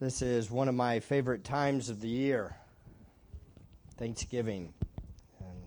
This 0.00 0.22
is 0.22 0.48
one 0.48 0.68
of 0.68 0.76
my 0.76 1.00
favorite 1.00 1.42
times 1.42 1.88
of 1.88 2.00
the 2.00 2.06
year 2.06 2.54
Thanksgiving. 3.96 4.72
And 5.40 5.58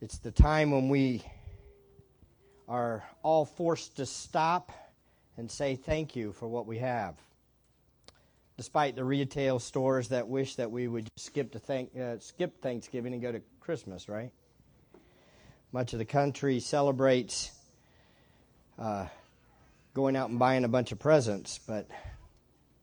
it's 0.00 0.18
the 0.18 0.30
time 0.30 0.70
when 0.70 0.88
we 0.88 1.24
are 2.68 3.02
all 3.24 3.44
forced 3.44 3.96
to 3.96 4.06
stop 4.06 4.70
and 5.36 5.50
say 5.50 5.74
thank 5.74 6.14
you 6.14 6.30
for 6.30 6.46
what 6.46 6.68
we 6.68 6.78
have. 6.78 7.16
Despite 8.56 8.94
the 8.94 9.02
retail 9.02 9.58
stores 9.58 10.10
that 10.10 10.28
wish 10.28 10.54
that 10.54 10.70
we 10.70 10.86
would 10.86 11.08
skip 11.16 11.50
to 11.52 11.58
thank, 11.58 11.90
uh, 11.98 12.20
skip 12.20 12.62
Thanksgiving 12.62 13.14
and 13.14 13.20
go 13.20 13.32
to 13.32 13.42
Christmas, 13.58 14.08
right? 14.08 14.30
Much 15.72 15.92
of 15.92 15.98
the 15.98 16.04
country 16.04 16.60
celebrates 16.60 17.50
uh, 18.78 19.06
going 19.92 20.14
out 20.14 20.30
and 20.30 20.38
buying 20.38 20.62
a 20.62 20.68
bunch 20.68 20.92
of 20.92 21.00
presents, 21.00 21.58
but 21.66 21.88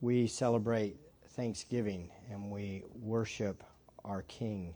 we 0.04 0.28
celebrate 0.28 0.98
Thanksgiving 1.30 2.10
and 2.30 2.52
we 2.52 2.84
worship 3.02 3.64
our 4.04 4.24
King. 4.24 4.76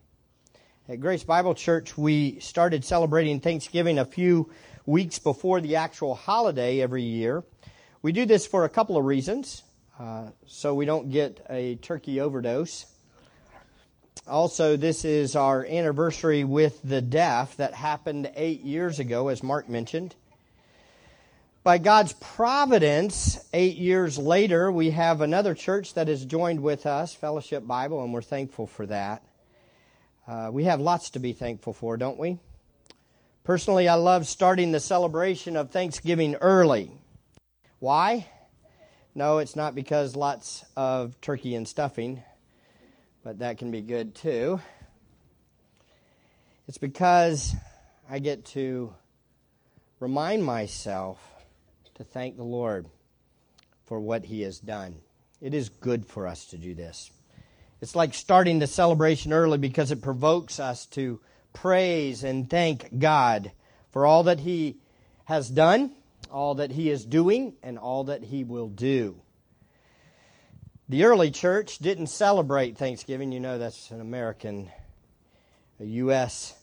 At 0.88 1.02
Grace 1.02 1.26
Bible 1.26 1.54
Church, 1.54 1.98
we 1.98 2.40
started 2.40 2.86
celebrating 2.86 3.42
Thanksgiving 3.42 4.00
a 4.00 4.06
few 4.06 4.50
weeks 4.86 5.20
before 5.20 5.60
the 5.60 5.76
actual 5.76 6.16
holiday 6.16 6.80
every 6.80 7.04
year. 7.04 7.44
We 8.02 8.14
do 8.14 8.26
this 8.26 8.48
for 8.48 8.64
a 8.64 8.70
couple 8.70 8.96
of 8.96 9.04
reasons. 9.04 9.64
Uh, 10.00 10.28
so 10.46 10.74
we 10.74 10.86
don't 10.86 11.10
get 11.10 11.46
a 11.50 11.76
turkey 11.76 12.22
overdose. 12.22 12.86
Also, 14.28 14.78
this 14.78 15.04
is 15.04 15.36
our 15.36 15.66
anniversary 15.66 16.46
with 16.46 16.80
the 16.86 17.02
deaf 17.02 17.58
that 17.58 17.74
happened 17.74 18.32
eight 18.38 18.62
years 18.62 19.00
ago, 19.00 19.28
as 19.28 19.44
Mark 19.44 19.68
mentioned. 19.68 20.16
By 21.68 21.80
God's 21.80 22.14
providence, 22.14 23.46
eight 23.52 23.76
years 23.76 24.18
later, 24.18 24.72
we 24.72 24.92
have 24.92 25.20
another 25.20 25.54
church 25.54 25.96
that 25.96 26.08
has 26.08 26.24
joined 26.24 26.62
with 26.62 26.86
us, 26.86 27.14
Fellowship 27.14 27.68
Bible, 27.68 28.02
and 28.02 28.14
we're 28.14 28.22
thankful 28.22 28.68
for 28.68 28.86
that. 28.86 29.22
Uh, 30.26 30.50
we 30.50 30.64
have 30.64 30.80
lots 30.80 31.10
to 31.10 31.20
be 31.20 31.34
thankful 31.34 31.74
for, 31.74 31.98
don't 31.98 32.18
we? 32.18 32.40
Personally, 33.44 33.90
I 33.90 33.96
love 33.96 34.28
starting 34.28 34.72
the 34.72 34.80
celebration 34.80 35.58
of 35.58 35.70
Thanksgiving 35.70 36.36
early. 36.36 36.90
Why? 37.80 38.30
No, 39.14 39.40
it's 39.40 39.58
not 39.58 39.76
because 39.76 40.16
lots 40.16 40.64
of 40.78 41.20
turkey 41.20 41.54
and 41.54 41.68
stuffing, 41.68 42.24
but 43.26 43.40
that 43.40 43.58
can 43.58 43.72
be 43.72 43.82
good 43.82 44.16
too. 44.16 44.62
It's 46.70 46.78
because 46.78 47.54
I 48.10 48.20
get 48.20 48.46
to 48.46 48.94
remind 50.00 50.46
myself 50.46 51.20
to 51.98 52.04
thank 52.04 52.38
the 52.38 52.44
Lord 52.44 52.88
for 53.86 54.00
what 54.00 54.26
He 54.26 54.42
has 54.42 54.60
done. 54.60 54.96
It 55.42 55.54
is 55.54 55.70
good 55.70 56.06
for 56.06 56.28
us 56.28 56.46
to 56.48 56.58
do 56.58 56.74
this. 56.74 57.12
It's 57.82 57.96
like 57.96 58.14
starting 58.14 58.60
the 58.60 58.68
celebration 58.68 59.34
early 59.34 59.58
because 59.58 59.92
it 59.92 60.02
provokes 60.02 60.60
us 60.60 60.86
to 60.88 61.20
praise 61.54 62.24
and 62.24 62.50
thank 62.50 62.98
God 62.98 63.52
for 63.92 64.06
all 64.06 64.24
that 64.24 64.40
He 64.40 64.78
has 65.26 65.50
done, 65.50 65.92
all 66.32 66.56
that 66.56 66.72
He 66.72 66.90
is 66.90 67.06
doing, 67.06 67.56
and 67.64 67.78
all 67.78 68.06
that 68.06 68.24
He 68.24 68.44
will 68.44 68.70
do. 68.70 69.20
The 70.90 71.04
early 71.04 71.32
church 71.32 71.80
didn't 71.80 72.08
celebrate 72.08 72.78
Thanksgiving. 72.78 73.32
You 73.32 73.40
know 73.40 73.58
that's 73.58 73.92
an 73.92 74.02
American, 74.02 74.72
a 75.80 75.86
U.S. 75.86 76.56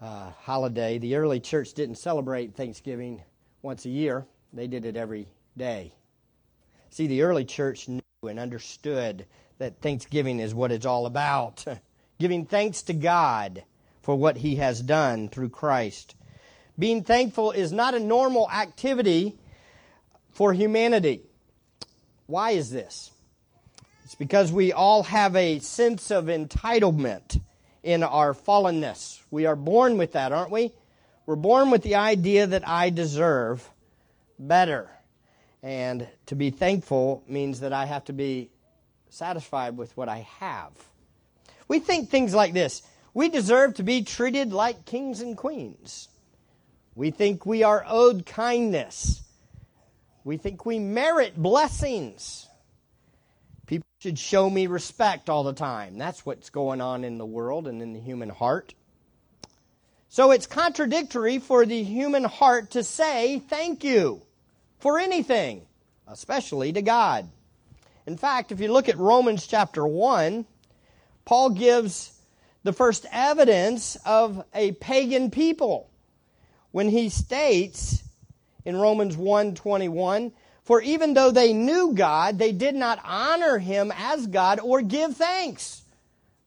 Uh, 0.00 0.30
holiday. 0.42 0.98
The 0.98 1.16
early 1.16 1.40
church 1.40 1.72
didn't 1.72 1.96
celebrate 1.96 2.54
Thanksgiving 2.54 3.22
once 3.62 3.86
a 3.86 3.90
year. 3.90 4.26
They 4.52 4.66
did 4.66 4.84
it 4.84 4.96
every 4.96 5.28
day. 5.56 5.92
See, 6.90 7.06
the 7.06 7.22
early 7.22 7.44
church 7.44 7.88
knew 7.88 8.00
and 8.28 8.38
understood 8.38 9.26
that 9.58 9.80
Thanksgiving 9.80 10.40
is 10.40 10.54
what 10.54 10.72
it's 10.72 10.86
all 10.86 11.06
about 11.06 11.64
giving 12.18 12.44
thanks 12.44 12.82
to 12.82 12.92
God 12.92 13.62
for 14.02 14.16
what 14.16 14.38
He 14.38 14.56
has 14.56 14.80
done 14.80 15.28
through 15.28 15.50
Christ. 15.50 16.14
Being 16.78 17.04
thankful 17.04 17.52
is 17.52 17.72
not 17.72 17.94
a 17.94 18.00
normal 18.00 18.50
activity 18.50 19.38
for 20.30 20.52
humanity. 20.52 21.22
Why 22.26 22.52
is 22.52 22.70
this? 22.70 23.10
It's 24.04 24.14
because 24.14 24.50
we 24.50 24.72
all 24.72 25.04
have 25.04 25.36
a 25.36 25.58
sense 25.60 26.10
of 26.10 26.24
entitlement 26.26 27.40
in 27.82 28.02
our 28.02 28.34
fallenness. 28.34 29.20
We 29.30 29.46
are 29.46 29.56
born 29.56 29.98
with 29.98 30.12
that, 30.12 30.32
aren't 30.32 30.50
we? 30.50 30.72
We're 31.26 31.36
born 31.36 31.70
with 31.70 31.82
the 31.82 31.94
idea 31.94 32.46
that 32.46 32.66
I 32.66 32.90
deserve 32.90 33.68
better. 34.40 34.90
And 35.62 36.08
to 36.26 36.34
be 36.34 36.50
thankful 36.50 37.22
means 37.28 37.60
that 37.60 37.72
I 37.72 37.84
have 37.84 38.04
to 38.06 38.12
be 38.12 38.50
satisfied 39.10 39.76
with 39.76 39.96
what 39.96 40.08
I 40.08 40.26
have. 40.38 40.72
We 41.68 41.78
think 41.78 42.08
things 42.08 42.34
like 42.34 42.52
this 42.52 42.82
we 43.12 43.28
deserve 43.28 43.74
to 43.74 43.82
be 43.82 44.02
treated 44.02 44.52
like 44.52 44.84
kings 44.84 45.20
and 45.20 45.36
queens. 45.36 46.08
We 46.94 47.10
think 47.10 47.44
we 47.44 47.62
are 47.62 47.84
owed 47.86 48.24
kindness. 48.24 49.22
We 50.24 50.36
think 50.36 50.64
we 50.66 50.78
merit 50.78 51.36
blessings. 51.36 52.46
People 53.66 53.86
should 54.00 54.18
show 54.18 54.48
me 54.48 54.66
respect 54.66 55.28
all 55.30 55.44
the 55.44 55.52
time. 55.52 55.98
That's 55.98 56.26
what's 56.26 56.50
going 56.50 56.80
on 56.80 57.04
in 57.04 57.18
the 57.18 57.26
world 57.26 57.66
and 57.66 57.80
in 57.80 57.92
the 57.94 58.00
human 58.00 58.28
heart. 58.28 58.74
So 60.08 60.32
it's 60.32 60.46
contradictory 60.46 61.38
for 61.38 61.64
the 61.64 61.82
human 61.82 62.24
heart 62.24 62.72
to 62.72 62.82
say 62.82 63.38
thank 63.38 63.84
you 63.84 64.22
for 64.80 64.98
anything, 64.98 65.66
especially 66.08 66.72
to 66.72 66.82
God. 66.82 67.30
In 68.06 68.16
fact, 68.16 68.50
if 68.50 68.60
you 68.60 68.72
look 68.72 68.88
at 68.88 68.98
Romans 68.98 69.46
chapter 69.46 69.86
1, 69.86 70.46
Paul 71.24 71.50
gives 71.50 72.12
the 72.62 72.72
first 72.72 73.06
evidence 73.12 73.96
of 74.04 74.44
a 74.54 74.72
pagan 74.72 75.30
people 75.30 75.90
when 76.72 76.88
he 76.88 77.08
states 77.08 78.02
in 78.64 78.76
Romans 78.76 79.16
1:21, 79.16 80.32
"For 80.64 80.80
even 80.82 81.14
though 81.14 81.30
they 81.30 81.52
knew 81.52 81.92
God, 81.94 82.38
they 82.38 82.52
did 82.52 82.74
not 82.74 83.00
honor 83.04 83.58
him 83.58 83.92
as 83.96 84.26
God 84.26 84.60
or 84.60 84.82
give 84.82 85.16
thanks, 85.16 85.82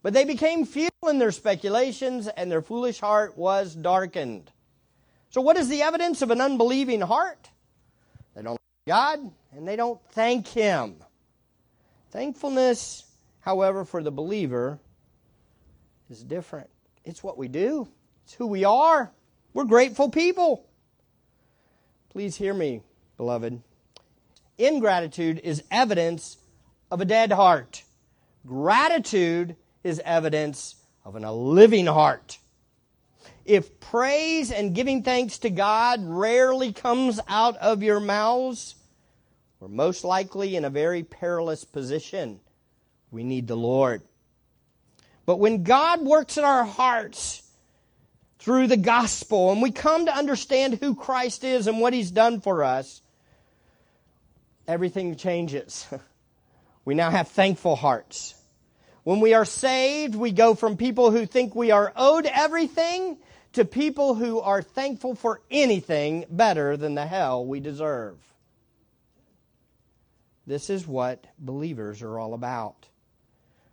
but 0.02 0.14
they 0.14 0.24
became 0.24 0.66
futile 0.66 1.10
in 1.10 1.20
their 1.20 1.32
speculations 1.32 2.28
and 2.28 2.52
their 2.52 2.62
foolish 2.62 3.00
heart 3.00 3.38
was 3.38 3.74
darkened." 3.74 4.52
So 5.30 5.42
what 5.42 5.58
is 5.58 5.70
the 5.70 5.82
evidence 5.82 6.22
of 6.22 6.30
an 6.30 6.42
unbelieving 6.42 7.02
heart? 7.02 7.50
God 8.86 9.20
and 9.56 9.68
they 9.68 9.76
don't 9.76 10.00
thank 10.12 10.48
Him. 10.48 10.96
Thankfulness, 12.12 13.06
however, 13.40 13.86
for 13.86 14.04
the 14.04 14.12
believer 14.12 14.80
is 16.10 16.24
different. 16.24 16.70
It's 17.06 17.24
what 17.24 17.38
we 17.38 17.48
do, 17.48 17.88
it's 18.24 18.34
who 18.34 18.48
we 18.48 18.66
are. 18.66 19.12
We're 19.54 19.66
grateful 19.66 20.10
people. 20.10 20.66
Please 22.10 22.36
hear 22.36 22.54
me, 22.54 22.82
beloved. 23.18 23.62
Ingratitude 24.58 25.42
is 25.44 25.64
evidence 25.72 26.38
of 26.92 27.02
a 27.02 27.06
dead 27.06 27.32
heart. 27.32 27.84
Gratitude 28.46 29.56
is 29.84 30.02
evidence 30.04 30.76
of 31.06 31.16
a 31.16 31.32
living 31.32 31.88
heart. 31.88 32.38
If 33.46 33.80
praise 33.80 34.52
and 34.52 34.74
giving 34.74 35.04
thanks 35.04 35.40
to 35.40 35.50
God 35.50 36.00
rarely 36.04 36.72
comes 36.72 37.20
out 37.28 37.58
of 37.58 37.84
your 37.84 38.00
mouths, 38.00 38.76
we're 39.60 39.68
most 39.68 40.04
likely 40.04 40.56
in 40.56 40.64
a 40.66 40.70
very 40.70 41.04
perilous 41.04 41.64
position. 41.66 42.40
We 43.12 43.24
need 43.24 43.48
the 43.48 43.58
Lord. 43.58 44.02
But 45.26 45.40
when 45.40 45.64
God 45.64 46.02
works 46.02 46.38
in 46.38 46.44
our 46.44 46.64
hearts 46.64 47.44
through 48.40 48.68
the 48.68 48.78
gospel 48.78 49.52
and 49.52 49.62
we 49.62 49.72
come 49.72 50.06
to 50.06 50.16
understand 50.16 50.76
who 50.76 50.96
Christ 50.96 51.44
is 51.44 51.68
and 51.68 51.80
what 51.80 51.94
he's 51.94 52.12
done 52.12 52.42
for 52.42 52.64
us, 52.64 53.02
everything 54.68 55.16
changes. 55.16 55.86
We 56.86 56.96
now 56.96 57.12
have 57.12 57.30
thankful 57.30 57.78
hearts. 57.78 58.36
When 59.04 59.22
we 59.22 59.34
are 59.34 59.46
saved, 59.46 60.16
we 60.16 60.32
go 60.32 60.54
from 60.54 60.76
people 60.76 61.12
who 61.12 61.26
think 61.26 61.56
we 61.56 61.72
are 61.72 61.94
owed 61.96 62.26
everything 62.26 63.18
to 63.54 63.66
people 63.66 64.16
who 64.16 64.40
are 64.40 64.62
thankful 64.62 65.16
for 65.16 65.42
anything 65.50 66.26
better 66.30 66.76
than 66.76 66.96
the 66.96 67.06
hell 67.06 67.46
we 67.46 67.60
deserve. 67.60 68.18
This 70.46 70.70
is 70.70 70.86
what 70.86 71.26
believers 71.40 72.02
are 72.02 72.20
all 72.20 72.34
about. 72.34 72.88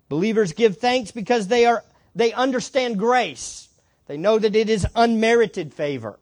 Believers 0.09 0.53
give 0.53 0.79
thanks 0.79 1.11
because 1.11 1.49
they 1.49 1.67
are 1.67 1.85
they 2.15 2.33
understand 2.33 2.99
grace. 2.99 3.69
They 4.07 4.17
know 4.17 4.39
that 4.39 4.57
it 4.57 4.69
is 4.69 4.87
unmerited 4.95 5.73
favor. 5.73 6.19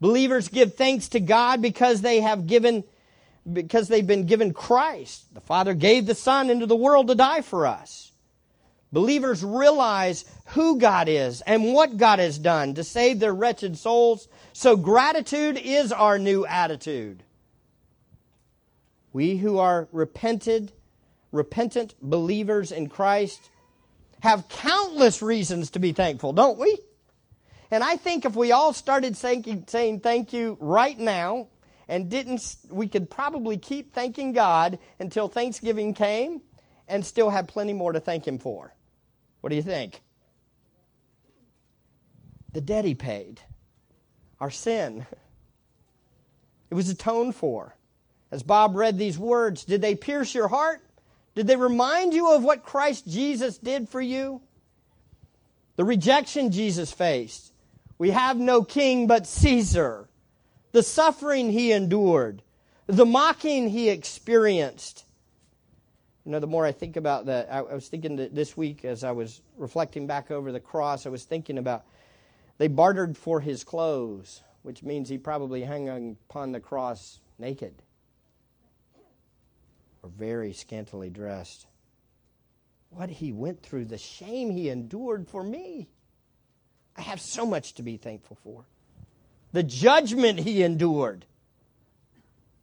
Believers 0.00 0.48
give 0.48 0.74
thanks 0.74 1.08
to 1.10 1.20
God 1.20 1.62
because 1.62 2.00
they 2.00 2.20
have 2.20 2.46
given 2.46 2.84
because 3.50 3.88
they've 3.88 4.06
been 4.06 4.26
given 4.26 4.52
Christ. 4.52 5.32
The 5.32 5.40
Father 5.40 5.72
gave 5.72 6.06
the 6.06 6.14
Son 6.14 6.50
into 6.50 6.66
the 6.66 6.76
world 6.76 7.08
to 7.08 7.14
die 7.14 7.42
for 7.42 7.66
us. 7.66 8.05
Believers 8.92 9.44
realize 9.44 10.24
who 10.46 10.78
God 10.78 11.08
is 11.08 11.40
and 11.42 11.74
what 11.74 11.96
God 11.96 12.18
has 12.18 12.38
done 12.38 12.74
to 12.74 12.84
save 12.84 13.18
their 13.18 13.34
wretched 13.34 13.76
souls. 13.76 14.28
So 14.52 14.76
gratitude 14.76 15.58
is 15.58 15.92
our 15.92 16.18
new 16.18 16.46
attitude. 16.46 17.22
We 19.12 19.36
who 19.36 19.58
are 19.58 19.88
repented, 19.92 20.72
repentant 21.32 21.94
believers 22.00 22.70
in 22.70 22.88
Christ 22.88 23.50
have 24.20 24.48
countless 24.48 25.20
reasons 25.20 25.70
to 25.70 25.78
be 25.78 25.92
thankful, 25.92 26.32
don't 26.32 26.58
we? 26.58 26.78
And 27.70 27.82
I 27.82 27.96
think 27.96 28.24
if 28.24 28.36
we 28.36 28.52
all 28.52 28.72
started 28.72 29.16
saying, 29.16 29.64
saying 29.66 30.00
thank 30.00 30.32
you 30.32 30.56
right 30.60 30.98
now 30.98 31.48
and 31.88 32.08
didn't, 32.08 32.56
we 32.70 32.88
could 32.88 33.10
probably 33.10 33.56
keep 33.56 33.92
thanking 33.92 34.32
God 34.32 34.78
until 35.00 35.28
Thanksgiving 35.28 35.92
came 35.92 36.42
and 36.86 37.04
still 37.04 37.30
have 37.30 37.48
plenty 37.48 37.72
more 37.72 37.92
to 37.92 38.00
thank 38.00 38.26
Him 38.26 38.38
for. 38.38 38.75
What 39.46 39.50
do 39.50 39.56
you 39.58 39.62
think? 39.62 40.00
The 42.52 42.60
debt 42.60 42.84
He 42.84 42.96
paid, 42.96 43.40
our 44.40 44.50
sin, 44.50 45.06
it 46.68 46.74
was 46.74 46.88
atoned 46.88 47.36
for. 47.36 47.76
As 48.32 48.42
Bob 48.42 48.74
read 48.74 48.98
these 48.98 49.16
words, 49.16 49.64
did 49.64 49.82
they 49.82 49.94
pierce 49.94 50.34
your 50.34 50.48
heart? 50.48 50.80
Did 51.36 51.46
they 51.46 51.54
remind 51.54 52.12
you 52.12 52.32
of 52.32 52.42
what 52.42 52.64
Christ 52.64 53.06
Jesus 53.06 53.56
did 53.56 53.88
for 53.88 54.00
you? 54.00 54.40
The 55.76 55.84
rejection 55.84 56.50
Jesus 56.50 56.90
faced. 56.90 57.52
We 57.98 58.10
have 58.10 58.38
no 58.38 58.64
king 58.64 59.06
but 59.06 59.28
Caesar. 59.28 60.08
The 60.72 60.82
suffering 60.82 61.52
he 61.52 61.70
endured. 61.70 62.42
The 62.88 63.06
mocking 63.06 63.68
he 63.68 63.90
experienced. 63.90 65.05
You 66.26 66.32
know, 66.32 66.40
the 66.40 66.48
more 66.48 66.66
I 66.66 66.72
think 66.72 66.96
about 66.96 67.26
that, 67.26 67.48
I, 67.52 67.62
was 67.62 67.86
thinking 67.86 68.16
that 68.16 68.34
this 68.34 68.56
week 68.56 68.84
as 68.84 69.04
I 69.04 69.12
was 69.12 69.40
reflecting 69.56 70.08
back 70.08 70.32
over 70.32 70.50
the 70.50 70.58
cross, 70.58 71.06
I 71.06 71.08
was 71.08 71.22
thinking 71.22 71.56
about 71.56 71.84
they 72.58 72.66
bartered 72.66 73.16
for 73.16 73.40
his 73.40 73.62
clothes, 73.62 74.42
which 74.62 74.82
means 74.82 75.08
he 75.08 75.18
probably 75.18 75.62
hung 75.62 76.16
upon 76.28 76.50
the 76.50 76.58
cross 76.58 77.20
naked 77.38 77.74
or 80.02 80.10
very 80.10 80.52
scantily 80.52 81.10
dressed. 81.10 81.66
What 82.90 83.08
he 83.08 83.30
went 83.30 83.62
through, 83.62 83.84
the 83.84 83.96
shame 83.96 84.50
he 84.50 84.68
endured 84.68 85.28
for 85.28 85.44
me. 85.44 85.88
I 86.96 87.02
have 87.02 87.20
so 87.20 87.46
much 87.46 87.74
to 87.74 87.84
be 87.84 87.98
thankful 87.98 88.36
for. 88.42 88.64
The 89.52 89.62
judgment 89.62 90.40
he 90.40 90.64
endured, 90.64 91.24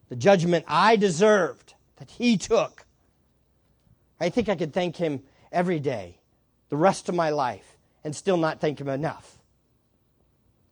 the 0.10 0.18
judgment 0.18 0.66
I 0.68 0.98
deserved 0.98 1.76
that 1.96 2.12
he 2.12 2.36
took 2.36 2.86
I 4.20 4.30
think 4.30 4.50
I 4.50 4.56
could 4.56 4.74
thank 4.74 4.96
Him 4.96 5.22
every 5.52 5.80
day, 5.80 6.18
the 6.70 6.78
rest 6.78 7.10
of 7.10 7.16
my 7.16 7.30
life, 7.30 7.78
and 8.04 8.16
still 8.16 8.38
not 8.38 8.60
thank 8.60 8.80
Him 8.80 8.90
enough. 8.90 9.38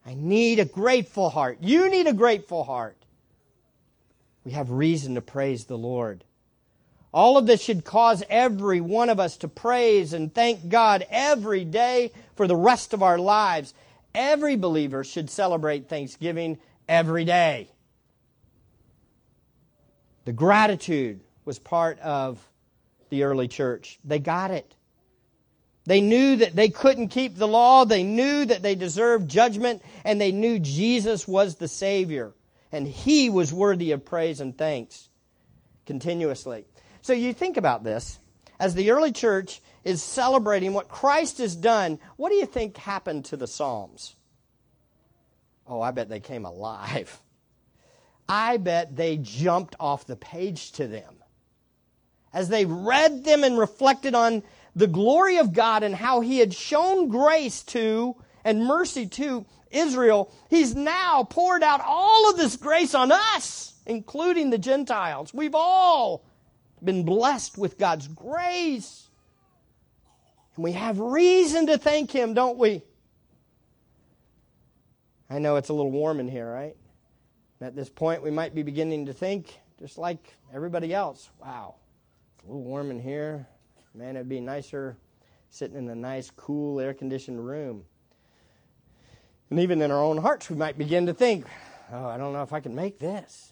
I 0.06 0.16
need 0.16 0.60
a 0.60 0.66
grateful 0.66 1.30
heart. 1.30 1.60
You 1.62 1.90
need 1.90 2.08
a 2.08 2.14
grateful 2.14 2.64
heart. 2.64 2.98
We 4.44 4.52
have 4.52 4.72
reason 4.72 5.16
to 5.16 5.22
praise 5.22 5.66
the 5.66 5.78
Lord. 5.78 6.24
All 7.14 7.38
of 7.38 7.46
this 7.46 7.62
should 7.62 7.84
cause 7.84 8.24
every 8.30 8.82
one 8.82 9.10
of 9.10 9.20
us 9.20 9.38
to 9.38 9.48
praise 9.48 10.14
and 10.14 10.34
thank 10.34 10.70
God 10.70 11.06
every 11.10 11.66
day 11.66 12.12
for 12.36 12.48
the 12.48 12.56
rest 12.56 12.94
of 12.94 13.04
our 13.04 13.20
lives. 13.20 13.74
Every 14.16 14.56
believer 14.56 15.04
should 15.04 15.30
celebrate 15.30 15.90
Thanksgiving 15.90 16.58
every 16.88 17.26
day. 17.26 17.70
The 20.26 20.34
gratitude 20.34 21.20
was 21.46 21.60
part 21.60 22.00
of 22.00 22.40
the 23.12 23.24
early 23.24 23.48
church. 23.48 24.00
They 24.04 24.18
got 24.18 24.50
it. 24.50 24.76
They 25.86 26.02
knew 26.02 26.38
that 26.38 26.56
they 26.56 26.70
couldn't 26.70 27.10
keep 27.10 27.36
the 27.36 27.48
law. 27.48 27.86
They 27.86 28.04
knew 28.04 28.46
that 28.46 28.64
they 28.64 28.74
deserved 28.74 29.30
judgment, 29.30 29.84
and 30.04 30.20
they 30.20 30.32
knew 30.32 30.58
Jesus 30.58 31.28
was 31.28 31.56
the 31.56 31.68
Savior, 31.68 32.34
and 32.72 32.88
He 32.88 33.30
was 33.30 33.54
worthy 33.54 33.92
of 33.92 34.06
praise 34.06 34.42
and 34.42 34.58
thanks 34.58 35.10
continuously. 35.86 36.66
So 37.02 37.14
you 37.14 37.34
think 37.34 37.58
about 37.58 37.84
this. 37.84 38.20
As 38.60 38.76
the 38.76 38.92
early 38.92 39.12
church 39.12 39.62
is 39.84 40.04
celebrating 40.04 40.74
what 40.74 40.88
Christ 40.88 41.40
has 41.40 41.56
done, 41.56 42.00
what 42.16 42.30
do 42.30 42.36
you 42.36 42.46
think 42.46 42.78
happened 42.78 43.26
to 43.26 43.38
the 43.38 43.48
Psalms? 43.48 44.16
Oh, 45.68 45.82
I 45.82 45.92
bet 45.92 46.10
they 46.10 46.20
came 46.20 46.46
alive. 46.46 47.20
I 48.30 48.58
bet 48.58 48.96
they 48.96 49.18
jumped 49.18 49.76
off 49.80 50.06
the 50.06 50.16
page 50.16 50.74
to 50.74 50.88
them 50.88 51.21
as 52.34 52.50
they 52.50 52.66
read 52.66 53.24
them 53.24 53.44
and 53.44 53.58
reflected 53.58 54.16
on 54.16 54.44
the 54.76 54.88
glory 54.88 55.38
of 55.38 55.54
God 55.54 55.84
and 55.84 55.96
how 55.96 56.22
He 56.22 56.40
had 56.40 56.54
shown 56.54 57.10
grace 57.10 57.64
to 57.64 58.16
and 58.44 58.66
mercy 58.66 59.06
to 59.06 59.46
Israel, 59.70 60.32
He's 60.50 60.76
now 60.76 61.24
poured 61.24 61.64
out 61.64 61.82
all 61.86 62.30
of 62.30 62.38
this 62.38 62.56
grace 62.56 62.96
on 62.96 63.12
us, 63.12 63.74
including 63.86 64.50
the 64.50 64.58
Gentiles. 64.58 65.34
We've 65.34 65.56
all 65.56 66.26
been 66.84 67.04
blessed 67.04 67.58
with 67.58 67.78
God's 67.78 68.08
grace. 68.08 69.08
And 70.56 70.64
we 70.64 70.74
have 70.74 71.00
reason 71.00 71.68
to 71.68 71.78
thank 71.78 72.12
Him, 72.12 72.34
don't 72.34 72.58
we? 72.58 72.82
I 75.30 75.40
know 75.40 75.56
it's 75.56 75.70
a 75.70 75.74
little 75.74 75.92
warm 75.92 76.20
in 76.20 76.28
here, 76.28 76.52
right? 76.52 76.76
At 77.62 77.76
this 77.76 77.90
point, 77.90 78.24
we 78.24 78.32
might 78.32 78.56
be 78.56 78.64
beginning 78.64 79.06
to 79.06 79.14
think, 79.14 79.60
just 79.80 79.98
like 79.98 80.34
everybody 80.54 80.94
else, 80.94 81.30
wow, 81.40 81.76
a 82.44 82.48
little 82.48 82.64
warm 82.64 82.92
in 82.92 83.00
here. 83.00 83.48
Man, 83.94 84.16
it'd 84.16 84.30
be 84.30 84.40
nicer 84.40 84.98
sitting 85.50 85.78
in 85.78 85.90
a 85.90 85.96
nice, 85.96 86.32
cool, 86.32 86.80
air 86.80 86.94
conditioned 86.94 87.46
room. 87.46 87.84
And 89.50 89.60
even 89.60 89.82
in 89.82 89.92
our 89.92 90.02
own 90.02 90.18
hearts, 90.18 90.50
we 90.50 90.56
might 90.56 90.78
begin 90.78 91.08
to 91.08 91.14
think, 91.14 91.46
oh, 91.92 92.06
I 92.06 92.18
don't 92.18 92.34
know 92.34 92.42
if 92.42 92.54
I 92.54 92.62
can 92.62 92.74
make 92.74 93.00
this. 93.00 93.52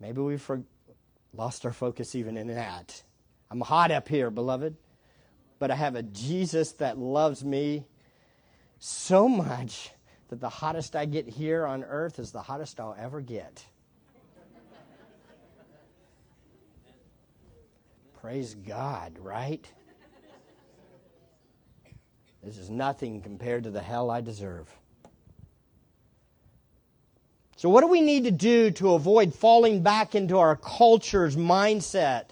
Maybe 0.00 0.20
we've 0.20 0.40
for- 0.40 0.64
lost 1.32 1.64
our 1.64 1.72
focus 1.72 2.14
even 2.14 2.36
in 2.36 2.48
that. 2.48 3.02
I'm 3.50 3.60
hot 3.60 3.90
up 3.90 4.06
here, 4.06 4.30
beloved, 4.30 4.76
but 5.58 5.70
I 5.70 5.76
have 5.76 5.96
a 5.96 6.02
Jesus 6.02 6.72
that 6.72 6.98
loves 6.98 7.44
me 7.44 7.86
so 8.78 9.28
much 9.28 9.90
that 10.28 10.40
the 10.40 10.48
hottest 10.48 10.94
I 10.94 11.06
get 11.06 11.26
here 11.26 11.66
on 11.66 11.84
earth 11.84 12.18
is 12.18 12.32
the 12.32 12.42
hottest 12.42 12.80
I'll 12.80 12.96
ever 12.98 13.20
get. 13.20 13.64
Praise 18.24 18.54
God, 18.54 19.18
right? 19.20 19.70
This 22.42 22.56
is 22.56 22.70
nothing 22.70 23.20
compared 23.20 23.64
to 23.64 23.70
the 23.70 23.82
hell 23.82 24.10
I 24.10 24.22
deserve. 24.22 24.66
So, 27.56 27.68
what 27.68 27.82
do 27.82 27.86
we 27.86 28.00
need 28.00 28.24
to 28.24 28.30
do 28.30 28.70
to 28.70 28.94
avoid 28.94 29.34
falling 29.34 29.82
back 29.82 30.14
into 30.14 30.38
our 30.38 30.56
culture's 30.56 31.36
mindset 31.36 32.30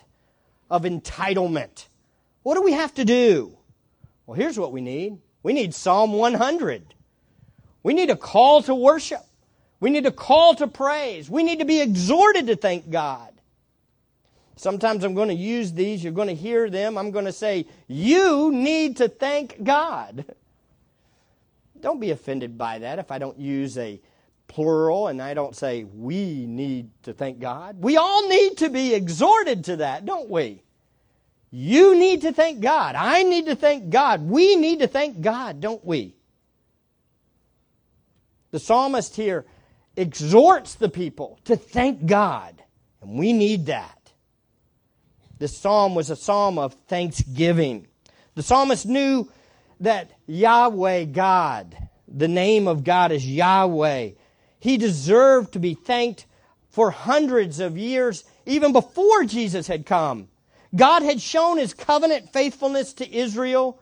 of 0.70 0.84
entitlement? 0.84 1.88
What 2.42 2.54
do 2.54 2.62
we 2.62 2.72
have 2.72 2.94
to 2.94 3.04
do? 3.04 3.54
Well, 4.24 4.34
here's 4.34 4.58
what 4.58 4.72
we 4.72 4.80
need 4.80 5.18
we 5.42 5.52
need 5.52 5.74
Psalm 5.74 6.14
100. 6.14 6.94
We 7.82 7.92
need 7.92 8.08
a 8.08 8.16
call 8.16 8.62
to 8.62 8.74
worship. 8.74 9.26
We 9.78 9.90
need 9.90 10.06
a 10.06 10.10
call 10.10 10.54
to 10.54 10.68
praise. 10.68 11.28
We 11.28 11.42
need 11.42 11.58
to 11.58 11.66
be 11.66 11.82
exhorted 11.82 12.46
to 12.46 12.56
thank 12.56 12.88
God. 12.88 13.31
Sometimes 14.56 15.02
I'm 15.02 15.14
going 15.14 15.28
to 15.28 15.34
use 15.34 15.72
these, 15.72 16.04
you're 16.04 16.12
going 16.12 16.28
to 16.28 16.34
hear 16.34 16.68
them. 16.68 16.98
I'm 16.98 17.10
going 17.10 17.24
to 17.24 17.32
say, 17.32 17.66
You 17.88 18.52
need 18.52 18.98
to 18.98 19.08
thank 19.08 19.62
God. 19.62 20.24
Don't 21.80 22.00
be 22.00 22.10
offended 22.10 22.56
by 22.56 22.78
that 22.80 22.98
if 22.98 23.10
I 23.10 23.18
don't 23.18 23.38
use 23.38 23.76
a 23.76 24.00
plural 24.46 25.08
and 25.08 25.20
I 25.20 25.34
don't 25.34 25.56
say, 25.56 25.84
We 25.84 26.46
need 26.46 26.90
to 27.04 27.12
thank 27.12 27.40
God. 27.40 27.82
We 27.82 27.96
all 27.96 28.28
need 28.28 28.58
to 28.58 28.68
be 28.68 28.94
exhorted 28.94 29.64
to 29.64 29.76
that, 29.76 30.04
don't 30.04 30.28
we? 30.28 30.62
You 31.50 31.98
need 31.98 32.22
to 32.22 32.32
thank 32.32 32.60
God. 32.60 32.94
I 32.94 33.22
need 33.24 33.46
to 33.46 33.54
thank 33.54 33.90
God. 33.90 34.22
We 34.22 34.56
need 34.56 34.80
to 34.80 34.86
thank 34.86 35.20
God, 35.20 35.60
don't 35.60 35.84
we? 35.84 36.14
The 38.52 38.58
psalmist 38.58 39.16
here 39.16 39.44
exhorts 39.96 40.74
the 40.74 40.88
people 40.88 41.38
to 41.44 41.56
thank 41.56 42.06
God, 42.06 42.62
and 43.00 43.18
we 43.18 43.32
need 43.32 43.66
that. 43.66 44.01
This 45.42 45.58
psalm 45.58 45.96
was 45.96 46.08
a 46.08 46.14
psalm 46.14 46.56
of 46.56 46.74
thanksgiving. 46.86 47.88
The 48.36 48.44
psalmist 48.44 48.86
knew 48.86 49.28
that 49.80 50.12
Yahweh 50.28 51.06
God, 51.06 51.76
the 52.06 52.28
name 52.28 52.68
of 52.68 52.84
God 52.84 53.10
is 53.10 53.28
Yahweh, 53.28 54.10
he 54.60 54.76
deserved 54.76 55.54
to 55.54 55.58
be 55.58 55.74
thanked 55.74 56.26
for 56.70 56.92
hundreds 56.92 57.58
of 57.58 57.76
years, 57.76 58.22
even 58.46 58.72
before 58.72 59.24
Jesus 59.24 59.66
had 59.66 59.84
come. 59.84 60.28
God 60.76 61.02
had 61.02 61.20
shown 61.20 61.58
his 61.58 61.74
covenant 61.74 62.32
faithfulness 62.32 62.92
to 62.94 63.12
Israel 63.12 63.80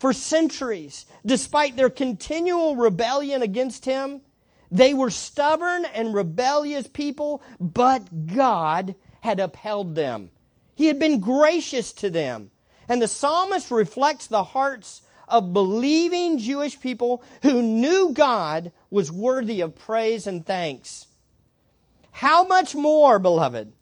for 0.00 0.12
centuries. 0.12 1.06
Despite 1.24 1.76
their 1.76 1.88
continual 1.88 2.76
rebellion 2.76 3.40
against 3.40 3.86
him, 3.86 4.20
they 4.70 4.92
were 4.92 5.08
stubborn 5.08 5.86
and 5.86 6.12
rebellious 6.12 6.86
people, 6.88 7.42
but 7.58 8.26
God 8.26 8.96
had 9.22 9.40
upheld 9.40 9.94
them. 9.94 10.30
He 10.80 10.86
had 10.86 10.98
been 10.98 11.20
gracious 11.20 11.92
to 11.92 12.08
them. 12.08 12.50
And 12.88 13.02
the 13.02 13.06
psalmist 13.06 13.70
reflects 13.70 14.28
the 14.28 14.42
hearts 14.42 15.02
of 15.28 15.52
believing 15.52 16.38
Jewish 16.38 16.80
people 16.80 17.22
who 17.42 17.60
knew 17.60 18.14
God 18.14 18.72
was 18.88 19.12
worthy 19.12 19.60
of 19.60 19.76
praise 19.76 20.26
and 20.26 20.44
thanks. 20.44 21.06
How 22.12 22.44
much 22.44 22.74
more, 22.74 23.18
beloved, 23.18 23.74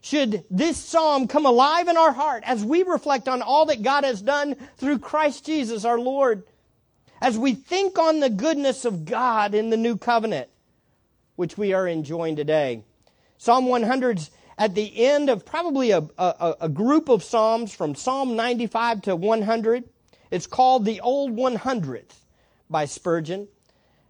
should 0.00 0.42
this 0.50 0.76
psalm 0.76 1.28
come 1.28 1.46
alive 1.46 1.86
in 1.86 1.96
our 1.96 2.12
heart 2.12 2.42
as 2.44 2.64
we 2.64 2.82
reflect 2.82 3.28
on 3.28 3.40
all 3.40 3.66
that 3.66 3.84
God 3.84 4.02
has 4.02 4.20
done 4.20 4.56
through 4.76 4.98
Christ 4.98 5.46
Jesus 5.46 5.84
our 5.84 6.00
Lord. 6.00 6.42
As 7.20 7.38
we 7.38 7.54
think 7.54 7.96
on 7.96 8.18
the 8.18 8.28
goodness 8.28 8.84
of 8.84 9.04
God 9.04 9.54
in 9.54 9.70
the 9.70 9.76
new 9.76 9.96
covenant, 9.96 10.48
which 11.36 11.56
we 11.56 11.74
are 11.74 11.86
enjoying 11.86 12.34
today. 12.34 12.82
Psalm 13.36 13.66
100's 13.66 14.32
at 14.58 14.74
the 14.74 15.06
end 15.06 15.30
of 15.30 15.46
probably 15.46 15.92
a, 15.92 16.06
a, 16.18 16.56
a 16.62 16.68
group 16.68 17.08
of 17.08 17.24
Psalms 17.24 17.72
from 17.72 17.94
Psalm 17.94 18.36
95 18.36 19.02
to 19.02 19.16
100. 19.16 19.84
It's 20.30 20.46
called 20.46 20.84
the 20.84 21.00
Old 21.00 21.34
100th 21.36 22.14
by 22.68 22.84
Spurgeon 22.84 23.48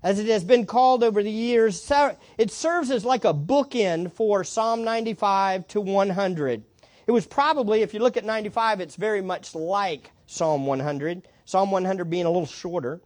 as 0.02 0.18
it 0.18 0.26
has 0.26 0.44
been 0.44 0.64
called 0.64 1.02
over 1.02 1.22
the 1.22 1.30
years, 1.30 1.90
it 2.38 2.50
serves 2.50 2.90
as 2.90 3.04
like 3.04 3.24
a 3.24 3.34
bookend 3.34 4.12
for 4.12 4.44
Psalm 4.44 4.84
95 4.84 5.66
to 5.68 5.80
100. 5.80 6.64
It 7.06 7.10
was 7.10 7.26
probably, 7.26 7.82
if 7.82 7.94
you 7.94 8.00
look 8.00 8.16
at 8.16 8.24
95, 8.24 8.80
it's 8.80 8.96
very 8.96 9.22
much 9.22 9.54
like 9.54 10.12
Psalm 10.26 10.66
100, 10.66 11.26
Psalm 11.46 11.70
100 11.70 12.04
being 12.04 12.26
a 12.26 12.30
little 12.30 12.46
shorter. 12.46 13.00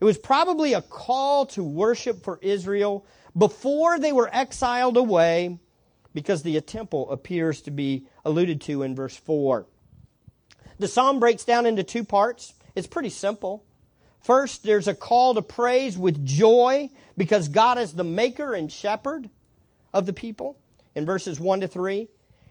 It 0.00 0.04
was 0.04 0.18
probably 0.18 0.74
a 0.74 0.82
call 0.82 1.46
to 1.46 1.64
worship 1.64 2.22
for 2.22 2.38
Israel 2.42 3.06
before 3.36 3.98
they 3.98 4.12
were 4.12 4.28
exiled 4.32 4.96
away 4.96 5.58
because 6.18 6.42
the 6.42 6.60
temple 6.60 7.08
appears 7.12 7.62
to 7.62 7.70
be 7.70 8.04
alluded 8.24 8.60
to 8.60 8.82
in 8.82 8.92
verse 8.92 9.16
4. 9.16 9.66
The 10.80 10.88
psalm 10.88 11.20
breaks 11.20 11.44
down 11.44 11.64
into 11.64 11.84
two 11.84 12.02
parts. 12.02 12.54
It's 12.74 12.88
pretty 12.88 13.10
simple. 13.10 13.64
First, 14.20 14.64
there's 14.64 14.88
a 14.88 14.96
call 14.96 15.34
to 15.34 15.42
praise 15.42 15.96
with 15.96 16.26
joy 16.26 16.90
because 17.16 17.46
God 17.46 17.78
is 17.78 17.92
the 17.92 18.02
maker 18.02 18.52
and 18.52 18.70
shepherd 18.70 19.30
of 19.94 20.06
the 20.06 20.12
people 20.12 20.58
in 20.96 21.06
verses 21.06 21.38
1 21.38 21.60
to 21.60 21.68
3. 21.68 22.08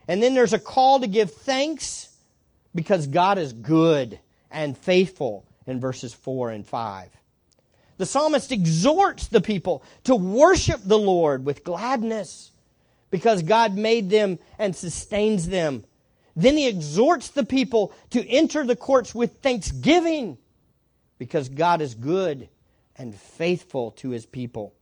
And 0.08 0.24
then 0.24 0.34
there's 0.34 0.54
a 0.54 0.60
call 0.60 1.02
to 1.02 1.08
give 1.08 1.34
thanks 1.34 2.16
because 2.74 3.06
God 3.06 3.38
is 3.38 3.52
good 3.52 4.18
and 4.50 4.78
faithful 4.78 5.46
in 5.66 5.82
verses 5.82 6.14
4 6.14 6.52
and 6.52 6.66
5. 6.66 7.10
The 7.98 8.06
psalmist 8.06 8.54
exhorts 8.54 9.28
the 9.28 9.42
people 9.42 9.84
to 10.06 10.16
worship 10.16 10.80
the 10.86 10.98
Lord 10.98 11.44
with 11.44 11.66
gladness 11.66 12.52
because 13.10 13.44
God 13.44 13.76
made 13.76 14.10
them 14.10 14.40
and 14.60 14.76
sustains 14.76 15.48
them. 15.48 15.86
Then 16.36 16.56
he 16.56 16.68
exhorts 16.68 17.30
the 17.30 17.46
people 17.46 17.94
to 18.12 18.28
enter 18.28 18.64
the 18.64 18.76
courts 18.76 19.16
with 19.16 19.42
thanksgiving 19.42 20.38
because 21.18 21.50
God 21.50 21.82
is 21.82 21.96
good 21.96 22.50
and 22.96 23.16
faithful 23.16 23.92
to 23.92 24.10
his 24.10 24.26
people. 24.26 24.74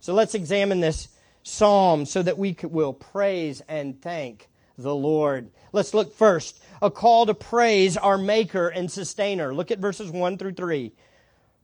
So 0.00 0.14
let's 0.14 0.34
examine 0.34 0.80
this 0.80 1.08
psalm 1.42 2.04
so 2.04 2.22
that 2.22 2.38
we 2.38 2.56
will 2.62 2.92
praise 2.92 3.62
and 3.68 4.00
thank 4.00 4.48
the 4.76 4.94
Lord. 4.94 5.50
Let's 5.72 5.94
look 5.94 6.14
first. 6.14 6.62
A 6.80 6.90
call 6.90 7.26
to 7.26 7.34
praise 7.34 7.96
our 7.96 8.18
maker 8.18 8.68
and 8.68 8.90
sustainer. 8.90 9.52
Look 9.52 9.70
at 9.70 9.80
verses 9.80 10.10
1 10.10 10.38
through 10.38 10.54
3. 10.54 10.92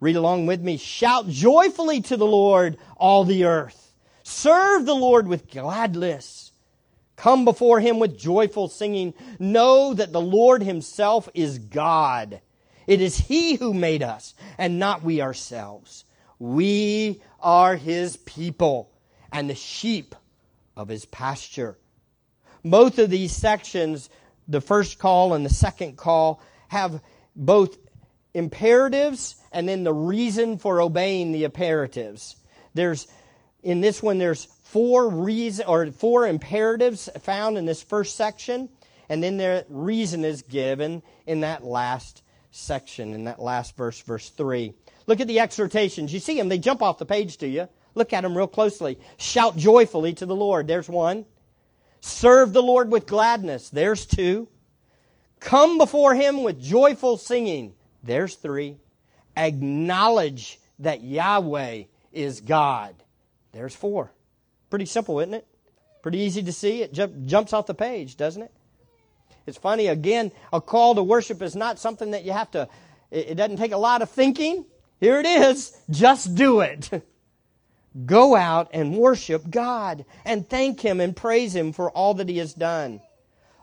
Read 0.00 0.16
along 0.16 0.46
with 0.46 0.60
me. 0.60 0.76
Shout 0.76 1.28
joyfully 1.28 2.00
to 2.02 2.16
the 2.16 2.26
Lord, 2.26 2.76
all 2.96 3.24
the 3.24 3.44
earth. 3.44 3.93
Serve 4.24 4.84
the 4.84 4.94
Lord 4.94 5.28
with 5.28 5.48
gladness. 5.48 6.50
Come 7.14 7.44
before 7.44 7.78
him 7.78 8.00
with 8.00 8.18
joyful 8.18 8.66
singing. 8.68 9.14
Know 9.38 9.94
that 9.94 10.12
the 10.12 10.20
Lord 10.20 10.62
himself 10.62 11.28
is 11.34 11.58
God. 11.58 12.40
It 12.86 13.00
is 13.00 13.16
He 13.16 13.54
who 13.54 13.72
made 13.72 14.02
us 14.02 14.34
and 14.58 14.78
not 14.78 15.02
we 15.02 15.20
ourselves. 15.20 16.04
We 16.38 17.22
are 17.40 17.76
His 17.76 18.16
people 18.16 18.90
and 19.32 19.48
the 19.48 19.54
sheep 19.54 20.14
of 20.76 20.88
His 20.88 21.04
pasture. 21.06 21.78
Both 22.64 22.98
of 22.98 23.10
these 23.10 23.32
sections, 23.32 24.10
the 24.48 24.60
first 24.60 24.98
call 24.98 25.34
and 25.34 25.44
the 25.44 25.50
second 25.50 25.96
call, 25.96 26.42
have 26.68 27.00
both 27.36 27.76
imperatives 28.32 29.36
and 29.52 29.68
then 29.68 29.84
the 29.84 29.92
reason 29.92 30.58
for 30.58 30.80
obeying 30.80 31.32
the 31.32 31.44
imperatives. 31.44 32.36
There's, 32.74 33.06
in 33.64 33.80
this 33.80 34.02
one, 34.02 34.18
there's 34.18 34.44
four 34.44 35.08
reason 35.08 35.66
or 35.66 35.90
four 35.90 36.26
imperatives 36.28 37.08
found 37.20 37.58
in 37.58 37.66
this 37.66 37.82
first 37.82 38.16
section, 38.16 38.68
and 39.08 39.22
then 39.22 39.36
the 39.36 39.66
reason 39.68 40.24
is 40.24 40.42
given 40.42 41.02
in 41.26 41.40
that 41.40 41.64
last 41.64 42.22
section 42.54 43.14
in 43.14 43.24
that 43.24 43.40
last 43.40 43.76
verse, 43.76 44.00
verse 44.00 44.30
3. 44.30 44.72
Look 45.06 45.20
at 45.20 45.26
the 45.26 45.40
exhortations. 45.40 46.14
You 46.14 46.20
see 46.20 46.36
them, 46.36 46.48
they 46.48 46.58
jump 46.58 46.82
off 46.82 46.98
the 46.98 47.06
page 47.06 47.38
to 47.38 47.48
you. 47.48 47.68
Look 47.94 48.12
at 48.12 48.22
them 48.22 48.36
real 48.36 48.46
closely. 48.46 48.98
Shout 49.16 49.56
joyfully 49.56 50.14
to 50.14 50.26
the 50.26 50.36
Lord. 50.36 50.66
There's 50.66 50.88
one. 50.88 51.26
Serve 52.00 52.52
the 52.52 52.62
Lord 52.62 52.90
with 52.90 53.06
gladness. 53.06 53.70
There's 53.70 54.06
two. 54.06 54.48
Come 55.40 55.78
before 55.78 56.14
him 56.14 56.42
with 56.42 56.62
joyful 56.62 57.16
singing. 57.16 57.74
There's 58.02 58.34
three. 58.34 58.76
Acknowledge 59.36 60.58
that 60.78 61.02
Yahweh 61.02 61.84
is 62.12 62.40
God. 62.40 62.94
There's 63.54 63.74
four. 63.74 64.12
Pretty 64.68 64.86
simple, 64.86 65.20
isn't 65.20 65.34
it? 65.34 65.46
Pretty 66.02 66.18
easy 66.18 66.42
to 66.42 66.52
see. 66.52 66.82
It 66.82 66.92
jumps 67.26 67.52
off 67.52 67.66
the 67.66 67.74
page, 67.74 68.16
doesn't 68.16 68.42
it? 68.42 68.52
It's 69.46 69.56
funny, 69.56 69.86
again, 69.86 70.32
a 70.52 70.60
call 70.60 70.94
to 70.94 71.02
worship 71.02 71.40
is 71.40 71.54
not 71.54 71.78
something 71.78 72.10
that 72.10 72.24
you 72.24 72.32
have 72.32 72.50
to, 72.52 72.68
it 73.10 73.36
doesn't 73.36 73.58
take 73.58 73.72
a 73.72 73.78
lot 73.78 74.02
of 74.02 74.10
thinking. 74.10 74.64
Here 75.00 75.20
it 75.20 75.26
is. 75.26 75.76
Just 75.90 76.34
do 76.34 76.60
it. 76.60 76.90
Go 78.06 78.34
out 78.34 78.70
and 78.72 78.96
worship 78.96 79.48
God 79.48 80.04
and 80.24 80.48
thank 80.48 80.80
Him 80.80 81.00
and 81.00 81.14
praise 81.14 81.54
Him 81.54 81.72
for 81.72 81.90
all 81.90 82.14
that 82.14 82.28
He 82.28 82.38
has 82.38 82.54
done. 82.54 83.00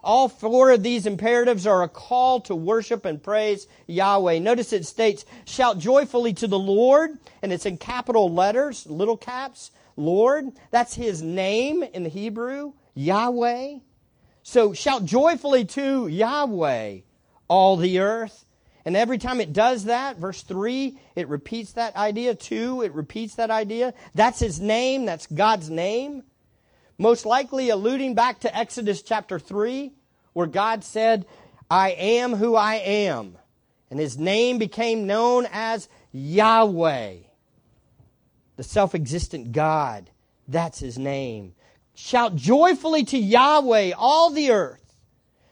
All 0.03 0.29
four 0.29 0.71
of 0.71 0.83
these 0.83 1.05
imperatives 1.05 1.67
are 1.67 1.83
a 1.83 1.89
call 1.89 2.39
to 2.41 2.55
worship 2.55 3.05
and 3.05 3.21
praise 3.21 3.67
Yahweh. 3.87 4.39
Notice 4.39 4.73
it 4.73 4.85
states, 4.85 5.25
shout 5.45 5.77
joyfully 5.77 6.33
to 6.33 6.47
the 6.47 6.57
Lord, 6.57 7.11
and 7.41 7.53
it's 7.53 7.65
in 7.67 7.77
capital 7.77 8.33
letters, 8.33 8.87
little 8.87 9.17
caps. 9.17 9.71
Lord, 9.95 10.51
that's 10.69 10.93
His 10.93 11.21
name 11.21 11.83
in 11.83 12.03
the 12.03 12.09
Hebrew, 12.09 12.73
Yahweh. 12.93 13.79
So 14.43 14.73
shout 14.73 15.05
joyfully 15.05 15.65
to 15.65 16.07
Yahweh, 16.07 16.99
all 17.47 17.77
the 17.77 17.99
earth. 17.99 18.45
And 18.83 18.97
every 18.97 19.19
time 19.19 19.39
it 19.39 19.53
does 19.53 19.85
that, 19.85 20.17
verse 20.17 20.41
3, 20.41 20.97
it 21.15 21.27
repeats 21.27 21.73
that 21.73 21.95
idea. 21.95 22.33
2, 22.33 22.81
it 22.81 22.93
repeats 22.93 23.35
that 23.35 23.51
idea. 23.51 23.93
That's 24.15 24.39
his 24.39 24.59
name, 24.59 25.05
that's 25.05 25.27
God's 25.27 25.69
name. 25.69 26.23
Most 26.97 27.25
likely 27.25 27.69
alluding 27.69 28.15
back 28.15 28.39
to 28.39 28.57
Exodus 28.57 29.01
chapter 29.01 29.39
3, 29.39 29.91
where 30.33 30.47
God 30.47 30.83
said, 30.83 31.25
I 31.69 31.91
am 31.91 32.33
who 32.33 32.55
I 32.55 32.75
am. 32.75 33.37
And 33.89 33.99
his 33.99 34.17
name 34.17 34.57
became 34.57 35.05
known 35.05 35.47
as 35.51 35.87
Yahweh, 36.11 37.17
the 38.57 38.63
self 38.63 38.95
existent 38.95 39.51
God. 39.51 40.09
That's 40.47 40.79
his 40.79 40.97
name. 40.97 41.53
Shout 41.93 42.35
joyfully 42.35 43.03
to 43.05 43.17
Yahweh, 43.17 43.91
all 43.97 44.31
the 44.31 44.51
earth. 44.51 44.95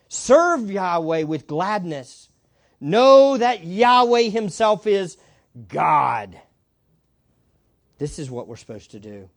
Serve 0.07 0.69
Yahweh 0.71 1.23
with 1.23 1.47
gladness. 1.47 2.29
Know 2.81 3.37
that 3.37 3.63
Yahweh 3.63 4.29
himself 4.29 4.87
is 4.87 5.17
God. 5.67 6.39
This 7.97 8.17
is 8.17 8.31
what 8.31 8.47
we're 8.47 8.55
supposed 8.55 8.91
to 8.91 8.99
do. 8.99 9.29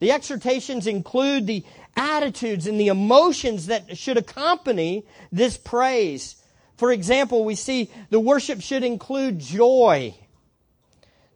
The 0.00 0.10
exhortations 0.10 0.88
include 0.88 1.46
the 1.46 1.64
attitudes 1.96 2.66
and 2.66 2.78
the 2.78 2.88
emotions 2.88 3.66
that 3.66 3.96
should 3.96 4.16
accompany 4.16 5.06
this 5.30 5.56
praise. 5.56 6.36
For 6.76 6.90
example, 6.90 7.44
we 7.44 7.54
see 7.54 7.88
the 8.10 8.18
worship 8.18 8.60
should 8.60 8.82
include 8.82 9.38
joy. 9.38 10.16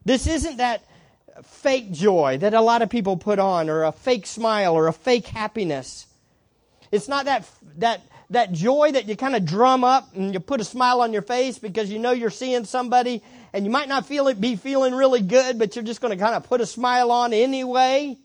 This 0.04 0.26
isn't 0.26 0.56
that 0.56 0.82
fake 1.42 1.90
joy 1.92 2.38
that 2.38 2.54
a 2.54 2.60
lot 2.60 2.82
of 2.82 2.90
people 2.90 3.16
put 3.16 3.38
on, 3.38 3.68
or 3.68 3.84
a 3.84 3.92
fake 3.92 4.26
smile, 4.26 4.74
or 4.74 4.88
a 4.88 4.92
fake 4.92 5.26
happiness. 5.26 6.06
It's 6.92 7.08
not 7.08 7.24
that, 7.26 7.48
that, 7.78 8.02
that 8.30 8.52
joy 8.52 8.92
that 8.92 9.08
you 9.08 9.16
kind 9.16 9.36
of 9.36 9.44
drum 9.44 9.84
up 9.84 10.14
and 10.14 10.32
you 10.32 10.40
put 10.40 10.60
a 10.60 10.64
smile 10.64 11.00
on 11.00 11.12
your 11.12 11.22
face 11.22 11.58
because 11.58 11.90
you 11.90 11.98
know 11.98 12.12
you're 12.12 12.30
seeing 12.30 12.64
somebody 12.64 13.22
and 13.52 13.64
you 13.64 13.70
might 13.70 13.88
not 13.88 14.06
feel 14.06 14.28
it, 14.28 14.40
be 14.40 14.56
feeling 14.56 14.94
really 14.94 15.22
good, 15.22 15.58
but 15.58 15.74
you're 15.74 15.84
just 15.84 16.00
going 16.00 16.16
to 16.16 16.22
kind 16.22 16.34
of 16.34 16.44
put 16.44 16.60
a 16.60 16.66
smile 16.66 17.10
on 17.10 17.32
anyway. 17.32 18.16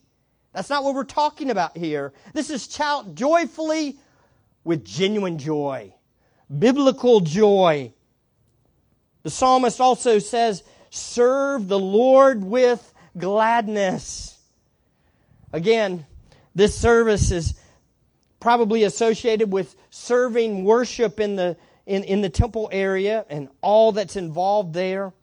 That's 0.54 0.70
not 0.70 0.84
what 0.84 0.94
we're 0.94 1.04
talking 1.04 1.50
about 1.50 1.78
here. 1.78 2.14
This 2.34 2.50
is 2.50 2.72
shout 2.72 3.16
joyfully 3.16 3.98
with 4.64 4.86
genuine 4.86 5.38
joy, 5.38 5.94
biblical 6.60 7.22
joy. 7.22 7.94
The 9.24 9.30
psalmist 9.30 9.80
also 9.80 10.20
says, 10.20 10.64
serve 10.90 11.68
the 11.68 11.80
Lord 11.80 12.44
with 12.44 12.94
gladness. 13.18 14.38
Again, 15.54 16.06
this 16.56 16.78
service 16.78 17.32
is 17.32 17.60
probably 18.40 18.84
associated 18.84 19.52
with 19.52 19.76
serving 19.90 20.64
worship 20.64 21.20
in 21.20 21.36
the, 21.36 21.58
in, 21.86 22.04
in 22.04 22.22
the 22.22 22.30
temple 22.30 22.70
area 22.72 23.26
and 23.30 23.50
all 23.62 23.92
that's 23.92 24.16
involved 24.16 24.74
there. 24.74 25.14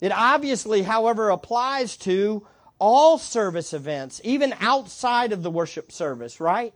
It 0.00 0.12
obviously, 0.12 0.82
however, 0.82 1.30
applies 1.30 1.96
to 1.98 2.46
all 2.78 3.18
service 3.18 3.72
events, 3.72 4.20
even 4.22 4.54
outside 4.60 5.32
of 5.32 5.42
the 5.42 5.50
worship 5.50 5.90
service, 5.90 6.40
right? 6.40 6.72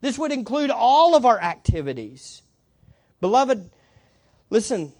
This 0.00 0.18
would 0.18 0.32
include 0.32 0.70
all 0.70 1.14
of 1.14 1.26
our 1.26 1.40
activities. 1.40 2.42
Beloved, 3.20 3.70
listen, 4.50 4.92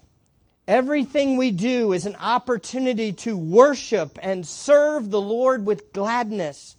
everything 0.67 1.37
we 1.37 1.51
do 1.51 1.93
is 1.93 2.05
an 2.05 2.15
opportunity 2.15 3.13
to 3.13 3.37
worship 3.37 4.17
and 4.21 4.45
serve 4.45 5.09
the 5.09 5.21
Lord 5.21 5.65
with 5.65 5.93
gladness. 5.93 6.75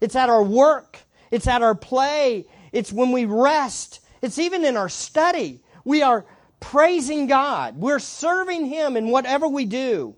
It's 0.00 0.16
at 0.16 0.28
our 0.28 0.42
work, 0.42 0.98
it's 1.30 1.46
at 1.46 1.62
our 1.62 1.74
play, 1.74 2.46
it's 2.72 2.92
when 2.92 3.12
we 3.12 3.24
rest, 3.24 4.00
it's 4.22 4.38
even 4.38 4.64
in 4.64 4.76
our 4.76 4.88
study. 4.88 5.60
We 5.84 6.02
are 6.02 6.24
praising 6.60 7.26
God, 7.26 7.76
we're 7.76 7.98
serving 7.98 8.66
Him 8.66 8.96
in 8.96 9.10
whatever 9.10 9.48
we 9.48 9.64
do. 9.64 10.16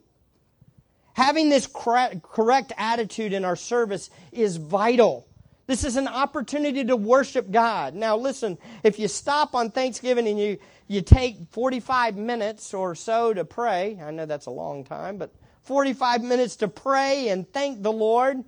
Having 1.15 1.49
this 1.49 1.67
correct 1.67 2.73
attitude 2.77 3.33
in 3.33 3.45
our 3.45 3.57
service 3.57 4.11
is 4.33 4.57
vital. 4.57 5.27
This 5.67 5.83
is 5.83 5.97
an 5.97 6.07
opportunity 6.07 6.85
to 6.85 6.95
worship 6.95 7.51
God. 7.51 7.95
Now, 7.95 8.17
listen, 8.17 8.59
if 8.85 8.99
you 8.99 9.09
stop 9.09 9.55
on 9.55 9.71
Thanksgiving 9.71 10.29
and 10.29 10.39
you, 10.39 10.59
you 10.89 11.03
take 11.03 11.51
45 11.51 12.17
minutes 12.17 12.73
or 12.75 12.95
so 12.95 13.35
to 13.35 13.45
pray, 13.45 14.01
I 14.03 14.11
know 14.11 14.27
that's 14.27 14.47
a 14.47 14.51
long 14.51 14.85
time, 14.85 15.19
but 15.19 15.35
45 15.63 16.23
minutes 16.23 16.57
to 16.57 16.69
pray 16.69 17.29
and 17.29 17.51
thank 17.53 17.83
the 17.83 17.93
Lord, 17.93 18.45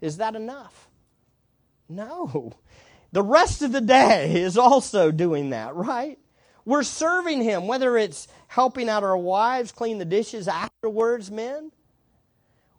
is 0.00 0.18
that 0.18 0.36
enough? 0.36 0.88
No. 1.88 2.52
The 3.12 3.22
rest 3.22 3.62
of 3.62 3.72
the 3.72 3.80
day 3.80 4.34
is 4.42 4.56
also 4.56 5.10
doing 5.10 5.50
that, 5.50 5.74
right? 5.74 6.18
We're 6.64 6.82
serving 6.82 7.42
Him, 7.42 7.66
whether 7.66 7.96
it's 7.96 8.28
helping 8.46 8.88
out 8.88 9.02
our 9.02 9.16
wives 9.16 9.72
clean 9.72 9.98
the 9.98 10.04
dishes 10.04 10.48
afterwards, 10.48 11.30
men, 11.30 11.72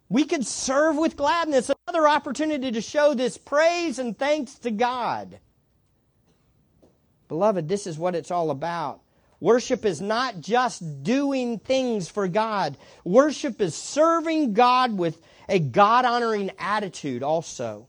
we 0.08 0.24
could 0.24 0.46
serve 0.46 0.96
with 0.96 1.16
gladness. 1.16 1.70
Another 1.86 2.08
opportunity 2.08 2.72
to 2.72 2.80
show 2.80 3.14
this 3.14 3.38
praise 3.38 3.98
and 3.98 4.18
thanks 4.18 4.56
to 4.60 4.70
God. 4.70 5.38
Beloved, 7.30 7.68
this 7.68 7.86
is 7.86 7.96
what 7.96 8.16
it's 8.16 8.32
all 8.32 8.50
about. 8.50 9.02
Worship 9.38 9.84
is 9.84 10.00
not 10.00 10.40
just 10.40 11.04
doing 11.04 11.60
things 11.60 12.08
for 12.08 12.26
God. 12.26 12.76
Worship 13.04 13.60
is 13.60 13.76
serving 13.76 14.52
God 14.52 14.98
with 14.98 15.16
a 15.48 15.60
God 15.60 16.04
honoring 16.04 16.50
attitude 16.58 17.22
also. 17.22 17.86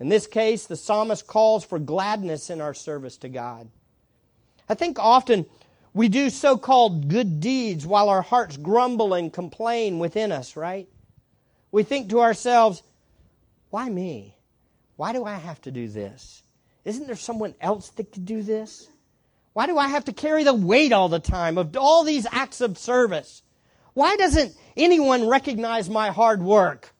In 0.00 0.08
this 0.08 0.26
case, 0.26 0.66
the 0.66 0.74
psalmist 0.74 1.28
calls 1.28 1.64
for 1.64 1.78
gladness 1.78 2.50
in 2.50 2.60
our 2.60 2.74
service 2.74 3.18
to 3.18 3.28
God. 3.28 3.68
I 4.68 4.74
think 4.74 4.98
often 4.98 5.46
we 5.94 6.08
do 6.08 6.28
so 6.28 6.58
called 6.58 7.06
good 7.06 7.38
deeds 7.38 7.86
while 7.86 8.08
our 8.08 8.22
hearts 8.22 8.56
grumble 8.56 9.14
and 9.14 9.32
complain 9.32 10.00
within 10.00 10.32
us, 10.32 10.56
right? 10.56 10.88
We 11.70 11.84
think 11.84 12.10
to 12.10 12.18
ourselves, 12.18 12.82
why 13.70 13.88
me? 13.88 14.34
Why 14.96 15.12
do 15.12 15.24
I 15.24 15.36
have 15.36 15.60
to 15.62 15.70
do 15.70 15.86
this? 15.86 16.42
Isn't 16.88 17.06
there 17.06 17.16
someone 17.16 17.54
else 17.60 17.90
that 17.90 18.12
could 18.12 18.24
do 18.24 18.42
this? 18.42 18.88
Why 19.52 19.66
do 19.66 19.76
I 19.76 19.88
have 19.88 20.06
to 20.06 20.12
carry 20.14 20.42
the 20.42 20.54
weight 20.54 20.90
all 20.90 21.10
the 21.10 21.18
time 21.18 21.58
of 21.58 21.76
all 21.76 22.02
these 22.02 22.26
acts 22.32 22.62
of 22.62 22.78
service? 22.78 23.42
Why 23.92 24.16
doesn't 24.16 24.56
anyone 24.74 25.28
recognize 25.28 25.90
my 25.90 26.08
hard 26.08 26.42
work? 26.42 26.94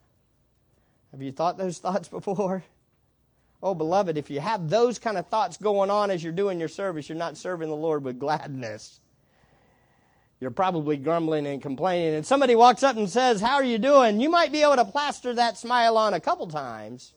Have 1.10 1.22
you 1.22 1.32
thought 1.32 1.56
those 1.56 1.78
thoughts 1.78 2.06
before? 2.10 2.64
Oh, 3.62 3.74
beloved, 3.74 4.18
if 4.18 4.28
you 4.28 4.40
have 4.40 4.68
those 4.68 4.98
kind 4.98 5.16
of 5.16 5.28
thoughts 5.28 5.56
going 5.56 5.88
on 5.88 6.10
as 6.10 6.22
you're 6.22 6.34
doing 6.34 6.58
your 6.60 6.68
service, 6.68 7.08
you're 7.08 7.16
not 7.16 7.38
serving 7.38 7.70
the 7.70 7.74
Lord 7.74 8.04
with 8.04 8.18
gladness. 8.18 9.00
You're 10.38 10.50
probably 10.50 10.98
grumbling 10.98 11.46
and 11.46 11.62
complaining, 11.62 12.14
and 12.14 12.26
somebody 12.26 12.54
walks 12.54 12.82
up 12.82 12.98
and 12.98 13.08
says, 13.08 13.40
How 13.40 13.54
are 13.54 13.64
you 13.64 13.78
doing? 13.78 14.20
You 14.20 14.28
might 14.28 14.52
be 14.52 14.60
able 14.60 14.76
to 14.76 14.84
plaster 14.84 15.32
that 15.32 15.56
smile 15.56 15.96
on 15.96 16.12
a 16.12 16.20
couple 16.20 16.46
times. 16.46 17.14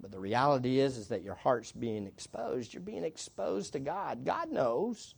But 0.00 0.12
the 0.12 0.20
reality 0.20 0.78
is, 0.78 0.96
is 0.96 1.08
that 1.08 1.24
your 1.24 1.34
heart's 1.34 1.72
being 1.72 2.06
exposed. 2.06 2.72
You're 2.72 2.82
being 2.82 3.04
exposed 3.04 3.72
to 3.72 3.80
God. 3.80 4.24
God 4.24 4.50
knows. 4.50 5.14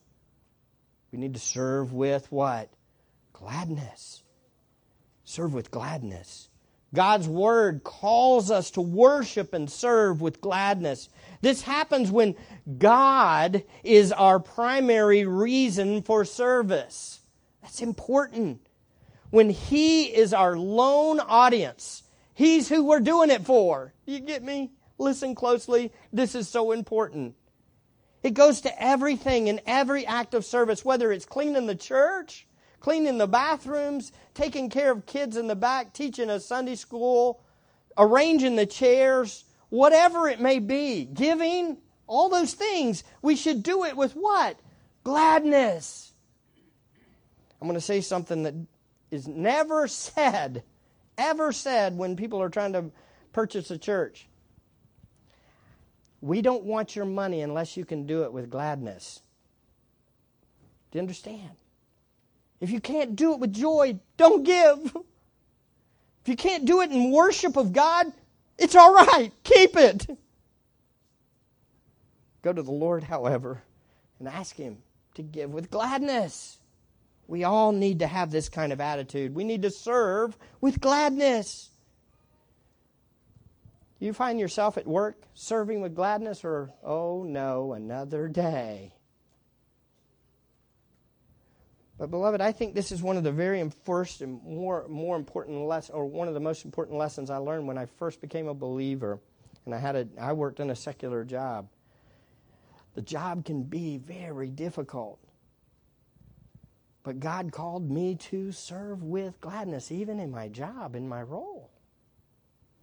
We 1.12 1.18
need 1.18 1.34
to 1.34 1.40
serve 1.40 1.92
with 1.92 2.30
what? 2.32 2.70
Gladness. 3.32 4.22
Serve 5.24 5.52
with 5.52 5.70
gladness. 5.70 6.48
God's 6.94 7.28
Word 7.28 7.84
calls 7.84 8.50
us 8.50 8.72
to 8.72 8.80
worship 8.80 9.54
and 9.54 9.70
serve 9.70 10.20
with 10.20 10.40
gladness. 10.40 11.08
This 11.40 11.62
happens 11.62 12.10
when 12.10 12.34
God 12.78 13.62
is 13.84 14.12
our 14.12 14.40
primary 14.40 15.24
reason 15.24 16.02
for 16.02 16.24
service. 16.24 17.20
That's 17.62 17.80
important. 17.80 18.66
When 19.30 19.50
He 19.50 20.04
is 20.04 20.34
our 20.34 20.56
lone 20.56 21.20
audience, 21.20 22.02
He's 22.40 22.70
who 22.70 22.86
we're 22.86 23.00
doing 23.00 23.28
it 23.28 23.44
for. 23.44 23.92
You 24.06 24.18
get 24.18 24.42
me? 24.42 24.70
Listen 24.96 25.34
closely. 25.34 25.92
This 26.10 26.34
is 26.34 26.48
so 26.48 26.72
important. 26.72 27.34
It 28.22 28.32
goes 28.32 28.62
to 28.62 28.82
everything 28.82 29.48
in 29.48 29.60
every 29.66 30.06
act 30.06 30.32
of 30.32 30.46
service, 30.46 30.82
whether 30.82 31.12
it's 31.12 31.26
cleaning 31.26 31.66
the 31.66 31.74
church, 31.74 32.46
cleaning 32.80 33.18
the 33.18 33.26
bathrooms, 33.26 34.10
taking 34.32 34.70
care 34.70 34.90
of 34.90 35.04
kids 35.04 35.36
in 35.36 35.48
the 35.48 35.54
back, 35.54 35.92
teaching 35.92 36.30
a 36.30 36.40
Sunday 36.40 36.76
school, 36.76 37.44
arranging 37.98 38.56
the 38.56 38.64
chairs, 38.64 39.44
whatever 39.68 40.26
it 40.26 40.40
may 40.40 40.60
be, 40.60 41.04
giving, 41.04 41.76
all 42.06 42.30
those 42.30 42.54
things, 42.54 43.04
we 43.20 43.36
should 43.36 43.62
do 43.62 43.84
it 43.84 43.98
with 43.98 44.12
what? 44.14 44.58
Gladness. 45.04 46.14
I'm 47.60 47.68
going 47.68 47.74
to 47.74 47.82
say 47.82 48.00
something 48.00 48.44
that 48.44 48.54
is 49.10 49.28
never 49.28 49.86
said, 49.88 50.62
ever 51.20 51.52
said 51.52 51.96
when 51.96 52.16
people 52.16 52.42
are 52.42 52.48
trying 52.48 52.72
to 52.72 52.90
purchase 53.32 53.70
a 53.70 53.78
church. 53.78 54.26
We 56.20 56.42
don't 56.42 56.64
want 56.64 56.96
your 56.96 57.04
money 57.04 57.42
unless 57.42 57.76
you 57.76 57.84
can 57.84 58.06
do 58.06 58.24
it 58.24 58.32
with 58.32 58.50
gladness. 58.50 59.20
Do 60.90 60.98
you 60.98 61.02
understand? 61.02 61.50
If 62.60 62.70
you 62.70 62.80
can't 62.80 63.16
do 63.16 63.32
it 63.32 63.40
with 63.40 63.52
joy, 63.52 63.98
don't 64.16 64.42
give. 64.42 64.96
If 66.22 66.28
you 66.28 66.36
can't 66.36 66.66
do 66.66 66.82
it 66.82 66.90
in 66.90 67.10
worship 67.10 67.56
of 67.56 67.72
God, 67.72 68.12
it's 68.58 68.74
all 68.74 68.92
right. 68.92 69.32
Keep 69.44 69.76
it. 69.76 70.06
Go 72.42 72.52
to 72.52 72.62
the 72.62 72.70
Lord, 72.70 73.04
however, 73.04 73.62
and 74.18 74.28
ask 74.28 74.56
Him 74.56 74.78
to 75.14 75.22
give 75.22 75.50
with 75.50 75.70
gladness. 75.70 76.59
We 77.30 77.44
all 77.44 77.70
need 77.70 78.00
to 78.00 78.08
have 78.08 78.32
this 78.32 78.48
kind 78.48 78.72
of 78.72 78.80
attitude. 78.80 79.36
We 79.36 79.44
need 79.44 79.62
to 79.62 79.70
serve 79.70 80.36
with 80.60 80.80
gladness. 80.80 81.70
You 84.00 84.12
find 84.12 84.40
yourself 84.40 84.76
at 84.76 84.84
work 84.84 85.22
serving 85.34 85.80
with 85.80 85.94
gladness, 85.94 86.44
or, 86.44 86.72
oh 86.82 87.22
no, 87.22 87.72
another 87.72 88.26
day. 88.26 88.94
But 91.98 92.10
beloved, 92.10 92.40
I 92.40 92.50
think 92.50 92.74
this 92.74 92.90
is 92.90 93.00
one 93.00 93.16
of 93.16 93.22
the 93.22 93.30
very 93.30 93.70
first 93.84 94.22
and 94.22 94.42
more 94.42 94.86
more 94.88 95.14
important 95.14 95.60
lessons, 95.66 95.94
or 95.94 96.06
one 96.06 96.26
of 96.26 96.34
the 96.34 96.40
most 96.40 96.64
important 96.64 96.98
lessons 96.98 97.30
I 97.30 97.36
learned 97.36 97.68
when 97.68 97.78
I 97.78 97.86
first 97.86 98.20
became 98.20 98.48
a 98.48 98.54
believer, 98.54 99.20
and 99.66 99.72
I 99.72 99.78
had 99.78 99.94
a 99.94 100.08
I 100.20 100.32
worked 100.32 100.58
in 100.58 100.70
a 100.70 100.74
secular 100.74 101.22
job. 101.22 101.68
The 102.94 103.02
job 103.02 103.44
can 103.44 103.62
be 103.62 103.98
very 103.98 104.48
difficult. 104.50 105.20
But 107.02 107.20
God 107.20 107.52
called 107.52 107.90
me 107.90 108.14
to 108.16 108.52
serve 108.52 109.02
with 109.02 109.40
gladness, 109.40 109.90
even 109.90 110.20
in 110.20 110.30
my 110.30 110.48
job, 110.48 110.94
in 110.94 111.08
my 111.08 111.22
role. 111.22 111.70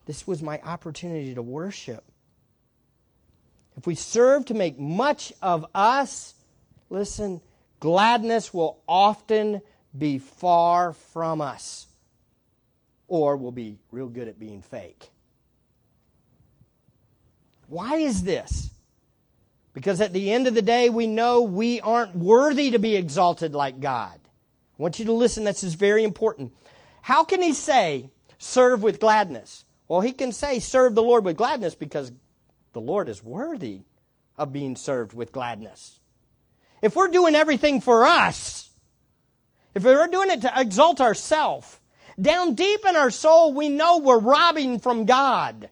This 0.05 0.25
was 0.25 0.41
my 0.41 0.59
opportunity 0.61 1.35
to 1.35 1.41
worship. 1.41 2.03
If 3.75 3.85
we 3.85 3.95
serve 3.95 4.45
to 4.45 4.53
make 4.53 4.79
much 4.79 5.33
of 5.41 5.65
us, 5.75 6.33
listen, 6.89 7.41
Gladness 7.79 8.53
will 8.53 8.81
often 8.87 9.61
be 9.95 10.17
far 10.17 10.93
from 10.93 11.41
us, 11.41 11.87
or 13.07 13.37
we'll 13.37 13.51
be 13.51 13.77
real 13.91 14.07
good 14.07 14.27
at 14.27 14.39
being 14.39 14.61
fake. 14.61 15.09
Why 17.67 17.97
is 17.97 18.23
this? 18.23 18.71
Because 19.77 20.01
at 20.01 20.11
the 20.11 20.31
end 20.31 20.47
of 20.47 20.55
the 20.55 20.63
day, 20.63 20.89
we 20.89 21.05
know 21.05 21.43
we 21.43 21.79
aren't 21.81 22.15
worthy 22.15 22.71
to 22.71 22.79
be 22.79 22.95
exalted 22.95 23.53
like 23.53 23.79
God. 23.79 24.15
I 24.15 24.81
want 24.81 24.97
you 24.97 25.05
to 25.05 25.13
listen, 25.13 25.43
this 25.43 25.63
is 25.63 25.75
very 25.75 26.03
important. 26.03 26.51
How 27.03 27.23
can 27.23 27.43
he 27.43 27.53
say, 27.53 28.09
serve 28.39 28.81
with 28.81 28.99
gladness? 28.99 29.65
Well, 29.87 30.01
he 30.01 30.13
can 30.13 30.31
say, 30.31 30.57
serve 30.57 30.95
the 30.95 31.03
Lord 31.03 31.23
with 31.25 31.37
gladness 31.37 31.75
because 31.75 32.11
the 32.73 32.81
Lord 32.81 33.07
is 33.07 33.23
worthy 33.23 33.81
of 34.35 34.51
being 34.51 34.75
served 34.75 35.13
with 35.13 35.31
gladness. 35.31 35.99
If 36.81 36.95
we're 36.95 37.09
doing 37.09 37.35
everything 37.35 37.79
for 37.79 38.03
us, 38.03 38.71
if 39.75 39.83
we're 39.83 40.07
doing 40.07 40.31
it 40.31 40.41
to 40.41 40.51
exalt 40.59 41.01
ourselves, 41.01 41.79
down 42.19 42.55
deep 42.55 42.79
in 42.83 42.95
our 42.95 43.11
soul, 43.11 43.53
we 43.53 43.69
know 43.69 43.99
we're 43.99 44.17
robbing 44.17 44.79
from 44.79 45.05
God. 45.05 45.69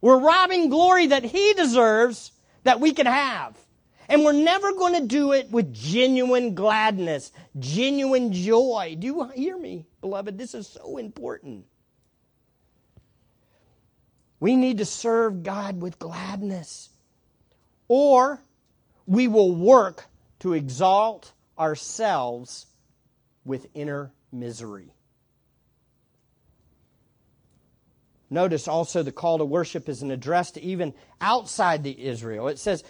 We're 0.00 0.18
robbing 0.18 0.70
glory 0.70 1.06
that 1.06 1.22
He 1.22 1.52
deserves 1.52 2.32
that 2.64 2.80
we 2.80 2.92
can 2.92 3.06
have. 3.06 3.56
And 4.08 4.24
we're 4.24 4.32
never 4.32 4.72
going 4.72 4.94
to 5.00 5.06
do 5.06 5.32
it 5.32 5.50
with 5.50 5.72
genuine 5.72 6.54
gladness, 6.54 7.32
genuine 7.58 8.32
joy. 8.32 8.96
Do 8.98 9.06
you 9.06 9.28
hear 9.30 9.56
me, 9.56 9.86
beloved? 10.00 10.36
This 10.36 10.54
is 10.54 10.66
so 10.66 10.98
important. 10.98 11.64
We 14.40 14.56
need 14.56 14.78
to 14.78 14.84
serve 14.84 15.42
God 15.42 15.80
with 15.80 15.98
gladness. 15.98 16.90
Or 17.88 18.42
we 19.06 19.28
will 19.28 19.54
work 19.54 20.06
to 20.40 20.52
exalt 20.52 21.32
ourselves 21.58 22.66
with 23.44 23.66
inner 23.74 24.12
misery. 24.32 24.93
Notice 28.34 28.66
also 28.66 29.02
the 29.04 29.12
call 29.12 29.38
to 29.38 29.44
worship 29.44 29.88
is 29.88 30.02
an 30.02 30.10
address 30.10 30.50
to 30.52 30.62
even 30.62 30.92
outside 31.20 31.84
the 31.84 32.04
Israel. 32.06 32.48
It 32.48 32.58
says, 32.58 32.82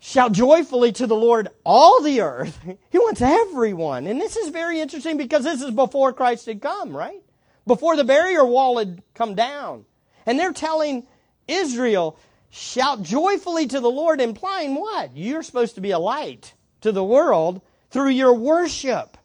Shout 0.00 0.32
joyfully 0.32 0.92
to 0.92 1.06
the 1.06 1.16
Lord, 1.16 1.48
all 1.64 2.02
the 2.02 2.20
earth. 2.20 2.58
He 2.90 2.98
wants 2.98 3.22
everyone. 3.22 4.06
And 4.06 4.20
this 4.20 4.36
is 4.36 4.48
very 4.50 4.80
interesting 4.80 5.16
because 5.16 5.44
this 5.44 5.62
is 5.62 5.70
before 5.70 6.12
Christ 6.12 6.46
had 6.46 6.60
come, 6.60 6.96
right? 6.96 7.22
Before 7.66 7.96
the 7.96 8.04
barrier 8.04 8.44
wall 8.44 8.78
had 8.78 9.02
come 9.14 9.34
down. 9.34 9.84
And 10.26 10.38
they're 10.38 10.52
telling 10.52 11.06
Israel, 11.46 12.18
shout 12.50 13.02
joyfully 13.02 13.68
to 13.68 13.80
the 13.80 13.90
Lord, 13.90 14.20
implying 14.20 14.74
what? 14.74 15.16
You're 15.16 15.42
supposed 15.44 15.76
to 15.76 15.80
be 15.80 15.92
a 15.92 15.98
light 15.98 16.54
to 16.80 16.90
the 16.90 17.04
world 17.04 17.60
through 17.90 18.10
your 18.10 18.34
worship. 18.34 19.16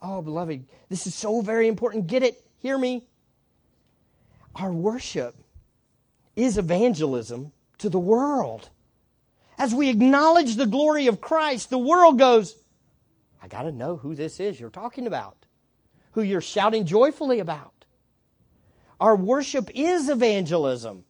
Oh, 0.00 0.22
beloved, 0.22 0.64
this 0.88 1.06
is 1.08 1.14
so 1.14 1.40
very 1.40 1.66
important. 1.66 2.06
Get 2.06 2.22
it? 2.22 2.42
Hear 2.58 2.78
me. 2.78 3.06
Our 4.60 4.72
worship 4.72 5.34
is 6.36 6.58
evangelism 6.58 7.52
to 7.78 7.88
the 7.88 7.98
world. 7.98 8.68
As 9.56 9.74
we 9.74 9.88
acknowledge 9.88 10.56
the 10.56 10.66
glory 10.66 11.06
of 11.06 11.22
Christ, 11.22 11.70
the 11.70 11.78
world 11.78 12.18
goes, 12.18 12.54
I 13.42 13.48
got 13.48 13.62
to 13.62 13.72
know 13.72 13.96
who 13.96 14.14
this 14.14 14.38
is 14.38 14.60
you're 14.60 14.68
talking 14.68 15.06
about, 15.06 15.46
who 16.12 16.20
you're 16.20 16.42
shouting 16.42 16.84
joyfully 16.84 17.38
about. 17.38 17.72
Our 19.00 19.16
worship 19.16 19.70
is 19.74 20.10
evangelism. 20.10 21.04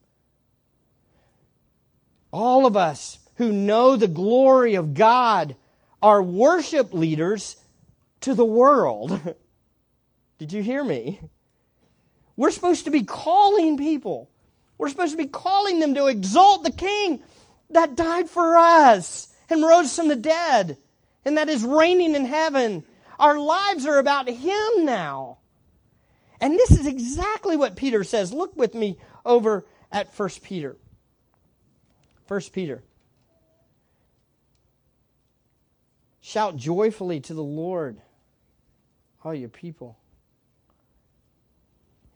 All 2.32 2.66
of 2.66 2.76
us 2.76 3.18
who 3.34 3.50
know 3.50 3.96
the 3.96 4.06
glory 4.06 4.76
of 4.76 4.94
God 4.94 5.56
are 6.00 6.22
worship 6.22 6.94
leaders 6.94 7.56
to 8.20 8.34
the 8.34 8.44
world. 8.44 9.20
Did 10.38 10.52
you 10.52 10.62
hear 10.62 10.84
me? 10.84 11.20
We're 12.40 12.52
supposed 12.52 12.86
to 12.86 12.90
be 12.90 13.02
calling 13.02 13.76
people. 13.76 14.30
We're 14.78 14.88
supposed 14.88 15.10
to 15.10 15.18
be 15.18 15.26
calling 15.26 15.78
them 15.78 15.94
to 15.96 16.06
exalt 16.06 16.64
the 16.64 16.72
King 16.72 17.22
that 17.68 17.96
died 17.96 18.30
for 18.30 18.56
us 18.56 19.28
and 19.50 19.62
rose 19.62 19.94
from 19.94 20.08
the 20.08 20.16
dead 20.16 20.78
and 21.26 21.36
that 21.36 21.50
is 21.50 21.62
reigning 21.62 22.14
in 22.14 22.24
heaven. 22.24 22.84
Our 23.18 23.38
lives 23.38 23.84
are 23.84 23.98
about 23.98 24.26
Him 24.26 24.86
now. 24.86 25.36
And 26.40 26.54
this 26.54 26.70
is 26.70 26.86
exactly 26.86 27.58
what 27.58 27.76
Peter 27.76 28.04
says. 28.04 28.32
Look 28.32 28.56
with 28.56 28.74
me 28.74 28.98
over 29.26 29.66
at 29.92 30.08
1 30.18 30.30
Peter. 30.42 30.78
1 32.28 32.40
Peter. 32.54 32.82
Shout 36.22 36.56
joyfully 36.56 37.20
to 37.20 37.34
the 37.34 37.42
Lord, 37.42 38.00
all 39.22 39.34
your 39.34 39.50
people. 39.50 39.99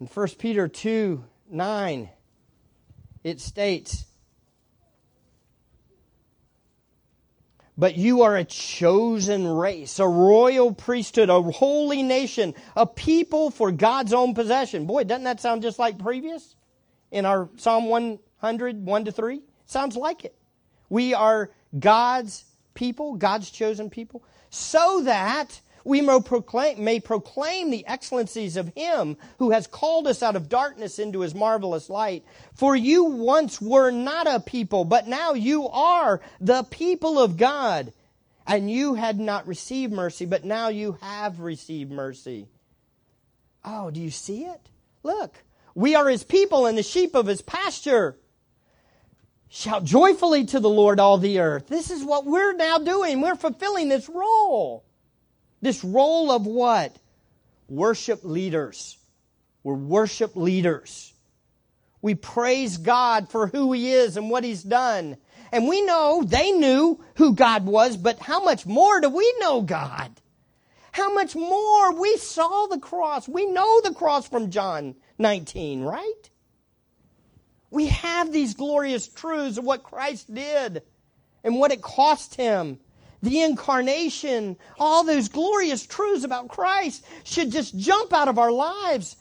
In 0.01 0.07
1 0.07 0.29
Peter 0.39 0.69
2 0.69 1.25
9, 1.51 2.11
it 3.23 3.41
states, 3.41 4.05
But 7.77 7.97
you 7.97 8.23
are 8.23 8.37
a 8.37 8.45
chosen 8.45 9.47
race, 9.47 9.99
a 9.99 10.07
royal 10.07 10.73
priesthood, 10.73 11.29
a 11.29 11.43
holy 11.43 12.03
nation, 12.03 12.55
a 12.77 12.87
people 12.87 13.51
for 13.51 13.73
God's 13.73 14.13
own 14.13 14.35
possession. 14.35 14.87
Boy, 14.87 15.05
doesn't 15.05 15.25
that 15.25 15.41
sound 15.41 15.63
just 15.63 15.79
like 15.79 15.99
previous 15.99 16.55
in 17.11 17.27
our 17.27 17.49
Psalm 17.57 17.87
100, 17.87 18.87
1 18.87 19.05
to 19.07 19.13
3? 19.13 19.43
Sounds 19.67 19.97
like 19.97 20.25
it. 20.25 20.37
We 20.89 21.15
are 21.15 21.51
God's 21.77 22.45
people, 22.75 23.17
God's 23.17 23.51
chosen 23.51 23.91
people, 23.91 24.23
so 24.51 25.03
that 25.03 25.61
we 25.85 26.01
may 26.01 26.21
proclaim, 26.21 27.71
the 27.71 27.87
excellencies 27.87 28.57
of 28.57 28.73
Him 28.75 29.17
who 29.39 29.51
has 29.51 29.67
called 29.67 30.07
us 30.07 30.23
out 30.23 30.35
of 30.35 30.49
darkness 30.49 30.99
into 30.99 31.21
His 31.21 31.35
marvelous 31.35 31.91
light. 31.91 32.25
For 32.55 32.75
you 32.75 33.05
once 33.05 33.61
were 33.61 33.91
not 33.91 34.27
a 34.27 34.41
people, 34.41 34.85
but 34.85 35.07
now 35.07 35.35
you 35.35 35.69
are 35.69 36.21
the 36.41 36.63
people 36.65 37.19
of 37.19 37.37
God. 37.37 37.93
And 38.47 38.71
you 38.71 38.95
had 38.95 39.19
not 39.19 39.47
received 39.47 39.93
mercy, 39.93 40.27
but 40.27 40.45
now 40.45 40.69
you 40.69 40.99
have 41.01 41.41
received 41.41 41.91
mercy. 41.91 42.49
Oh, 43.65 43.91
do 43.91 44.01
you 44.01 44.11
see 44.11 44.45
it? 44.45 44.61
Look, 45.03 45.35
we 45.75 45.95
are 45.95 46.09
His 46.09 46.25
people 46.25 46.67
and 46.67 46.77
the 46.77 46.83
sheep 46.83 47.15
of 47.15 47.27
His 47.27 47.41
pasture. 47.41 48.19
Shout 49.49 49.85
joyfully 49.85 50.45
to 50.47 50.61
the 50.61 50.69
Lord, 50.69 50.99
all 50.99 51.17
the 51.17 51.39
earth. 51.39 51.69
This 51.69 51.91
is 51.91 52.05
what 52.05 52.27
we're 52.27 52.55
now 52.55 52.79
doing. 52.79 53.21
We're 53.21 53.37
fulfilling 53.37 53.89
this 53.89 54.09
role. 54.09 54.85
This 55.65 55.83
role 55.83 56.31
of 56.31 56.45
what? 56.45 56.95
Worship 57.71 58.21
leaders. 58.23 58.99
We're 59.63 59.73
worship 59.73 60.37
leaders. 60.37 61.15
We 62.03 62.15
praise 62.15 62.77
God 62.77 63.31
for 63.31 63.47
who 63.47 63.73
He 63.73 63.91
is 63.91 64.19
and 64.19 64.29
what 64.29 64.45
He's 64.45 64.63
done. 64.63 65.17
And 65.51 65.67
we 65.67 65.81
know 65.81 66.23
they 66.23 66.53
knew 66.53 67.03
who 67.17 67.35
God 67.35 67.65
was, 67.65 67.97
but 67.97 68.19
how 68.19 68.45
much 68.45 68.67
more 68.67 69.01
do 69.01 69.09
we 69.09 69.35
know 69.39 69.63
God? 69.63 70.11
How 70.93 71.15
much 71.15 71.35
more? 71.35 71.99
We 71.99 72.19
saw 72.19 72.67
the 72.67 72.79
cross. 72.79 73.27
We 73.27 73.47
know 73.47 73.81
the 73.81 73.95
cross 73.95 74.29
from 74.29 74.51
John 74.51 74.95
19, 75.17 75.81
right? 75.81 76.31
We 77.71 77.87
have 77.87 78.31
these 78.31 78.53
glorious 78.53 79.09
truths 79.09 79.57
of 79.57 79.65
what 79.65 79.83
Christ 79.83 80.33
did 80.35 80.83
and 81.43 81.59
what 81.59 81.73
it 81.73 81.81
cost 81.81 82.35
Him 82.35 82.81
the 83.25 83.43
incarnation, 83.43 84.57
all 84.79 85.05
those 85.05 85.29
glorious 85.29 85.87
truths 85.87 86.25
about 86.25 86.49
Christ 86.49 87.05
should 87.25 87.51
just 87.51 87.77
jump 87.77 88.13
out 88.13 88.29
of 88.29 88.39
our 88.39 88.53
lives 88.53 89.17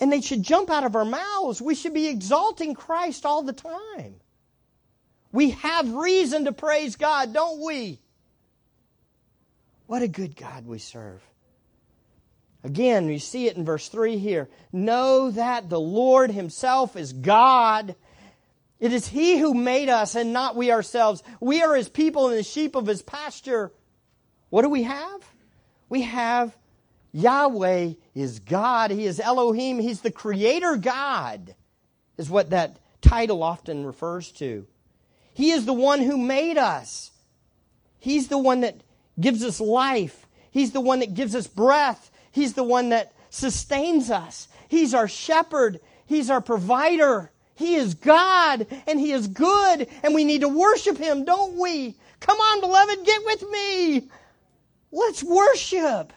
and 0.00 0.12
they 0.12 0.20
should 0.20 0.42
jump 0.42 0.70
out 0.70 0.84
of 0.84 0.96
our 0.96 1.04
mouths. 1.04 1.62
We 1.62 1.74
should 1.74 1.94
be 1.94 2.08
exalting 2.08 2.74
Christ 2.74 3.24
all 3.24 3.42
the 3.42 3.52
time. 3.52 4.16
We 5.32 5.50
have 5.50 5.94
reason 5.94 6.44
to 6.44 6.52
praise 6.52 6.96
God, 6.96 7.32
don't 7.32 7.60
we? 7.60 7.98
What 9.86 10.02
a 10.02 10.08
good 10.08 10.36
God 10.36 10.66
we 10.66 10.78
serve. 10.78 11.22
Again, 12.64 13.08
you 13.08 13.18
see 13.18 13.46
it 13.46 13.56
in 13.56 13.64
verse 13.64 13.88
3 13.88 14.18
here. 14.18 14.48
Know 14.72 15.30
that 15.30 15.68
the 15.68 15.80
Lord 15.80 16.30
Himself 16.30 16.96
is 16.96 17.12
God 17.12 17.94
it 18.82 18.92
is 18.92 19.06
He 19.06 19.38
who 19.38 19.54
made 19.54 19.88
us 19.88 20.16
and 20.16 20.32
not 20.32 20.56
we 20.56 20.72
ourselves. 20.72 21.22
We 21.40 21.62
are 21.62 21.76
His 21.76 21.88
people 21.88 22.28
and 22.28 22.36
the 22.36 22.42
sheep 22.42 22.74
of 22.74 22.86
His 22.86 23.00
pasture. 23.00 23.72
What 24.50 24.62
do 24.62 24.68
we 24.68 24.82
have? 24.82 25.22
We 25.88 26.02
have 26.02 26.54
Yahweh 27.12 27.92
is 28.14 28.40
God. 28.40 28.90
He 28.90 29.06
is 29.06 29.20
Elohim. 29.20 29.78
He's 29.78 30.00
the 30.00 30.10
creator 30.10 30.76
God, 30.76 31.54
is 32.18 32.28
what 32.28 32.50
that 32.50 32.80
title 33.00 33.42
often 33.42 33.86
refers 33.86 34.32
to. 34.32 34.66
He 35.32 35.52
is 35.52 35.64
the 35.64 35.72
one 35.72 36.00
who 36.00 36.18
made 36.18 36.58
us. 36.58 37.12
He's 38.00 38.28
the 38.28 38.38
one 38.38 38.62
that 38.62 38.82
gives 39.20 39.44
us 39.44 39.60
life. 39.60 40.26
He's 40.50 40.72
the 40.72 40.80
one 40.80 40.98
that 40.98 41.14
gives 41.14 41.36
us 41.36 41.46
breath. 41.46 42.10
He's 42.32 42.54
the 42.54 42.64
one 42.64 42.88
that 42.88 43.12
sustains 43.30 44.10
us. 44.10 44.48
He's 44.68 44.92
our 44.92 45.06
shepherd. 45.06 45.80
He's 46.04 46.30
our 46.30 46.40
provider. 46.40 47.31
He 47.54 47.74
is 47.74 47.94
God 47.94 48.66
and 48.86 48.98
He 48.98 49.12
is 49.12 49.28
good 49.28 49.88
and 50.02 50.14
we 50.14 50.24
need 50.24 50.40
to 50.40 50.48
worship 50.48 50.98
Him, 50.98 51.24
don't 51.24 51.58
we? 51.58 51.96
Come 52.20 52.38
on, 52.38 52.60
beloved, 52.60 53.04
get 53.04 53.24
with 53.24 53.50
me. 53.50 54.08
Let's 54.90 55.22
worship. 55.22 56.12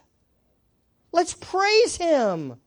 Let's 1.11 1.33
praise 1.33 1.95
Him. 1.97 2.57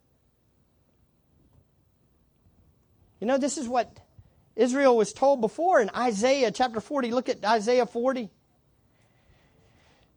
You 3.21 3.27
know, 3.27 3.39
this 3.39 3.59
is 3.59 3.69
what 3.69 3.99
Israel 4.55 4.97
was 4.97 5.13
told 5.13 5.41
before 5.41 5.81
in 5.81 5.91
Isaiah 5.95 6.51
chapter 6.51 6.81
40. 6.81 7.11
Look 7.11 7.29
at 7.29 7.45
Isaiah 7.45 7.87
40. 7.87 8.31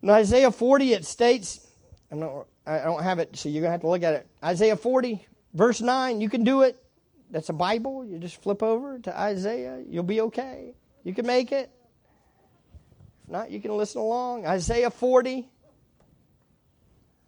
In 0.04 0.10
Isaiah 0.10 0.52
40, 0.52 0.94
it 0.94 1.06
states, 1.06 1.68
I'm 2.12 2.20
not, 2.20 2.48
I 2.66 2.80
don't 2.80 3.04
have 3.04 3.20
it, 3.20 3.36
so 3.38 3.50
you're 3.50 3.62
going 3.62 3.70
to 3.70 3.74
have 3.74 3.82
to 3.82 3.88
look 3.88 4.04
at 4.04 4.14
it. 4.16 4.28
Isaiah 4.44 4.76
40, 4.76 5.26
verse 5.54 5.82
9. 5.82 6.22
You 6.22 6.30
can 6.30 6.44
do 6.44 6.62
it 6.62 6.82
that's 7.32 7.50
a 7.50 7.54
Bible. 7.54 8.06
You 8.06 8.20
just 8.20 8.42
flip 8.42 8.62
over 8.62 9.00
to 9.00 9.20
Isaiah. 9.20 9.82
You'll 9.88 10.04
be 10.04 10.22
okay. 10.22 10.76
You 11.04 11.14
can 11.14 11.26
make 11.26 11.52
it. 11.52 11.72
If 13.24 13.30
not, 13.30 13.50
you 13.50 13.60
can 13.62 13.76
listen 13.78 14.02
along. 14.02 14.46
Isaiah 14.46 14.92
40. 14.92 15.50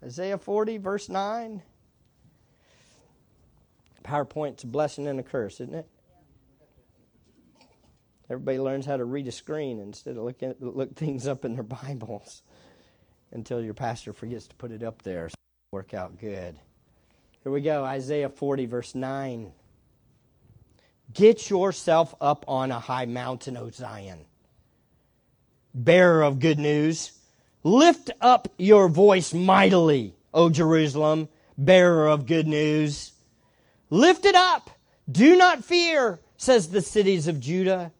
Isaiah 0.04 0.38
40, 0.38 0.78
verse 0.78 1.10
9. 1.10 1.62
PowerPoint's 4.04 4.64
a 4.64 4.68
blessing 4.68 5.08
and 5.08 5.20
a 5.20 5.24
curse, 5.24 5.62
isn't 5.62 5.74
it? 5.74 5.88
Everybody 8.30 8.60
learns 8.60 8.86
how 8.86 8.98
to 8.98 9.06
read 9.06 9.28
a 9.28 9.32
screen 9.32 9.80
instead 9.80 10.18
of 10.18 10.24
looking 10.24 10.54
look 10.60 10.96
things 10.96 11.28
up 11.28 11.46
in 11.46 11.54
their 11.54 11.64
Bibles 11.64 12.42
until 13.32 13.62
your 13.62 13.74
pastor 13.74 14.12
forgets 14.12 14.48
to 14.48 14.56
put 14.56 14.72
it 14.72 14.84
up 14.84 15.02
there. 15.04 15.30
So 15.30 15.36
work 15.72 15.94
out 15.94 16.20
good. 16.20 16.58
Here 17.44 17.52
we 17.52 17.62
go, 17.62 17.84
Isaiah 17.84 18.30
40, 18.30 18.66
verse 18.66 18.96
9. 18.96 19.52
Get 21.14 21.50
yourself 21.50 22.16
up 22.20 22.46
on 22.48 22.72
a 22.72 22.80
high 22.80 23.06
mountain, 23.06 23.58
O 23.58 23.70
Zion. 23.70 24.20
Bearer 25.76 26.24
of 26.24 26.40
good 26.40 26.60
news, 26.60 27.12
lift 27.64 28.12
up 28.22 28.48
your 28.58 28.88
voice 28.88 29.34
mightily, 29.34 30.16
O 30.34 30.50
Jerusalem, 30.50 31.30
bearer 31.58 32.08
of 32.08 32.26
good 32.26 32.48
news. 32.48 33.12
Lift 33.90 34.26
it 34.26 34.36
up. 34.36 34.70
Do 35.12 35.36
not 35.36 35.64
fear, 35.64 36.20
says 36.38 36.70
the 36.70 36.82
cities 36.82 37.28
of 37.28 37.40
Judah. 37.40 37.92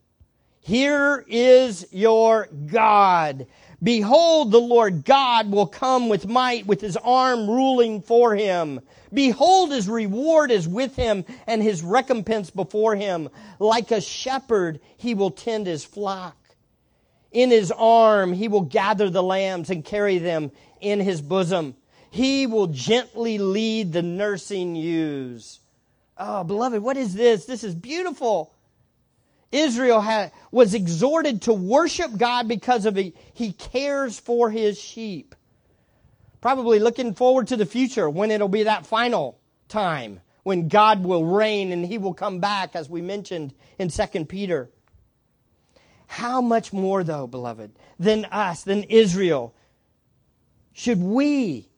Here 0.62 1.26
is 1.28 1.86
your 1.92 2.48
God. 2.68 3.48
Behold, 3.84 4.52
the 4.52 4.62
Lord 4.62 5.04
God 5.04 5.52
will 5.52 5.68
come 5.68 6.08
with 6.08 6.26
might, 6.26 6.66
with 6.66 6.80
his 6.80 6.96
arm 6.96 7.50
ruling 7.50 8.02
for 8.02 8.34
him. 8.34 8.80
Behold, 9.14 9.72
his 9.72 9.90
reward 9.90 10.52
is 10.52 10.68
with 10.68 10.96
him, 10.96 11.26
and 11.46 11.62
his 11.62 11.84
recompense 11.84 12.50
before 12.50 12.96
him. 12.96 13.30
Like 13.60 13.92
a 13.92 14.00
shepherd, 14.00 14.80
he 14.96 15.14
will 15.14 15.32
tend 15.32 15.68
his 15.68 15.84
flock. 15.84 16.38
In 17.34 17.50
his 17.50 17.72
arm, 17.72 18.32
he 18.32 18.48
will 18.48 18.62
gather 18.62 19.10
the 19.10 19.24
lambs 19.24 19.70
and 19.70 19.84
carry 19.84 20.18
them 20.18 20.52
in 20.80 21.00
his 21.02 21.22
bosom. 21.22 21.76
He 22.10 22.48
will 22.48 22.68
gently 22.68 23.38
lead 23.38 23.92
the 23.92 24.04
nursing 24.04 24.76
ewes. 24.76 25.60
Oh, 26.18 26.44
beloved, 26.44 26.82
what 26.82 26.96
is 26.96 27.16
this? 27.16 27.46
This 27.46 27.64
is 27.64 27.76
beautiful. 27.76 28.54
Israel 29.54 30.02
had, 30.02 30.32
was 30.52 30.74
exhorted 30.74 31.44
to 31.44 31.54
worship 31.54 32.18
God 32.18 32.48
because 32.48 32.86
of 32.86 32.96
he, 32.96 33.14
he 33.34 33.54
cares 33.54 34.20
for 34.20 34.50
his 34.50 34.80
sheep. 34.80 35.36
Probably 36.42 36.80
looking 36.80 37.14
forward 37.14 37.48
to 37.48 37.56
the 37.56 37.66
future 37.66 38.10
when 38.10 38.32
it'll 38.32 38.50
be 38.50 38.64
that 38.64 38.86
final 38.86 39.40
time 39.70 40.20
when 40.44 40.68
God 40.68 41.04
will 41.04 41.24
reign 41.24 41.72
and 41.72 41.86
he 41.86 41.98
will 41.98 42.14
come 42.14 42.40
back, 42.40 42.76
as 42.76 42.90
we 42.90 43.02
mentioned 43.02 43.54
in 43.80 43.90
2 43.90 44.26
Peter. 44.26 44.70
How 46.08 46.42
much 46.42 46.74
more, 46.74 47.04
though, 47.04 47.28
beloved, 47.28 47.72
than 47.98 48.26
us, 48.26 48.64
than 48.64 48.84
Israel, 48.84 49.56
should 50.74 51.02
we 51.02 51.70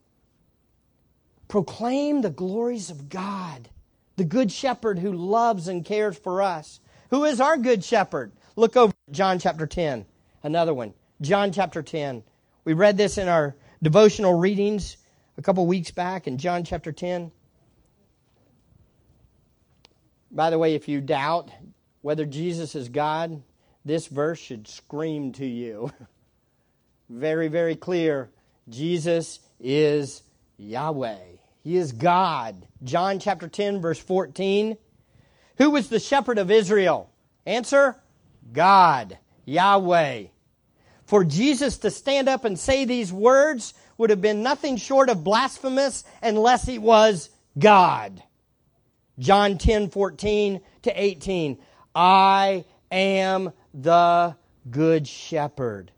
proclaim 1.48 2.22
the 2.22 2.32
glories 2.32 2.90
of 2.90 3.08
God, 3.08 3.70
the 4.16 4.26
Good 4.26 4.52
Shepherd 4.52 5.00
who 5.00 5.12
loves 5.14 5.68
and 5.68 5.86
cares 5.86 6.18
for 6.18 6.42
us? 6.42 6.80
Who 7.10 7.24
is 7.26 7.40
our 7.40 7.58
good 7.58 7.84
shepherd? 7.84 8.32
Look 8.56 8.76
over 8.76 8.94
John 9.12 9.40
chapter 9.40 9.68
10. 9.68 10.06
Another 10.44 10.74
one. 10.74 10.94
John 11.22 11.52
chapter 11.52 11.82
10. 11.82 12.24
We 12.64 12.74
read 12.74 12.98
this 12.98 13.18
in 13.18 13.28
our 13.28 13.56
devotional 13.82 14.34
readings 14.34 14.98
a 15.38 15.42
couple 15.42 15.66
weeks 15.68 15.92
back 15.92 16.28
in 16.28 16.38
John 16.38 16.64
chapter 16.64 16.92
10. 16.92 17.32
By 20.32 20.50
the 20.50 20.60
way, 20.60 20.76
if 20.76 20.88
you 20.88 21.02
doubt 21.02 21.50
whether 22.02 22.26
Jesus 22.26 22.76
is 22.76 22.90
God, 22.90 23.42
this 23.84 24.08
verse 24.08 24.40
should 24.40 24.68
scream 24.68 25.32
to 25.34 25.46
you. 25.46 25.92
very, 27.10 27.48
very 27.48 27.76
clear. 27.76 28.30
Jesus 28.68 29.40
is 29.60 30.24
Yahweh. 30.58 31.20
He 31.64 31.78
is 31.78 31.92
God. 31.92 32.68
John 32.84 33.20
chapter 33.20 33.48
10, 33.48 33.82
verse 33.82 34.00
14. 34.00 34.78
Who 35.58 35.72
was 35.72 35.90
the 35.90 36.00
shepherd 36.00 36.38
of 36.38 36.52
Israel? 36.52 37.10
Answer 37.46 37.96
God, 38.52 39.18
Yahweh. 39.46 40.26
For 41.06 41.24
Jesus 41.24 41.78
to 41.80 41.92
stand 41.92 42.28
up 42.28 42.46
and 42.46 42.58
say 42.58 42.86
these 42.86 43.14
words 43.14 43.74
would 43.98 44.10
have 44.10 44.22
been 44.22 44.44
nothing 44.44 44.78
short 44.78 45.10
of 45.10 45.24
blasphemous 45.24 46.04
unless 46.22 46.66
he 46.66 46.80
was 46.80 47.30
God. 47.58 48.22
John 49.20 49.58
10 49.58 49.90
14 49.90 50.62
to 50.84 51.02
18. 51.02 51.58
I 51.94 52.66
am 52.92 53.54
the 53.74 54.36
good 54.70 55.08
shepherd. 55.08 55.92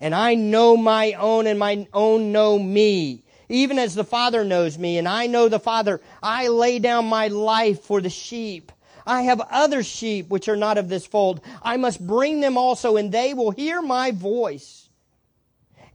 And 0.00 0.14
I 0.14 0.34
know 0.34 0.76
my 0.76 1.12
own, 1.12 1.46
and 1.46 1.58
my 1.58 1.86
own 1.92 2.32
know 2.32 2.58
me. 2.58 3.24
Even 3.48 3.78
as 3.78 3.94
the 3.94 4.04
Father 4.04 4.44
knows 4.44 4.78
me, 4.78 4.96
and 4.98 5.06
I 5.08 5.26
know 5.26 5.48
the 5.48 5.58
Father, 5.58 6.00
I 6.22 6.48
lay 6.48 6.78
down 6.78 7.06
my 7.06 7.28
life 7.28 7.82
for 7.82 8.00
the 8.00 8.08
sheep. 8.08 8.72
I 9.10 9.22
have 9.22 9.40
other 9.50 9.82
sheep 9.82 10.28
which 10.28 10.48
are 10.48 10.56
not 10.56 10.78
of 10.78 10.88
this 10.88 11.04
fold. 11.04 11.40
I 11.62 11.76
must 11.78 12.06
bring 12.06 12.38
them 12.38 12.56
also, 12.56 12.96
and 12.96 13.10
they 13.10 13.34
will 13.34 13.50
hear 13.50 13.82
my 13.82 14.12
voice. 14.12 14.88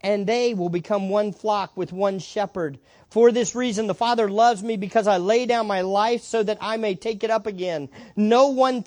And 0.01 0.27
they 0.27 0.53
will 0.53 0.67
become 0.67 1.07
one 1.07 1.31
flock 1.31 1.77
with 1.77 1.93
one 1.93 2.19
shepherd. 2.19 2.77
For 3.09 3.31
this 3.31 3.55
reason, 3.55 3.87
the 3.87 3.95
Father 3.95 4.29
loves 4.29 4.61
me 4.61 4.75
because 4.75 5.07
I 5.07 5.15
lay 5.15 5.45
down 5.45 5.65
my 5.65 5.79
life 5.79 6.23
so 6.23 6.43
that 6.43 6.57
I 6.59 6.75
may 6.75 6.95
take 6.95 7.23
it 7.23 7.31
up 7.31 7.47
again. 7.47 7.87
No 8.17 8.49
one 8.49 8.83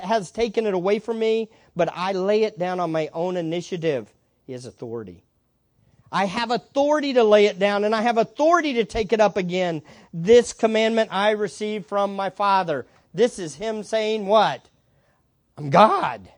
has 0.00 0.32
taken 0.32 0.66
it 0.66 0.74
away 0.74 0.98
from 0.98 1.20
me, 1.20 1.48
but 1.76 1.88
I 1.94 2.12
lay 2.12 2.42
it 2.42 2.58
down 2.58 2.80
on 2.80 2.90
my 2.90 3.10
own 3.12 3.36
initiative. 3.36 4.12
He 4.44 4.54
has 4.54 4.66
authority. 4.66 5.22
I 6.10 6.24
have 6.24 6.50
authority 6.50 7.12
to 7.12 7.22
lay 7.22 7.46
it 7.46 7.60
down 7.60 7.84
and 7.84 7.94
I 7.94 8.02
have 8.02 8.18
authority 8.18 8.74
to 8.74 8.84
take 8.84 9.12
it 9.12 9.20
up 9.20 9.36
again. 9.36 9.82
This 10.12 10.52
commandment 10.52 11.10
I 11.12 11.30
received 11.30 11.86
from 11.86 12.16
my 12.16 12.28
Father. 12.28 12.86
This 13.14 13.38
is 13.38 13.54
him 13.54 13.82
saying 13.82 14.26
what? 14.26 14.68
I'm 15.56 15.70
God. 15.70 16.28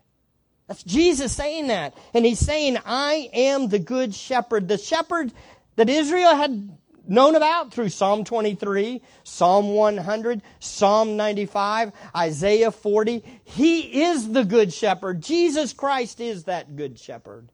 That's 0.66 0.82
Jesus 0.82 1.32
saying 1.32 1.68
that. 1.68 1.96
And 2.14 2.24
he's 2.24 2.38
saying, 2.38 2.78
I 2.84 3.30
am 3.32 3.68
the 3.68 3.78
good 3.78 4.14
shepherd. 4.14 4.66
The 4.66 4.78
shepherd 4.78 5.32
that 5.76 5.88
Israel 5.88 6.34
had 6.34 6.76
known 7.06 7.34
about 7.36 7.72
through 7.72 7.90
Psalm 7.90 8.24
23, 8.24 9.02
Psalm 9.24 9.74
100, 9.74 10.42
Psalm 10.58 11.16
95, 11.16 11.92
Isaiah 12.16 12.70
40. 12.70 13.22
He 13.44 14.04
is 14.04 14.32
the 14.32 14.44
good 14.44 14.72
shepherd. 14.72 15.20
Jesus 15.20 15.72
Christ 15.72 16.20
is 16.20 16.44
that 16.44 16.76
good 16.76 16.98
shepherd. 16.98 17.50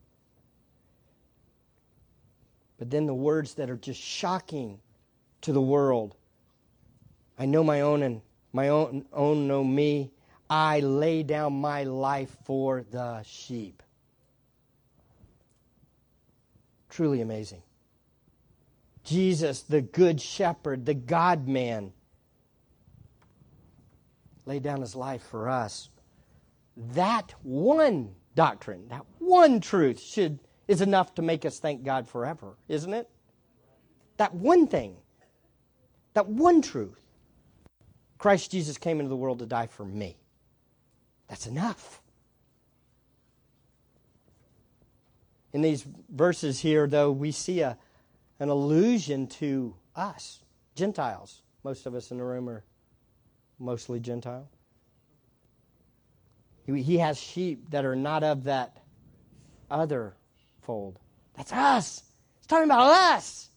But 2.79 2.91
then 2.91 3.07
the 3.07 3.15
words 3.15 3.55
that 3.55 3.69
are 3.69 3.77
just 3.77 4.01
shocking 4.01 4.79
to 5.43 5.53
the 5.53 5.61
world. 5.61 6.15
I 7.39 7.47
know 7.47 7.65
my 7.65 7.81
own 7.81 8.03
and 8.03 8.23
my 8.53 8.69
own, 8.69 9.05
own 9.13 9.47
know 9.47 9.63
me. 9.65 10.11
I 10.49 10.81
lay 10.81 11.23
down 11.23 11.53
my 11.61 11.85
life 11.85 12.37
for 12.45 12.85
the 12.91 13.23
sheep. 13.23 13.83
Truly 16.89 17.21
amazing. 17.21 17.63
Jesus, 19.05 19.63
the 19.63 19.81
good 19.81 20.21
shepherd, 20.21 20.87
the 20.87 20.95
God 20.95 21.47
man, 21.49 21.93
laid 24.45 24.63
down 24.63 24.81
his 24.81 24.97
life 24.97 25.23
for 25.23 25.49
us. 25.49 25.89
That 26.77 27.35
one 27.43 28.15
doctrine, 28.35 28.89
that 28.89 29.05
one 29.19 29.61
truth 29.61 30.01
should 30.01 30.41
is 30.67 30.81
enough 30.81 31.15
to 31.17 31.23
make 31.23 31.45
us 31.45 31.59
thank 31.59 31.83
God 31.83 32.09
forever, 32.09 32.55
isn't 32.69 32.95
it? 32.95 33.09
That 34.19 34.35
one 34.35 34.67
thing. 34.69 34.97
That 36.15 36.29
one 36.29 36.63
truth. 36.63 37.00
Christ 38.21 38.51
Jesus 38.51 38.77
came 38.77 39.01
into 39.01 39.09
the 39.09 39.17
world 39.17 39.39
to 39.39 39.47
die 39.47 39.67
for 39.67 39.83
me. 39.83 40.15
That's 41.27 41.47
enough. 41.47 42.03
In 45.55 45.63
these 45.63 45.87
verses 46.11 46.61
here, 46.61 46.87
though, 46.87 47.11
we 47.11 47.33
see 47.33 47.63
a, 47.63 47.79
an 48.39 48.51
allusion 48.51 49.27
to 49.27 49.75
us, 49.97 50.41
Gentiles. 50.75 51.41
Most 51.65 51.87
of 51.87 51.95
us 51.95 52.11
in 52.11 52.19
the 52.19 52.25
room 52.25 52.51
are 52.51 52.63
mostly 53.59 53.99
Gentile. 53.99 54.51
He, 56.67 56.83
he 56.83 56.99
has 56.99 57.19
sheep 57.19 57.71
that 57.71 57.87
are 57.87 57.97
not 57.97 58.23
of 58.23 58.45
that 58.45 58.77
other 59.71 60.15
fold. 60.61 60.99
That's 61.39 61.55
us. 61.55 62.03
He's 62.39 62.47
talking 62.47 62.67
about 62.67 63.15
us. 63.15 63.49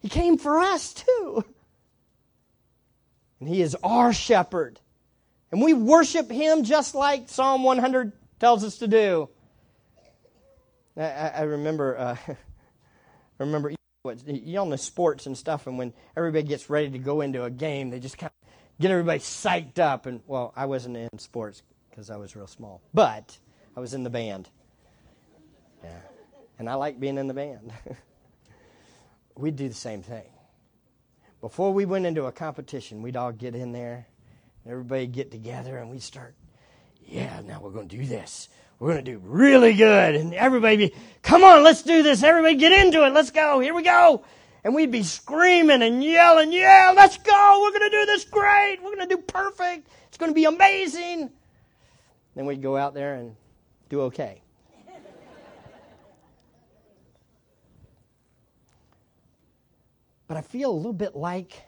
He 0.00 0.08
came 0.08 0.38
for 0.38 0.58
us, 0.58 0.92
too. 0.92 1.44
And 3.42 3.48
He 3.52 3.60
is 3.60 3.76
our 3.82 4.12
shepherd. 4.12 4.78
And 5.50 5.60
we 5.60 5.74
worship 5.74 6.30
Him 6.30 6.62
just 6.62 6.94
like 6.94 7.28
Psalm 7.28 7.64
100 7.64 8.12
tells 8.38 8.62
us 8.62 8.78
to 8.78 8.86
do. 8.86 9.28
I, 10.96 11.02
I 11.34 11.42
remember, 11.42 11.98
uh, 11.98 12.16
I 12.28 12.36
remember 13.40 13.72
you 14.26 14.58
all 14.60 14.66
know 14.66 14.76
sports 14.76 15.26
and 15.26 15.36
stuff, 15.36 15.66
and 15.66 15.76
when 15.76 15.92
everybody 16.16 16.46
gets 16.46 16.70
ready 16.70 16.90
to 16.90 17.00
go 17.00 17.20
into 17.20 17.42
a 17.42 17.50
game, 17.50 17.90
they 17.90 17.98
just 17.98 18.16
kind 18.16 18.30
of 18.30 18.80
get 18.80 18.92
everybody 18.92 19.18
psyched 19.18 19.80
up. 19.80 20.06
And 20.06 20.20
well, 20.28 20.52
I 20.54 20.66
wasn't 20.66 20.96
in 20.96 21.18
sports 21.18 21.64
because 21.90 22.10
I 22.10 22.18
was 22.18 22.36
real 22.36 22.46
small, 22.46 22.80
but 22.94 23.36
I 23.76 23.80
was 23.80 23.92
in 23.92 24.04
the 24.04 24.10
band. 24.10 24.50
Yeah, 25.82 25.98
and 26.60 26.70
I 26.70 26.74
like 26.74 27.00
being 27.00 27.18
in 27.18 27.26
the 27.26 27.34
band. 27.34 27.72
We'd 29.36 29.56
do 29.56 29.68
the 29.68 29.74
same 29.74 30.04
thing 30.04 30.31
before 31.42 31.72
we 31.74 31.84
went 31.84 32.06
into 32.06 32.24
a 32.24 32.32
competition, 32.32 33.02
we'd 33.02 33.16
all 33.16 33.32
get 33.32 33.54
in 33.54 33.72
there, 33.72 34.06
and 34.64 34.72
everybody 34.72 35.06
get 35.08 35.32
together, 35.32 35.76
and 35.76 35.90
we'd 35.90 36.02
start, 36.02 36.34
yeah, 37.04 37.42
now 37.44 37.60
we're 37.60 37.70
going 37.70 37.88
to 37.88 37.96
do 37.96 38.06
this. 38.06 38.48
We're 38.78 38.92
going 38.92 39.04
to 39.04 39.10
do 39.12 39.20
really 39.24 39.74
good. 39.74 40.14
And 40.14 40.32
everybody 40.34 40.76
be, 40.76 40.94
come 41.22 41.44
on, 41.44 41.62
let's 41.62 41.82
do 41.82 42.02
this. 42.02 42.22
Everybody 42.22 42.54
get 42.54 42.72
into 42.72 43.04
it. 43.04 43.12
Let's 43.12 43.30
go. 43.30 43.60
Here 43.60 43.74
we 43.74 43.82
go. 43.82 44.24
And 44.64 44.74
we'd 44.74 44.92
be 44.92 45.02
screaming 45.02 45.82
and 45.82 46.02
yelling, 46.02 46.52
yeah, 46.52 46.92
let's 46.94 47.18
go. 47.18 47.60
We're 47.62 47.78
going 47.78 47.90
to 47.90 47.96
do 47.96 48.06
this 48.06 48.24
great. 48.24 48.78
We're 48.80 48.94
going 48.94 49.08
to 49.08 49.16
do 49.16 49.22
perfect. 49.22 49.88
It's 50.08 50.18
going 50.18 50.30
to 50.30 50.34
be 50.34 50.44
amazing. 50.44 51.30
Then 52.36 52.46
we'd 52.46 52.62
go 52.62 52.76
out 52.76 52.94
there 52.94 53.14
and 53.14 53.34
do 53.88 54.02
okay. 54.02 54.41
But 60.32 60.38
I 60.38 60.40
feel 60.40 60.70
a 60.70 60.72
little 60.72 60.94
bit 60.94 61.14
like 61.14 61.62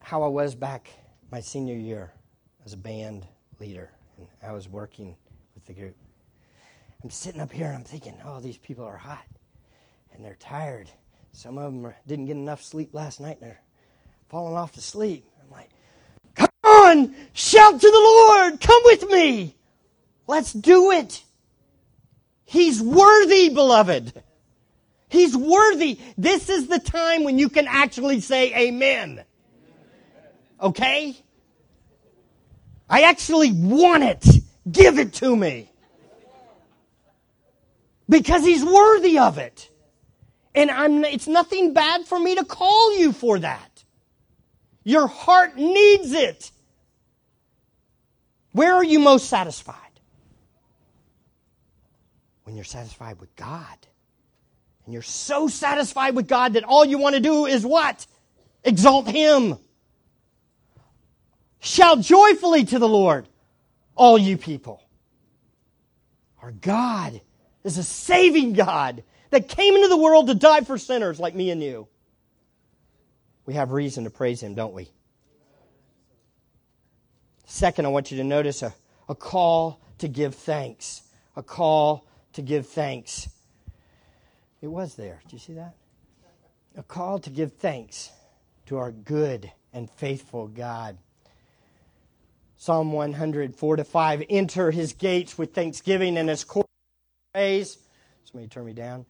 how 0.00 0.22
I 0.22 0.28
was 0.28 0.54
back 0.54 0.88
my 1.30 1.40
senior 1.40 1.74
year 1.74 2.10
as 2.64 2.72
a 2.72 2.78
band 2.78 3.26
leader. 3.60 3.90
And 4.16 4.26
I 4.42 4.52
was 4.52 4.66
working 4.66 5.14
with 5.54 5.66
the 5.66 5.74
group. 5.74 5.94
I'm 7.02 7.10
sitting 7.10 7.42
up 7.42 7.52
here 7.52 7.66
and 7.66 7.74
I'm 7.74 7.84
thinking, 7.84 8.14
oh, 8.24 8.40
these 8.40 8.56
people 8.56 8.86
are 8.86 8.96
hot 8.96 9.26
and 10.14 10.24
they're 10.24 10.38
tired. 10.40 10.88
Some 11.32 11.58
of 11.58 11.70
them 11.70 11.92
didn't 12.06 12.24
get 12.24 12.36
enough 12.36 12.62
sleep 12.62 12.94
last 12.94 13.20
night 13.20 13.42
and 13.42 13.50
they're 13.50 13.60
falling 14.30 14.56
off 14.56 14.72
to 14.72 14.80
sleep. 14.80 15.26
I'm 15.42 15.50
like, 15.50 15.68
come 16.34 16.48
on, 16.64 17.14
shout 17.34 17.78
to 17.78 17.90
the 17.90 17.92
Lord, 17.92 18.58
come 18.58 18.80
with 18.86 19.10
me. 19.10 19.54
Let's 20.26 20.54
do 20.54 20.92
it. 20.92 21.22
He's 22.46 22.80
worthy, 22.80 23.50
beloved. 23.50 24.14
He's 25.14 25.36
worthy. 25.36 26.00
This 26.18 26.48
is 26.50 26.66
the 26.66 26.80
time 26.80 27.22
when 27.22 27.38
you 27.38 27.48
can 27.48 27.68
actually 27.68 28.20
say 28.20 28.52
amen. 28.68 29.22
Okay? 30.60 31.16
I 32.90 33.02
actually 33.02 33.52
want 33.52 34.02
it. 34.02 34.26
Give 34.70 34.98
it 34.98 35.12
to 35.14 35.36
me. 35.36 35.70
Because 38.08 38.44
he's 38.44 38.64
worthy 38.64 39.18
of 39.18 39.38
it. 39.38 39.70
And 40.52 40.68
I'm, 40.68 41.04
it's 41.04 41.28
nothing 41.28 41.74
bad 41.74 42.06
for 42.06 42.18
me 42.18 42.34
to 42.34 42.44
call 42.44 42.98
you 42.98 43.12
for 43.12 43.38
that. 43.38 43.84
Your 44.82 45.06
heart 45.06 45.56
needs 45.56 46.12
it. 46.12 46.50
Where 48.50 48.74
are 48.74 48.84
you 48.84 48.98
most 48.98 49.28
satisfied? 49.28 49.76
When 52.42 52.56
you're 52.56 52.64
satisfied 52.64 53.20
with 53.20 53.34
God. 53.36 53.78
And 54.84 54.92
you're 54.92 55.02
so 55.02 55.48
satisfied 55.48 56.14
with 56.14 56.28
God 56.28 56.54
that 56.54 56.64
all 56.64 56.84
you 56.84 56.98
want 56.98 57.14
to 57.14 57.20
do 57.20 57.46
is 57.46 57.64
what? 57.64 58.06
Exalt 58.62 59.08
Him. 59.08 59.56
Shout 61.60 62.00
joyfully 62.00 62.64
to 62.66 62.78
the 62.78 62.88
Lord, 62.88 63.26
all 63.94 64.18
you 64.18 64.36
people. 64.36 64.82
Our 66.42 66.52
God 66.52 67.20
is 67.64 67.78
a 67.78 67.82
saving 67.82 68.52
God 68.52 69.02
that 69.30 69.48
came 69.48 69.74
into 69.74 69.88
the 69.88 69.96
world 69.96 70.26
to 70.26 70.34
die 70.34 70.60
for 70.60 70.76
sinners 70.76 71.18
like 71.18 71.34
me 71.34 71.50
and 71.50 71.62
you. 71.62 71.88
We 73.46 73.54
have 73.54 73.72
reason 73.72 74.04
to 74.04 74.10
praise 74.10 74.42
Him, 74.42 74.54
don't 74.54 74.74
we? 74.74 74.90
Second, 77.46 77.86
I 77.86 77.88
want 77.88 78.10
you 78.10 78.18
to 78.18 78.24
notice 78.24 78.62
a, 78.62 78.74
a 79.08 79.14
call 79.14 79.80
to 79.98 80.08
give 80.08 80.34
thanks. 80.34 81.02
A 81.36 81.42
call 81.42 82.06
to 82.34 82.42
give 82.42 82.66
thanks. 82.66 83.28
It 84.64 84.70
was 84.70 84.94
there. 84.94 85.20
Did 85.24 85.34
you 85.34 85.38
see 85.38 85.52
that? 85.52 85.74
A 86.74 86.82
call 86.82 87.18
to 87.18 87.28
give 87.28 87.52
thanks 87.52 88.10
to 88.64 88.78
our 88.78 88.92
good 88.92 89.52
and 89.74 89.90
faithful 89.90 90.48
God. 90.48 90.96
Psalm 92.56 92.92
100, 92.92 93.56
4 93.56 93.76
to 93.76 93.84
5. 93.84 94.22
Enter 94.30 94.70
his 94.70 94.94
gates 94.94 95.36
with 95.36 95.52
thanksgiving 95.52 96.16
and 96.16 96.30
his 96.30 96.44
courts 96.44 96.70
with 96.70 97.34
praise. 97.34 97.76
Somebody 98.24 98.48
turn 98.48 98.64
me 98.64 98.72
down. 98.72 99.04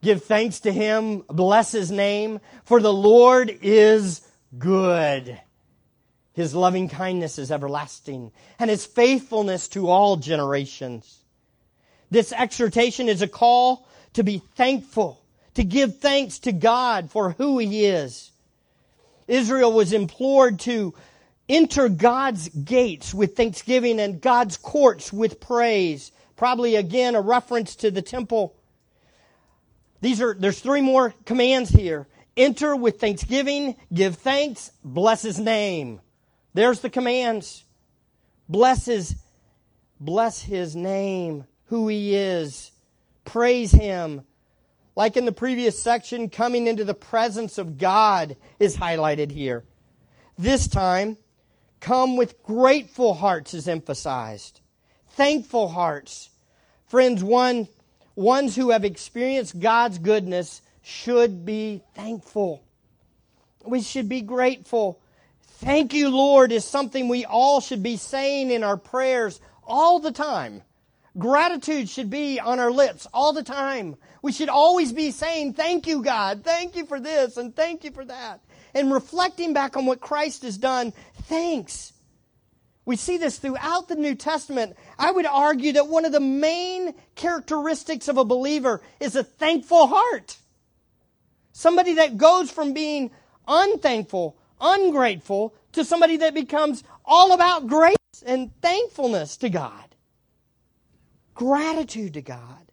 Give 0.00 0.24
thanks 0.24 0.60
to 0.60 0.72
him, 0.72 1.22
bless 1.28 1.70
his 1.70 1.90
name, 1.90 2.40
for 2.64 2.80
the 2.80 2.90
Lord 2.90 3.54
is 3.60 4.26
good. 4.56 5.38
His 6.32 6.54
loving 6.54 6.88
kindness 6.88 7.38
is 7.38 7.52
everlasting, 7.52 8.32
and 8.58 8.70
his 8.70 8.86
faithfulness 8.86 9.68
to 9.68 9.90
all 9.90 10.16
generations. 10.16 11.24
This 12.10 12.32
exhortation 12.32 13.10
is 13.10 13.20
a 13.20 13.28
call 13.28 13.86
to 14.14 14.22
be 14.22 14.42
thankful, 14.56 15.22
to 15.54 15.64
give 15.64 15.98
thanks 15.98 16.40
to 16.40 16.52
God 16.52 17.10
for 17.10 17.30
who 17.32 17.58
he 17.58 17.86
is. 17.86 18.30
Israel 19.28 19.72
was 19.72 19.92
implored 19.92 20.60
to 20.60 20.94
enter 21.48 21.88
God's 21.88 22.48
gates 22.48 23.14
with 23.14 23.36
thanksgiving 23.36 24.00
and 24.00 24.20
God's 24.20 24.56
courts 24.56 25.12
with 25.12 25.40
praise. 25.40 26.12
Probably 26.36 26.76
again 26.76 27.14
a 27.14 27.20
reference 27.20 27.76
to 27.76 27.90
the 27.90 28.02
temple. 28.02 28.54
These 30.00 30.20
are, 30.20 30.34
there's 30.34 30.60
three 30.60 30.80
more 30.80 31.14
commands 31.24 31.70
here. 31.70 32.06
Enter 32.36 32.74
with 32.74 33.00
thanksgiving, 33.00 33.76
give 33.92 34.16
thanks, 34.16 34.72
bless 34.82 35.22
his 35.22 35.38
name. 35.38 36.00
There's 36.52 36.80
the 36.80 36.90
commands. 36.90 37.64
Bless 38.48 38.86
his, 38.86 39.16
bless 39.98 40.42
his 40.42 40.76
name, 40.76 41.44
who 41.66 41.88
he 41.88 42.14
is. 42.14 42.70
Praise 43.24 43.72
him. 43.72 44.22
Like 44.96 45.16
in 45.16 45.24
the 45.24 45.32
previous 45.32 45.80
section, 45.82 46.30
coming 46.30 46.66
into 46.66 46.84
the 46.84 46.94
presence 46.94 47.58
of 47.58 47.78
God 47.78 48.36
is 48.60 48.76
highlighted 48.76 49.30
here. 49.30 49.64
This 50.38 50.68
time, 50.68 51.16
Come 51.84 52.16
with 52.16 52.42
grateful 52.42 53.12
hearts 53.12 53.52
is 53.52 53.68
emphasized. 53.68 54.62
Thankful 55.10 55.68
hearts. 55.68 56.30
Friends, 56.86 57.22
one, 57.22 57.68
ones 58.14 58.56
who 58.56 58.70
have 58.70 58.86
experienced 58.86 59.60
God's 59.60 59.98
goodness 59.98 60.62
should 60.80 61.44
be 61.44 61.82
thankful. 61.94 62.64
We 63.66 63.82
should 63.82 64.08
be 64.08 64.22
grateful. 64.22 64.98
Thank 65.42 65.92
you, 65.92 66.08
Lord, 66.08 66.52
is 66.52 66.64
something 66.64 67.06
we 67.06 67.26
all 67.26 67.60
should 67.60 67.82
be 67.82 67.98
saying 67.98 68.50
in 68.50 68.64
our 68.64 68.78
prayers 68.78 69.38
all 69.62 70.00
the 70.00 70.10
time. 70.10 70.62
Gratitude 71.16 71.88
should 71.88 72.10
be 72.10 72.40
on 72.40 72.58
our 72.58 72.72
lips 72.72 73.06
all 73.14 73.32
the 73.32 73.42
time. 73.42 73.96
We 74.22 74.32
should 74.32 74.48
always 74.48 74.92
be 74.92 75.10
saying, 75.10 75.54
Thank 75.54 75.86
you, 75.86 76.02
God. 76.02 76.42
Thank 76.44 76.76
you 76.76 76.86
for 76.86 76.98
this 76.98 77.36
and 77.36 77.54
thank 77.54 77.84
you 77.84 77.90
for 77.90 78.04
that 78.04 78.40
and 78.74 78.92
reflecting 78.92 79.52
back 79.52 79.76
on 79.76 79.86
what 79.86 80.00
Christ 80.00 80.42
has 80.42 80.58
done, 80.58 80.92
thanks. 81.22 81.92
We 82.84 82.96
see 82.96 83.16
this 83.16 83.38
throughout 83.38 83.88
the 83.88 83.96
New 83.96 84.14
Testament. 84.14 84.76
I 84.98 85.10
would 85.10 85.24
argue 85.24 85.72
that 85.72 85.88
one 85.88 86.04
of 86.04 86.12
the 86.12 86.20
main 86.20 86.94
characteristics 87.14 88.08
of 88.08 88.18
a 88.18 88.24
believer 88.24 88.82
is 89.00 89.16
a 89.16 89.24
thankful 89.24 89.86
heart. 89.86 90.36
Somebody 91.52 91.94
that 91.94 92.18
goes 92.18 92.50
from 92.50 92.74
being 92.74 93.10
unthankful, 93.48 94.36
ungrateful, 94.60 95.54
to 95.72 95.84
somebody 95.84 96.18
that 96.18 96.34
becomes 96.34 96.84
all 97.04 97.32
about 97.32 97.68
grace 97.68 97.96
and 98.26 98.50
thankfulness 98.60 99.36
to 99.38 99.48
God. 99.48 99.93
Gratitude 101.34 102.14
to 102.14 102.22
God. 102.22 102.64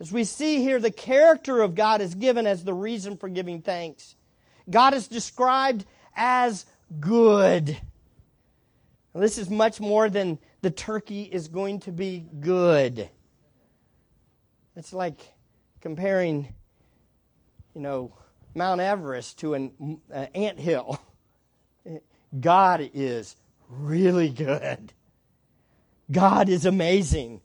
As 0.00 0.12
we 0.12 0.24
see 0.24 0.62
here, 0.62 0.78
the 0.78 0.90
character 0.90 1.60
of 1.60 1.74
God 1.74 2.00
is 2.00 2.14
given 2.14 2.46
as 2.46 2.62
the 2.62 2.74
reason 2.74 3.16
for 3.16 3.28
giving 3.28 3.62
thanks. 3.62 4.14
God 4.70 4.94
is 4.94 5.08
described 5.08 5.84
as 6.14 6.66
good. 7.00 7.76
Now, 9.14 9.20
this 9.20 9.38
is 9.38 9.50
much 9.50 9.80
more 9.80 10.08
than 10.08 10.38
the 10.62 10.70
turkey 10.70 11.22
is 11.22 11.48
going 11.48 11.80
to 11.80 11.92
be 11.92 12.26
good. 12.40 13.08
It's 14.76 14.92
like 14.92 15.20
comparing, 15.80 16.54
you 17.74 17.80
know, 17.80 18.12
Mount 18.54 18.80
Everest 18.80 19.38
to 19.40 19.54
an 19.54 20.00
uh, 20.12 20.26
ant 20.34 20.58
hill. 20.58 21.00
God 22.40 22.90
is 22.94 23.34
really 23.68 24.28
good. 24.28 24.92
God 26.10 26.48
is 26.48 26.64
amazing. 26.66 27.40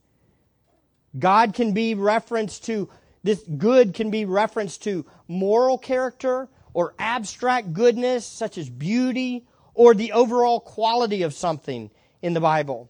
God 1.17 1.54
can 1.54 1.73
be 1.73 1.95
referenced 1.95 2.65
to 2.65 2.89
this 3.23 3.41
good 3.58 3.93
can 3.93 4.12
be 4.12 4.26
referenced 4.26 4.84
to 4.84 5.05
moral 5.28 5.78
character 5.78 6.49
or 6.74 6.93
abstract 6.99 7.72
goodness, 7.72 8.26
such 8.26 8.57
as 8.57 8.70
beauty, 8.70 9.45
or 9.74 9.93
the 9.93 10.11
overall 10.11 10.59
quality 10.59 11.24
of 11.24 11.34
something 11.34 11.89
in 12.22 12.34
the 12.34 12.41
Bible, 12.41 12.89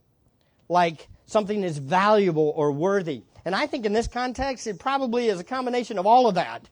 like 0.69 1.07
something 1.27 1.63
is 1.63 1.77
valuable 1.77 2.51
or 2.55 2.71
worthy. 2.71 3.21
And 3.45 3.53
I 3.53 3.67
think 3.67 3.85
in 3.85 3.93
this 3.93 4.07
context, 4.07 4.67
it 4.67 4.79
probably 4.79 5.27
is 5.27 5.39
a 5.39 5.43
combination 5.43 5.99
of 5.99 6.07
all 6.07 6.27
of 6.27 6.35
that. 6.35 6.67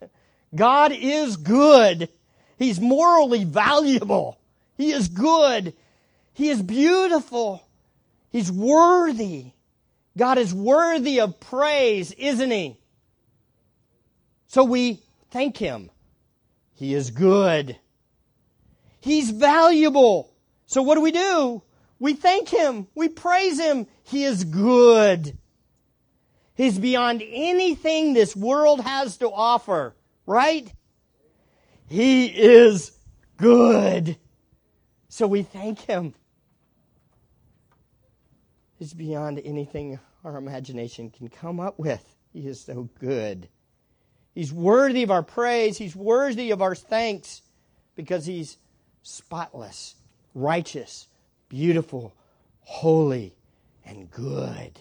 God 0.55 0.91
is 0.91 1.37
good. 1.37 2.09
He's 2.57 2.79
morally 2.79 3.43
valuable. 3.43 4.39
He 4.77 4.91
is 4.91 5.07
good. 5.07 5.73
He 6.33 6.49
is 6.49 6.61
beautiful. 6.61 7.63
He's 8.31 8.51
worthy. 8.51 9.51
God 10.17 10.37
is 10.37 10.53
worthy 10.53 11.19
of 11.19 11.39
praise, 11.39 12.11
isn't 12.13 12.51
he? 12.51 12.77
So 14.47 14.63
we 14.63 15.01
thank 15.29 15.57
him. 15.57 15.91
He 16.73 16.93
is 16.93 17.11
good. 17.11 17.77
He's 18.99 19.29
valuable. 19.29 20.33
So 20.65 20.81
what 20.81 20.95
do 20.95 21.01
we 21.01 21.11
do? 21.11 21.61
We 22.01 22.13
thank 22.15 22.49
Him. 22.49 22.87
We 22.95 23.09
praise 23.09 23.59
Him. 23.59 23.85
He 24.01 24.23
is 24.23 24.43
good. 24.43 25.37
He's 26.55 26.79
beyond 26.79 27.21
anything 27.23 28.13
this 28.13 28.35
world 28.35 28.81
has 28.81 29.17
to 29.17 29.29
offer. 29.29 29.95
right? 30.25 30.73
He 31.87 32.25
is 32.25 32.91
good. 33.37 34.17
So 35.09 35.27
we 35.27 35.43
thank 35.43 35.81
Him. 35.81 36.15
It's 38.81 38.95
beyond 38.95 39.39
anything 39.45 39.99
our 40.23 40.37
imagination 40.37 41.11
can 41.11 41.29
come 41.29 41.59
up 41.59 41.77
with. 41.77 42.03
He 42.33 42.47
is 42.47 42.59
so 42.59 42.89
good. 42.99 43.47
He's 44.33 44.51
worthy 44.51 45.03
of 45.03 45.11
our 45.11 45.21
praise. 45.21 45.77
He's 45.77 45.95
worthy 45.95 46.49
of 46.49 46.63
our 46.63 46.73
thanks 46.73 47.43
because 47.95 48.25
He's 48.25 48.57
spotless, 49.03 49.93
righteous, 50.33 51.07
beautiful, 51.47 52.15
holy, 52.61 53.35
and 53.85 54.09
good. 54.09 54.79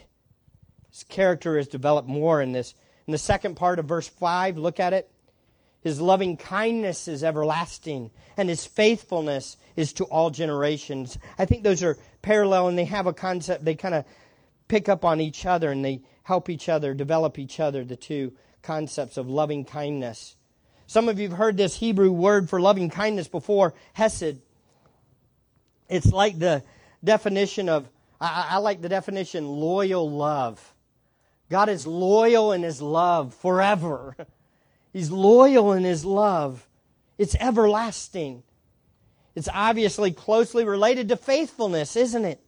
His 0.88 1.04
character 1.04 1.58
is 1.58 1.68
developed 1.68 2.08
more 2.08 2.40
in 2.40 2.52
this. 2.52 2.74
In 3.06 3.12
the 3.12 3.18
second 3.18 3.56
part 3.56 3.78
of 3.78 3.84
verse 3.84 4.08
5, 4.08 4.56
look 4.56 4.80
at 4.80 4.94
it. 4.94 5.10
His 5.82 6.00
loving 6.00 6.38
kindness 6.38 7.06
is 7.06 7.22
everlasting, 7.22 8.10
and 8.38 8.48
his 8.48 8.66
faithfulness 8.66 9.58
is 9.76 9.92
to 9.94 10.04
all 10.04 10.30
generations. 10.30 11.18
I 11.38 11.44
think 11.44 11.64
those 11.64 11.82
are 11.82 11.98
parallel, 12.22 12.68
and 12.68 12.78
they 12.78 12.84
have 12.84 13.06
a 13.06 13.12
concept, 13.12 13.64
they 13.64 13.74
kind 13.74 13.94
of 13.94 14.04
pick 14.68 14.88
up 14.88 15.04
on 15.04 15.20
each 15.20 15.46
other, 15.46 15.70
and 15.70 15.84
they 15.84 16.02
help 16.22 16.48
each 16.48 16.68
other, 16.68 16.94
develop 16.94 17.38
each 17.38 17.60
other, 17.60 17.84
the 17.84 17.96
two 17.96 18.32
concepts 18.62 19.16
of 19.16 19.28
loving 19.28 19.64
kindness. 19.64 20.36
Some 20.86 21.08
of 21.08 21.18
you 21.18 21.28
have 21.28 21.38
heard 21.38 21.56
this 21.56 21.76
Hebrew 21.76 22.10
word 22.10 22.48
for 22.50 22.60
loving 22.60 22.90
kindness 22.90 23.28
before, 23.28 23.74
hesed. 23.92 24.40
It's 25.88 26.12
like 26.12 26.38
the 26.38 26.62
definition 27.02 27.68
of, 27.68 27.88
I, 28.20 28.48
I 28.50 28.56
like 28.58 28.82
the 28.82 28.88
definition, 28.88 29.46
loyal 29.46 30.10
love. 30.10 30.74
God 31.48 31.68
is 31.68 31.86
loyal 31.86 32.52
in 32.52 32.62
his 32.62 32.80
love 32.80 33.34
forever. 33.34 34.16
He's 34.92 35.10
loyal 35.10 35.72
in 35.72 35.84
his 35.84 36.04
love. 36.04 36.68
It's 37.18 37.36
everlasting. 37.36 38.42
It's 39.34 39.48
obviously 39.52 40.12
closely 40.12 40.64
related 40.64 41.08
to 41.08 41.16
faithfulness, 41.16 41.96
isn't 41.96 42.24
it? 42.24 42.40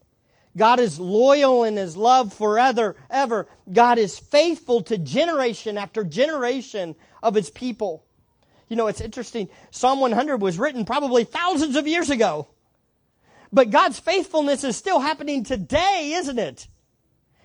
God 0.56 0.80
is 0.80 1.00
loyal 1.00 1.64
in 1.64 1.76
his 1.76 1.96
love 1.96 2.34
forever, 2.34 2.96
ever. 3.10 3.48
God 3.72 3.98
is 3.98 4.18
faithful 4.18 4.82
to 4.82 4.98
generation 4.98 5.78
after 5.78 6.04
generation 6.04 6.94
of 7.22 7.34
his 7.34 7.50
people. 7.50 8.04
You 8.68 8.76
know, 8.76 8.86
it's 8.86 9.00
interesting. 9.00 9.48
Psalm 9.70 10.00
100 10.00 10.42
was 10.42 10.58
written 10.58 10.84
probably 10.84 11.24
thousands 11.24 11.76
of 11.76 11.86
years 11.86 12.10
ago. 12.10 12.48
But 13.52 13.70
God's 13.70 13.98
faithfulness 13.98 14.64
is 14.64 14.76
still 14.76 15.00
happening 15.00 15.44
today, 15.44 16.12
isn't 16.16 16.38
it? 16.38 16.68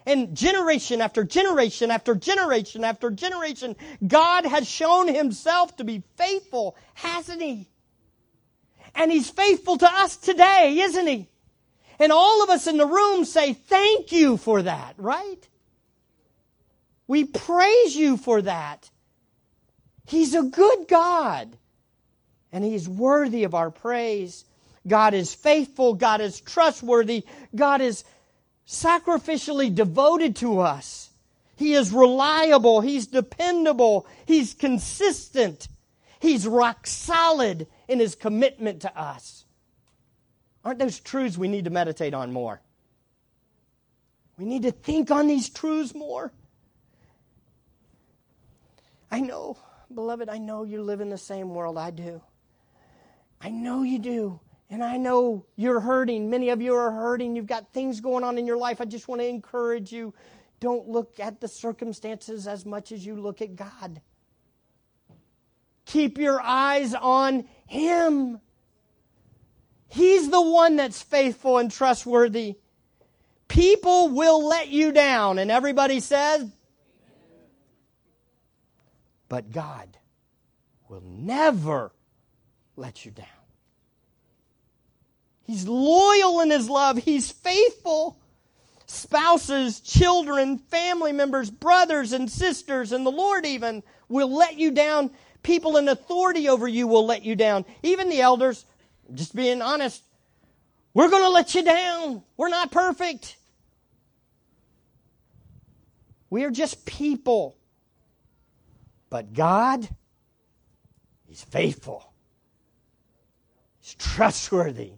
And 0.05 0.35
generation 0.35 1.01
after 1.01 1.25
generation 1.25 1.91
after 1.91 2.15
generation 2.15 2.85
after 2.85 3.11
generation, 3.11 3.75
God 4.05 4.45
has 4.45 4.65
shown 4.67 5.13
himself 5.13 5.75
to 5.77 5.83
be 5.83 6.03
faithful, 6.15 6.77
hasn't 6.93 7.41
he? 7.41 7.67
And 8.97 9.11
he's 9.11 9.29
faithful 9.29 9.77
to 9.77 9.87
us 9.87 10.17
today, 10.17 10.79
isn't 10.81 11.07
he? 11.07 11.29
And 11.99 12.11
all 12.11 12.43
of 12.43 12.49
us 12.49 12.65
in 12.65 12.77
the 12.77 12.85
room 12.85 13.25
say 13.25 13.53
thank 13.53 14.11
you 14.11 14.37
for 14.37 14.63
that, 14.63 14.95
right? 14.97 15.47
We 17.07 17.23
praise 17.23 17.95
you 17.95 18.17
for 18.17 18.41
that. 18.41 18.89
He's 20.07 20.33
a 20.33 20.41
good 20.41 20.87
God. 20.87 21.55
And 22.51 22.63
he's 22.63 22.89
worthy 22.89 23.43
of 23.43 23.53
our 23.53 23.69
praise. 23.69 24.45
God 24.87 25.13
is 25.13 25.33
faithful. 25.33 25.93
God 25.93 26.19
is 26.19 26.41
trustworthy. 26.41 27.23
God 27.55 27.81
is 27.81 28.03
sacrificially 28.67 29.73
devoted 29.73 30.37
to 30.37 30.61
us. 30.61 31.11
He 31.55 31.73
is 31.73 31.91
reliable. 31.91 32.81
He's 32.81 33.05
dependable. 33.05 34.07
He's 34.25 34.55
consistent. 34.55 35.67
He's 36.19 36.47
rock 36.47 36.87
solid 36.87 37.67
in 37.87 37.99
his 37.99 38.15
commitment 38.15 38.81
to 38.81 38.99
us. 38.99 39.45
Aren't 40.63 40.79
those 40.79 40.99
truths 40.99 41.37
we 41.37 41.47
need 41.47 41.65
to 41.65 41.69
meditate 41.69 42.13
on 42.13 42.33
more? 42.33 42.61
We 44.37 44.45
need 44.45 44.63
to 44.63 44.71
think 44.71 45.09
on 45.11 45.27
these 45.27 45.49
truths 45.49 45.95
more. 45.95 46.31
I 49.09 49.21
know, 49.21 49.57
beloved, 49.93 50.29
I 50.29 50.37
know 50.37 50.63
you 50.63 50.81
live 50.81 51.01
in 51.01 51.09
the 51.09 51.17
same 51.17 51.53
world 51.53 51.77
I 51.77 51.91
do. 51.91 52.21
I 53.39 53.49
know 53.49 53.83
you 53.83 53.99
do. 53.99 54.39
And 54.69 54.83
I 54.83 54.97
know 54.97 55.45
you're 55.55 55.79
hurting. 55.79 56.29
Many 56.29 56.49
of 56.49 56.61
you 56.61 56.75
are 56.75 56.91
hurting. 56.91 57.35
You've 57.35 57.47
got 57.47 57.71
things 57.71 58.01
going 58.01 58.23
on 58.23 58.37
in 58.37 58.45
your 58.45 58.57
life. 58.57 58.81
I 58.81 58.85
just 58.85 59.07
want 59.07 59.21
to 59.21 59.27
encourage 59.27 59.93
you 59.93 60.13
don't 60.59 60.89
look 60.89 61.19
at 61.19 61.39
the 61.39 61.47
circumstances 61.47 62.47
as 62.47 62.65
much 62.65 62.91
as 62.91 63.05
you 63.05 63.15
look 63.15 63.41
at 63.41 63.55
God. 63.55 64.01
Keep 65.87 66.17
your 66.17 66.39
eyes 66.41 66.93
on 66.93 67.45
Him. 67.65 68.39
He's 69.87 70.29
the 70.29 70.41
one 70.41 70.75
that's 70.75 71.01
faithful 71.01 71.57
and 71.57 71.71
trustworthy. 71.71 72.55
People 73.47 74.09
will 74.09 74.45
let 74.45 74.67
you 74.67 74.91
down. 74.91 75.39
And 75.39 75.49
everybody 75.49 75.99
says, 76.01 76.51
but 79.29 79.51
God 79.51 79.97
will 80.89 81.03
never 81.05 81.91
let 82.75 83.05
you 83.05 83.11
down. 83.11 83.25
He's 85.43 85.67
loyal 85.67 86.41
in 86.41 86.51
his 86.51 86.69
love. 86.69 86.97
He's 86.97 87.31
faithful. 87.31 88.19
Spouses, 88.85 89.79
children, 89.79 90.57
family 90.57 91.11
members, 91.11 91.49
brothers 91.49 92.13
and 92.13 92.29
sisters, 92.29 92.91
and 92.93 93.05
the 93.05 93.11
Lord 93.11 93.45
even 93.45 93.83
will 94.07 94.33
let 94.33 94.57
you 94.57 94.71
down. 94.71 95.11
People 95.47 95.77
in 95.77 95.87
authority 95.87 96.49
over 96.49 96.67
you 96.67 96.87
will 96.87 97.05
let 97.05 97.23
you 97.23 97.33
down. 97.33 97.63
Even 97.81 98.09
the 98.09 98.19
elders, 98.19 98.65
just 99.13 99.33
being 99.33 99.61
honest, 99.61 100.03
we're 100.93 101.09
going 101.09 101.23
to 101.23 101.29
let 101.29 101.55
you 101.55 101.63
down. 101.63 102.21
We're 102.35 102.49
not 102.49 102.69
perfect. 102.69 103.37
We 106.29 106.43
are 106.43 106.51
just 106.51 106.85
people. 106.85 107.55
But 109.09 109.33
God, 109.33 109.87
He's 111.29 111.45
faithful. 111.45 112.11
He's 113.79 113.95
trustworthy. 113.95 114.95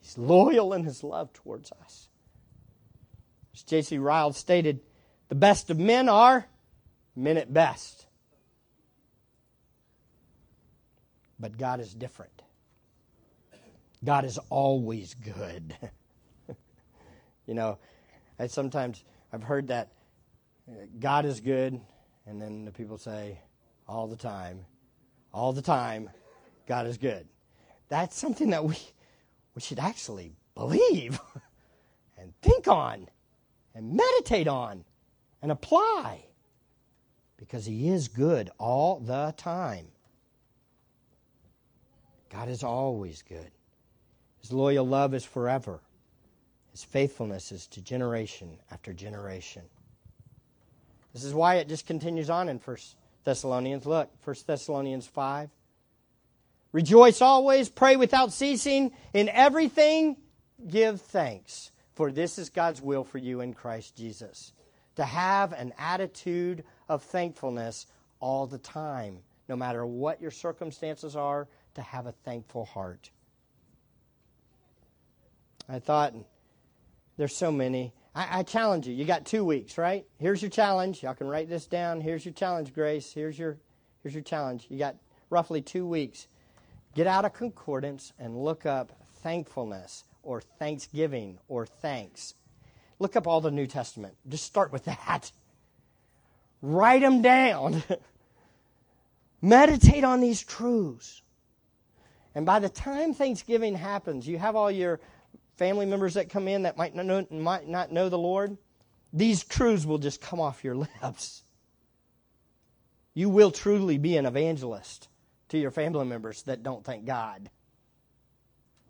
He's 0.00 0.18
loyal 0.18 0.72
in 0.72 0.82
his 0.82 1.04
love 1.04 1.32
towards 1.32 1.70
us. 1.70 2.08
As 3.54 3.62
J.C. 3.62 3.98
Ryle 3.98 4.32
stated, 4.32 4.80
the 5.28 5.36
best 5.36 5.70
of 5.70 5.78
men 5.78 6.08
are 6.08 6.46
men 7.14 7.36
at 7.36 7.54
best. 7.54 7.95
But 11.38 11.58
God 11.58 11.80
is 11.80 11.94
different. 11.94 12.42
God 14.04 14.24
is 14.24 14.38
always 14.50 15.14
good. 15.14 15.76
you 17.46 17.54
know, 17.54 17.78
I 18.38 18.46
sometimes 18.46 19.04
I've 19.32 19.42
heard 19.42 19.68
that 19.68 19.92
uh, 20.68 20.74
God 20.98 21.24
is 21.24 21.40
good, 21.40 21.80
and 22.26 22.40
then 22.40 22.64
the 22.64 22.72
people 22.72 22.98
say 22.98 23.38
all 23.88 24.06
the 24.06 24.16
time, 24.16 24.64
all 25.32 25.52
the 25.52 25.62
time, 25.62 26.10
God 26.66 26.86
is 26.86 26.98
good. 26.98 27.26
That's 27.88 28.16
something 28.16 28.50
that 28.50 28.64
we 28.64 28.76
we 29.54 29.62
should 29.62 29.78
actually 29.78 30.36
believe 30.54 31.18
and 32.18 32.32
think 32.42 32.68
on 32.68 33.08
and 33.74 33.94
meditate 33.94 34.48
on 34.48 34.84
and 35.42 35.50
apply 35.52 36.26
because 37.36 37.66
He 37.66 37.88
is 37.88 38.08
good 38.08 38.50
all 38.58 39.00
the 39.00 39.34
time. 39.36 39.88
God 42.30 42.48
is 42.48 42.62
always 42.62 43.22
good. 43.22 43.50
His 44.40 44.52
loyal 44.52 44.86
love 44.86 45.14
is 45.14 45.24
forever. 45.24 45.80
His 46.70 46.84
faithfulness 46.84 47.52
is 47.52 47.66
to 47.68 47.80
generation 47.80 48.58
after 48.70 48.92
generation. 48.92 49.62
This 51.12 51.24
is 51.24 51.32
why 51.32 51.56
it 51.56 51.68
just 51.68 51.86
continues 51.86 52.28
on 52.28 52.48
in 52.48 52.58
1 52.58 52.76
Thessalonians. 53.24 53.86
Look, 53.86 54.10
1 54.24 54.36
Thessalonians 54.46 55.06
5. 55.06 55.48
Rejoice 56.72 57.22
always, 57.22 57.70
pray 57.70 57.96
without 57.96 58.32
ceasing, 58.32 58.92
in 59.14 59.30
everything 59.30 60.16
give 60.68 61.00
thanks, 61.00 61.70
for 61.94 62.12
this 62.12 62.38
is 62.38 62.50
God's 62.50 62.82
will 62.82 63.04
for 63.04 63.18
you 63.18 63.40
in 63.40 63.54
Christ 63.54 63.96
Jesus. 63.96 64.52
To 64.96 65.04
have 65.04 65.52
an 65.52 65.72
attitude 65.78 66.64
of 66.88 67.02
thankfulness 67.02 67.86
all 68.20 68.46
the 68.46 68.58
time, 68.58 69.20
no 69.48 69.56
matter 69.56 69.86
what 69.86 70.20
your 70.20 70.30
circumstances 70.30 71.16
are, 71.16 71.48
to 71.76 71.82
have 71.82 72.06
a 72.06 72.12
thankful 72.12 72.64
heart. 72.64 73.10
I 75.68 75.78
thought, 75.78 76.14
there's 77.16 77.34
so 77.34 77.50
many. 77.50 77.92
I, 78.14 78.40
I, 78.40 78.42
challenge 78.42 78.86
you. 78.86 78.94
You 78.94 79.04
got 79.04 79.24
two 79.24 79.44
weeks, 79.44 79.78
right? 79.78 80.04
Here's 80.18 80.42
your 80.42 80.50
challenge. 80.50 81.02
Y'all 81.02 81.14
can 81.14 81.28
write 81.28 81.48
this 81.48 81.66
down. 81.66 82.00
Here's 82.00 82.24
your 82.24 82.34
challenge, 82.34 82.72
Grace. 82.72 83.12
Here's 83.12 83.38
your 83.38 83.58
here's 84.02 84.14
your 84.14 84.22
challenge. 84.22 84.66
You 84.68 84.78
got 84.78 84.96
roughly 85.30 85.62
two 85.62 85.86
weeks. 85.86 86.28
Get 86.94 87.06
out 87.06 87.24
a 87.24 87.30
concordance 87.30 88.12
and 88.18 88.42
look 88.42 88.64
up 88.64 88.92
thankfulness 89.22 90.04
or 90.22 90.40
thanksgiving 90.40 91.38
or 91.48 91.66
thanks. 91.66 92.34
Look 92.98 93.16
up 93.16 93.26
all 93.26 93.40
the 93.40 93.50
New 93.50 93.66
Testament. 93.66 94.14
Just 94.28 94.44
start 94.44 94.72
with 94.72 94.84
that. 94.84 95.30
Write 96.62 97.02
them 97.02 97.22
down. 97.22 97.82
Meditate 99.42 100.04
on 100.04 100.20
these 100.20 100.42
truths. 100.42 101.22
And 102.36 102.44
by 102.44 102.58
the 102.58 102.68
time 102.68 103.14
Thanksgiving 103.14 103.74
happens, 103.74 104.28
you 104.28 104.36
have 104.36 104.56
all 104.56 104.70
your 104.70 105.00
family 105.56 105.86
members 105.86 106.14
that 106.14 106.28
come 106.28 106.48
in 106.48 106.64
that 106.64 106.76
might 106.76 106.94
not 106.94 107.06
know, 107.06 107.26
might 107.30 107.66
not 107.66 107.90
know 107.90 108.10
the 108.10 108.18
Lord. 108.18 108.58
These 109.10 109.42
truths 109.44 109.86
will 109.86 109.96
just 109.96 110.20
come 110.20 110.38
off 110.38 110.62
your 110.62 110.74
lips. 111.02 111.42
You 113.14 113.30
will 113.30 113.50
truly 113.50 113.96
be 113.96 114.18
an 114.18 114.26
evangelist 114.26 115.08
to 115.48 115.58
your 115.58 115.70
family 115.70 116.04
members 116.04 116.42
that 116.42 116.62
don't 116.62 116.84
thank 116.84 117.06
God. 117.06 117.48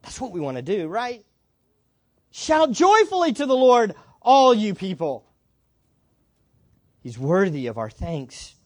That's 0.02 0.20
what 0.20 0.32
we 0.32 0.40
want 0.40 0.56
to 0.56 0.62
do, 0.62 0.88
right? 0.88 1.24
Shout 2.32 2.72
joyfully 2.72 3.32
to 3.34 3.46
the 3.46 3.54
Lord, 3.54 3.94
all 4.20 4.54
you 4.54 4.74
people. 4.74 5.24
He's 7.00 7.16
worthy 7.16 7.68
of 7.68 7.78
our 7.78 7.90
thanks. 7.90 8.56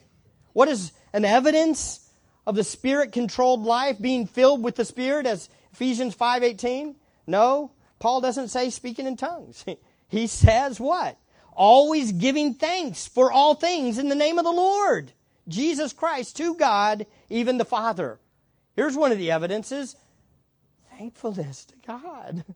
What 0.55 0.68
is 0.68 0.93
an 1.12 1.26
evidence 1.26 2.10
of 2.51 2.57
the 2.57 2.64
spirit 2.64 3.12
controlled 3.12 3.62
life 3.62 4.01
being 4.01 4.26
filled 4.26 4.61
with 4.61 4.74
the 4.74 4.84
spirit 4.84 5.24
as 5.24 5.48
Ephesians 5.72 6.16
5:18? 6.16 6.96
No, 7.24 7.70
Paul 8.01 8.20
doesn't 8.20 8.48
say 8.48 8.70
speaking 8.70 9.07
in 9.07 9.16
tongues. 9.16 9.64
He 10.09 10.26
says 10.26 10.80
what? 10.80 11.16
Always 11.55 12.11
giving 12.11 12.55
thanks 12.55 13.07
for 13.07 13.30
all 13.30 13.55
things 13.55 13.96
in 13.96 14.09
the 14.09 14.16
name 14.16 14.38
of 14.38 14.44
the 14.44 14.51
Lord 14.51 15.12
Jesus 15.46 15.92
Christ 15.92 16.36
to 16.38 16.57
God, 16.57 17.07
even 17.28 17.59
the 17.59 17.64
Father. 17.64 18.18
Here's 18.74 18.96
one 18.96 19.12
of 19.12 19.18
the 19.18 19.30
evidences 19.30 19.94
thankfulness 20.98 21.64
to 21.66 21.74
God. 21.86 22.44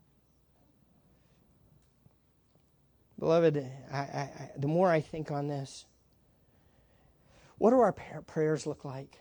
Beloved, 3.21 3.71
I, 3.93 3.99
I, 3.99 4.51
the 4.57 4.67
more 4.67 4.91
I 4.91 5.01
think 5.01 5.31
on 5.31 5.47
this, 5.47 5.87
what 7.59 7.71
do 7.71 7.79
our 7.79 7.93
prayers 7.93 8.67
look 8.67 8.85
like? 8.85 9.21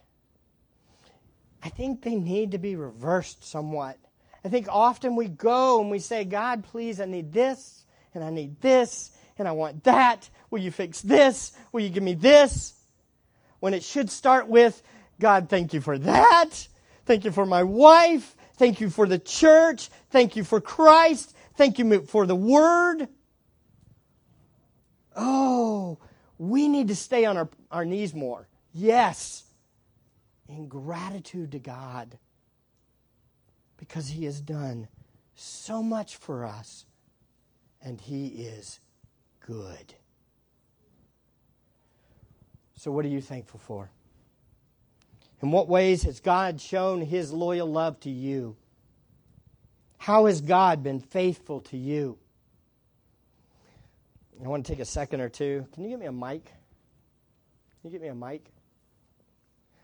I 1.64 1.70
think 1.70 2.02
they 2.02 2.16
need 2.16 2.52
to 2.52 2.58
be 2.58 2.76
reversed 2.76 3.44
somewhat. 3.44 3.98
I 4.44 4.50
think 4.50 4.68
often 4.70 5.16
we 5.16 5.28
go 5.30 5.80
and 5.80 5.90
we 5.90 6.00
say, 6.00 6.26
God, 6.26 6.66
please, 6.66 7.00
I 7.00 7.06
need 7.06 7.32
this, 7.32 7.86
and 8.14 8.24
I 8.24 8.30
need 8.30 8.60
this, 8.60 9.12
and 9.38 9.48
I 9.48 9.54
want 9.54 9.86
that. 9.86 10.30
Will 10.52 10.60
you 10.60 10.72
fix 10.72 11.02
this? 11.02 11.54
Will 11.72 11.82
you 11.82 11.90
give 11.90 12.04
me 12.04 12.16
this? 12.16 12.74
When 13.62 13.74
it 13.74 13.84
should 13.84 14.10
start 14.10 14.50
with, 14.50 14.82
God, 15.22 15.48
thank 15.48 15.74
you 15.74 15.80
for 15.80 15.98
that. 16.00 16.68
Thank 17.06 17.24
you 17.24 17.32
for 17.32 17.46
my 17.46 17.64
wife. 17.64 18.36
Thank 18.58 18.82
you 18.82 18.90
for 18.90 19.08
the 19.08 19.20
church. 19.20 19.90
Thank 20.10 20.36
you 20.36 20.44
for 20.44 20.60
Christ. 20.60 21.34
Thank 21.56 21.80
you 21.80 22.02
for 22.02 22.26
the 22.26 22.36
word. 22.36 23.08
Oh, 25.16 26.00
we 26.38 26.68
need 26.68 26.90
to 26.90 26.96
stay 26.96 27.24
on 27.24 27.38
our, 27.38 27.50
our 27.72 27.86
knees 27.86 28.14
more. 28.14 28.48
Yes. 28.74 29.44
In 30.48 30.68
gratitude 30.68 31.52
to 31.54 31.60
God 31.60 32.18
because 33.78 34.08
He 34.08 34.26
has 34.26 34.42
done 34.42 34.88
so 35.36 35.82
much 35.82 36.16
for 36.16 36.46
us 36.46 36.86
and 37.82 38.00
He 38.00 38.28
is 38.28 38.80
good. 39.46 39.96
So, 42.76 42.92
what 42.92 43.06
are 43.06 43.10
you 43.10 43.22
thankful 43.22 43.60
for? 43.60 43.90
In 45.42 45.52
what 45.52 45.68
ways 45.68 46.04
has 46.04 46.20
God 46.20 46.62
shown 46.62 47.02
His 47.02 47.32
loyal 47.32 47.70
love 47.70 48.00
to 48.02 48.10
you? 48.10 48.56
How 49.98 50.26
has 50.26 50.42
God 50.42 50.84
been 50.84 51.00
faithful 51.00 51.62
to 51.62 51.78
you? 51.78 52.18
I 54.44 54.48
want 54.48 54.66
to 54.66 54.72
take 54.72 54.82
a 54.82 54.86
second 54.86 55.22
or 55.22 55.30
two. 55.30 55.66
Can 55.74 55.84
you 55.84 55.90
give 55.90 56.00
me 56.00 56.08
a 56.08 56.12
mic? 56.12 56.46
Can 56.46 56.54
you 57.84 57.90
get 57.92 58.02
me 58.02 58.08
a 58.10 58.16
mic? 58.16 58.46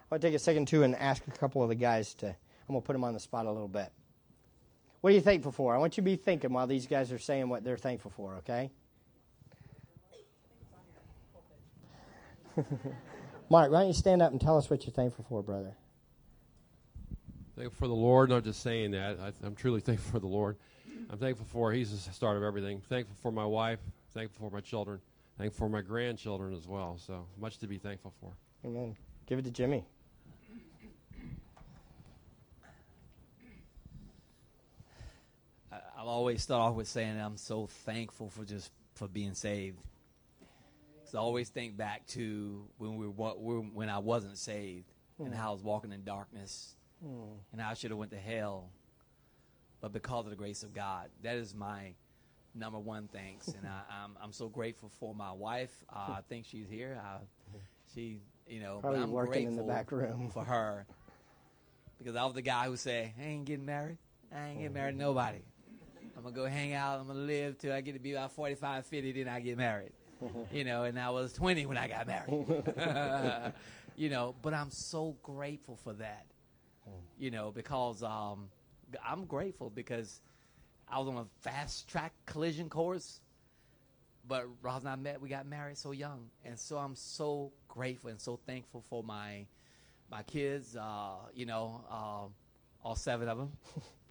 I 0.10 0.16
want 0.16 0.22
to 0.22 0.28
take 0.28 0.36
a 0.36 0.40
second 0.40 0.68
too 0.68 0.82
and 0.84 0.96
ask 0.96 1.28
a 1.28 1.32
couple 1.32 1.62
of 1.62 1.70
the 1.70 1.76
guys 1.76 2.16
to. 2.16 2.28
I'm 2.28 2.36
going 2.74 2.82
to 2.82 2.86
put 2.86 2.94
them 2.94 3.04
on 3.04 3.14
the 3.14 3.20
spot 3.20 3.46
a 3.46 3.52
little 3.52 3.68
bit. 3.68 3.92
What 5.02 5.12
are 5.12 5.14
you 5.14 5.22
thankful 5.22 5.52
for? 5.52 5.76
I 5.76 5.78
want 5.78 5.98
you 5.98 6.02
to 6.02 6.06
be 6.06 6.16
thinking 6.16 6.52
while 6.52 6.68
these 6.68 6.88
guys 6.88 7.12
are 7.12 7.20
saying 7.20 7.48
what 7.48 7.64
they're 7.64 7.78
thankful 7.78 8.12
for, 8.12 8.36
okay? 8.36 8.72
Mark, 13.50 13.72
why 13.72 13.80
don't 13.80 13.88
you 13.88 13.94
stand 13.94 14.22
up 14.22 14.32
and 14.32 14.42
tell 14.42 14.58
us 14.58 14.70
what 14.70 14.86
you're 14.86 14.94
thankful 14.94 15.26
for, 15.30 15.42
brother? 15.42 15.74
Thankful 17.56 17.78
for 17.78 17.88
the 17.88 17.96
Lord, 17.96 18.30
not 18.30 18.44
just 18.44 18.62
saying 18.62 18.92
that. 18.92 19.18
I, 19.20 19.32
am 19.46 19.56
truly 19.56 19.80
thankful 19.86 20.12
for 20.12 20.20
the 20.20 20.28
Lord. 20.28 20.58
I'm 21.10 21.18
thankful 21.18 21.46
for 21.46 21.72
He's 21.72 22.06
the 22.06 22.14
start 22.14 22.36
of 22.38 22.44
everything. 22.44 22.82
Thankful 22.82 23.16
for 23.22 23.32
my 23.32 23.46
wife. 23.46 23.80
Thankful 24.14 24.50
for 24.50 24.54
my 24.54 24.62
children. 24.62 25.00
Thankful 25.38 25.68
for 25.68 25.70
my 25.70 25.82
grandchildren 25.82 26.54
as 26.54 26.68
well. 26.68 26.98
So 26.98 27.26
much 27.40 27.58
to 27.60 27.68
be 27.68 27.78
thankful 27.78 28.14
for. 28.20 28.34
Amen. 28.66 28.96
Give 29.26 29.40
it 29.40 29.46
to 29.46 29.52
Jimmy. 29.52 29.86
I'll 36.00 36.08
always 36.08 36.42
start 36.42 36.62
off 36.62 36.76
with 36.76 36.88
saying 36.88 37.20
I'm 37.20 37.36
so 37.36 37.68
thankful 37.68 38.30
for 38.30 38.46
just 38.46 38.72
for 38.94 39.10
being 39.10 39.34
saved. 39.34 39.78
Because 40.96 41.14
I 41.14 41.18
always 41.18 41.50
think 41.50 41.76
back 41.76 42.08
to 42.08 42.66
when 42.78 42.96
we 42.96 43.08
were 43.08 43.32
when 43.34 43.90
I 43.90 43.98
wasn't 43.98 44.38
saved 44.38 44.86
mm. 45.20 45.26
and 45.26 45.36
how 45.36 45.50
I 45.50 45.52
was 45.52 45.62
walking 45.62 45.92
in 45.92 46.06
darkness 46.06 46.74
mm. 47.06 47.28
and 47.52 47.60
how 47.60 47.72
I 47.72 47.74
should 47.74 47.92
have 47.92 47.98
went 47.98 48.12
to 48.12 48.18
hell. 48.18 48.70
But 49.82 49.92
because 49.92 50.24
of 50.24 50.30
the 50.30 50.38
grace 50.38 50.64
of 50.64 50.74
God, 50.74 51.10
that 51.22 51.36
is 51.36 51.54
my 51.54 51.96
number 52.56 52.80
one 52.80 53.10
thanks. 53.12 53.50
and 53.50 53.68
I, 53.68 53.80
am 54.04 54.12
I'm, 54.16 54.24
I'm 54.24 54.32
so 54.32 54.48
grateful 54.48 54.90
for 55.02 55.14
my 55.14 55.34
wife. 55.34 55.84
Uh, 55.94 56.14
I 56.14 56.20
think 56.30 56.46
she's 56.46 56.70
here. 56.70 56.98
Uh, 57.04 57.18
she, 57.94 58.22
you 58.48 58.62
know, 58.62 58.80
Probably 58.80 59.02
I'm 59.02 59.12
working 59.12 59.32
grateful 59.32 59.52
in 59.52 59.58
the 59.58 59.74
back 59.74 59.92
room 59.92 60.30
for 60.34 60.46
her 60.46 60.86
because 61.98 62.16
I 62.16 62.24
was 62.24 62.36
the 62.36 62.42
guy 62.42 62.68
who 62.68 62.78
said, 62.78 63.12
"I 63.20 63.24
ain't 63.24 63.44
getting 63.44 63.66
married. 63.66 63.98
I 64.34 64.48
ain't 64.48 64.60
getting 64.60 64.74
married 64.74 64.94
to 64.94 64.98
nobody. 64.98 65.40
I'm 66.20 66.24
gonna 66.26 66.36
go 66.36 66.46
hang 66.46 66.74
out. 66.74 67.00
I'm 67.00 67.08
gonna 67.08 67.20
live 67.20 67.58
till 67.58 67.72
I 67.72 67.80
get 67.80 67.94
to 67.94 68.00
be 68.00 68.12
about 68.12 68.34
45, 68.34 68.86
50, 68.86 69.12
then 69.24 69.34
I 69.34 69.40
get 69.40 69.58
married." 69.58 69.94
you 70.52 70.66
know, 70.66 70.84
and 70.84 71.00
I 71.00 71.12
was 71.12 71.32
20 71.32 71.66
when 71.66 71.78
I 71.78 71.88
got 71.88 72.08
married. 72.08 73.54
you 73.96 74.10
know, 74.10 74.36
but 74.42 74.54
I'm 74.54 74.70
so 74.70 75.16
grateful 75.24 75.78
for 75.78 75.94
that. 75.94 76.26
You 77.18 77.32
know, 77.32 77.52
because 77.52 78.04
um, 78.04 78.50
I'm 79.06 79.26
grateful 79.26 79.70
because 79.70 80.22
I 80.90 81.00
was 81.00 81.08
on 81.08 81.18
a 81.18 81.26
fast 81.40 81.88
track 81.88 82.12
collision 82.26 82.68
course, 82.68 83.22
but 84.28 84.46
Ross 84.62 84.82
and 84.82 84.90
I 84.90 84.96
met. 84.96 85.22
We 85.22 85.30
got 85.30 85.46
married 85.46 85.78
so 85.78 85.92
young, 85.92 86.30
and 86.44 86.60
so 86.60 86.78
I'm 86.78 86.96
so 86.96 87.54
grateful 87.68 88.10
and 88.10 88.20
so 88.20 88.40
thankful 88.46 88.84
for 88.90 89.04
my 89.04 89.46
my 90.12 90.24
kids. 90.24 90.76
Uh, 90.76 91.12
you 91.34 91.46
know, 91.46 91.86
uh, 91.90 92.86
all 92.86 92.96
seven 92.96 93.30
of 93.30 93.38
them. 93.38 93.52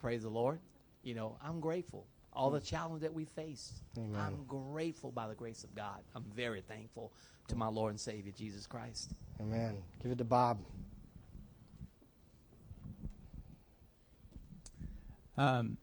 Praise 0.00 0.22
the 0.22 0.30
Lord. 0.30 0.60
You 1.02 1.14
know, 1.14 1.36
I'm 1.42 1.60
grateful. 1.60 2.06
All 2.32 2.50
the 2.50 2.60
challenge 2.60 3.02
that 3.02 3.12
we 3.12 3.24
face, 3.24 3.72
Amen. 3.96 4.14
I'm 4.20 4.44
grateful 4.46 5.10
by 5.10 5.26
the 5.26 5.34
grace 5.34 5.64
of 5.64 5.74
God. 5.74 6.00
I'm 6.14 6.24
very 6.36 6.60
thankful 6.60 7.12
to 7.48 7.56
my 7.56 7.66
Lord 7.66 7.90
and 7.90 8.00
Savior 8.00 8.32
Jesus 8.36 8.66
Christ. 8.66 9.12
Amen. 9.40 9.78
Give 10.02 10.12
it 10.12 10.18
to 10.18 10.24
Bob. 10.24 10.58
Um, 15.36 15.78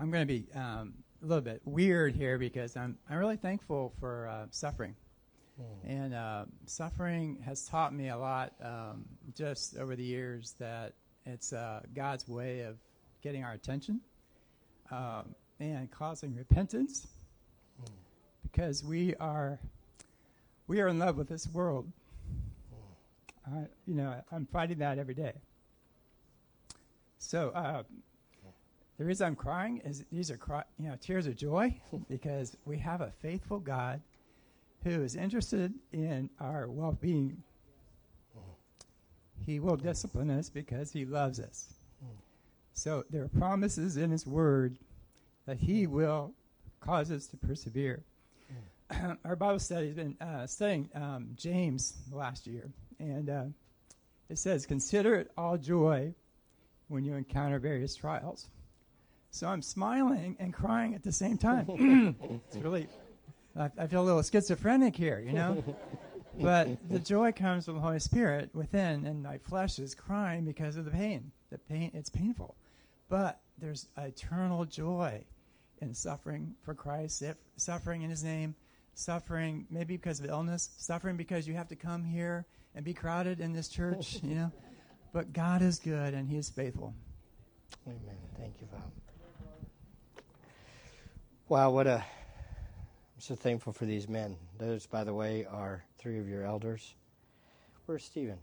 I'm 0.00 0.10
going 0.10 0.26
to 0.26 0.32
be 0.32 0.46
um, 0.54 0.94
a 1.22 1.26
little 1.26 1.42
bit 1.42 1.60
weird 1.64 2.14
here 2.14 2.38
because 2.38 2.76
I'm 2.76 2.98
I'm 3.08 3.18
really 3.18 3.36
thankful 3.36 3.92
for 4.00 4.28
uh, 4.28 4.46
suffering, 4.50 4.96
mm. 5.60 5.64
and 5.86 6.14
uh, 6.14 6.44
suffering 6.66 7.38
has 7.44 7.66
taught 7.66 7.94
me 7.94 8.08
a 8.08 8.16
lot 8.16 8.52
um, 8.62 9.04
just 9.34 9.76
over 9.76 9.94
the 9.94 10.04
years 10.04 10.54
that 10.58 10.94
it's 11.26 11.52
uh, 11.52 11.80
God's 11.94 12.26
way 12.28 12.60
of 12.60 12.78
getting 13.22 13.44
our 13.44 13.52
attention 13.52 14.00
um, 14.90 15.34
and 15.60 15.90
causing 15.90 16.34
repentance 16.34 17.06
mm. 17.82 17.88
because 18.42 18.84
we 18.84 19.14
are 19.16 19.58
we 20.66 20.80
are 20.80 20.88
in 20.88 20.98
love 20.98 21.16
with 21.16 21.28
this 21.28 21.46
world. 21.48 21.90
Mm. 23.48 23.68
you 23.86 23.94
know, 23.94 24.14
I'm 24.32 24.46
fighting 24.46 24.78
that 24.78 24.98
every 24.98 25.14
day. 25.14 25.34
So 27.18 27.50
uh, 27.50 27.82
the 28.98 29.04
reason 29.04 29.26
I'm 29.26 29.36
crying 29.36 29.78
is 29.84 30.04
these 30.12 30.30
are 30.30 30.36
cry, 30.36 30.62
you 30.78 30.88
know 30.88 30.96
tears 31.00 31.26
of 31.26 31.36
joy 31.36 31.74
because 32.08 32.56
we 32.64 32.78
have 32.78 33.00
a 33.00 33.12
faithful 33.20 33.58
God 33.58 34.00
who 34.84 35.02
is 35.02 35.16
interested 35.16 35.72
in 35.92 36.30
our 36.40 36.68
well-being. 36.68 37.42
He 39.44 39.58
will 39.60 39.76
discipline 39.76 40.30
us 40.30 40.48
because 40.48 40.92
he 40.92 41.04
loves 41.04 41.40
us. 41.40 41.73
So 42.74 43.04
there 43.08 43.22
are 43.22 43.28
promises 43.28 43.96
in 43.96 44.10
his 44.10 44.26
word 44.26 44.78
that 45.46 45.58
he 45.58 45.86
will 45.86 46.32
cause 46.80 47.10
us 47.10 47.26
to 47.28 47.36
persevere. 47.36 48.02
our 49.24 49.36
Bible 49.36 49.58
study 49.58 49.86
has 49.86 49.96
been 49.96 50.16
uh, 50.20 50.46
studying 50.46 50.88
um, 50.94 51.30
James 51.36 51.94
last 52.12 52.46
year, 52.46 52.68
and 52.98 53.30
uh, 53.30 53.44
it 54.28 54.38
says, 54.38 54.66
"Consider 54.66 55.14
it 55.14 55.30
all 55.38 55.56
joy 55.56 56.14
when 56.88 57.04
you 57.04 57.14
encounter 57.14 57.58
various 57.58 57.94
trials." 57.94 58.48
So 59.30 59.48
I'm 59.48 59.62
smiling 59.62 60.36
and 60.38 60.52
crying 60.52 60.94
at 60.94 61.02
the 61.02 61.10
same 61.10 61.38
time. 61.38 61.66
it's 62.46 62.56
really, 62.56 62.86
I, 63.56 63.70
I, 63.76 63.86
feel 63.88 64.02
a 64.02 64.04
little 64.04 64.22
schizophrenic 64.22 64.94
here, 64.94 65.18
you 65.18 65.32
know? 65.32 65.64
but 66.40 66.68
the 66.88 67.00
joy 67.00 67.32
comes 67.32 67.64
from 67.64 67.74
the 67.74 67.80
Holy 67.80 67.98
Spirit 67.98 68.50
within, 68.54 69.04
and 69.06 69.24
my 69.24 69.38
flesh 69.38 69.80
is 69.80 69.92
crying 69.92 70.44
because 70.44 70.76
of 70.76 70.84
the 70.84 70.92
pain. 70.92 71.32
The 71.50 71.58
pain, 71.58 71.90
it's 71.94 72.10
painful, 72.10 72.54
but 73.08 73.40
there's 73.58 73.88
eternal 73.96 74.64
joy 74.64 75.24
in 75.80 75.94
suffering 75.94 76.54
for 76.62 76.74
Christ, 76.74 77.22
if- 77.22 77.36
suffering 77.56 78.02
in 78.02 78.10
His 78.10 78.24
name, 78.24 78.54
suffering 78.94 79.66
maybe 79.70 79.96
because 79.96 80.20
of 80.20 80.26
illness, 80.26 80.70
suffering 80.78 81.16
because 81.16 81.46
you 81.46 81.54
have 81.54 81.68
to 81.68 81.76
come 81.76 82.04
here 82.04 82.46
and 82.74 82.84
be 82.84 82.94
crowded 82.94 83.40
in 83.40 83.52
this 83.52 83.68
church, 83.68 84.20
you 84.22 84.34
know. 84.34 84.52
But 85.12 85.32
God 85.32 85.62
is 85.62 85.78
good 85.78 86.14
and 86.14 86.28
He 86.28 86.36
is 86.36 86.48
faithful. 86.48 86.94
Amen. 87.86 88.16
Thank 88.38 88.54
you, 88.60 88.66
Bob. 88.72 88.90
Wow, 91.48 91.70
what 91.70 91.86
a. 91.86 91.96
I'm 91.96 93.20
so 93.20 93.34
thankful 93.34 93.72
for 93.72 93.84
these 93.84 94.08
men. 94.08 94.36
Those, 94.58 94.86
by 94.86 95.04
the 95.04 95.14
way, 95.14 95.44
are 95.44 95.84
three 95.98 96.18
of 96.18 96.28
your 96.28 96.44
elders. 96.44 96.94
Where's 97.86 98.04
Stephen? 98.04 98.38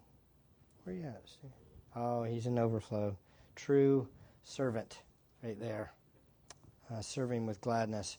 Where 0.84 0.96
are 0.96 1.00
you 1.00 1.06
at, 1.06 1.22
Stephen? 1.26 1.52
Oh, 1.96 2.24
he's 2.24 2.46
in 2.46 2.58
overflow. 2.58 3.18
True 3.56 4.08
servant, 4.44 5.00
right 5.44 5.60
there. 5.60 5.94
Uh, 6.92 7.02
serving 7.02 7.46
with 7.46 7.62
gladness. 7.62 8.18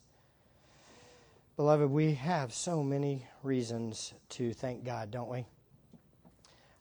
Beloved, 1.57 1.91
we 1.91 2.15
have 2.15 2.55
so 2.55 2.83
many 2.83 3.27
reasons 3.43 4.15
to 4.31 4.55
thank 4.55 4.85
God, 4.85 5.11
don't 5.11 5.29
we? 5.29 5.45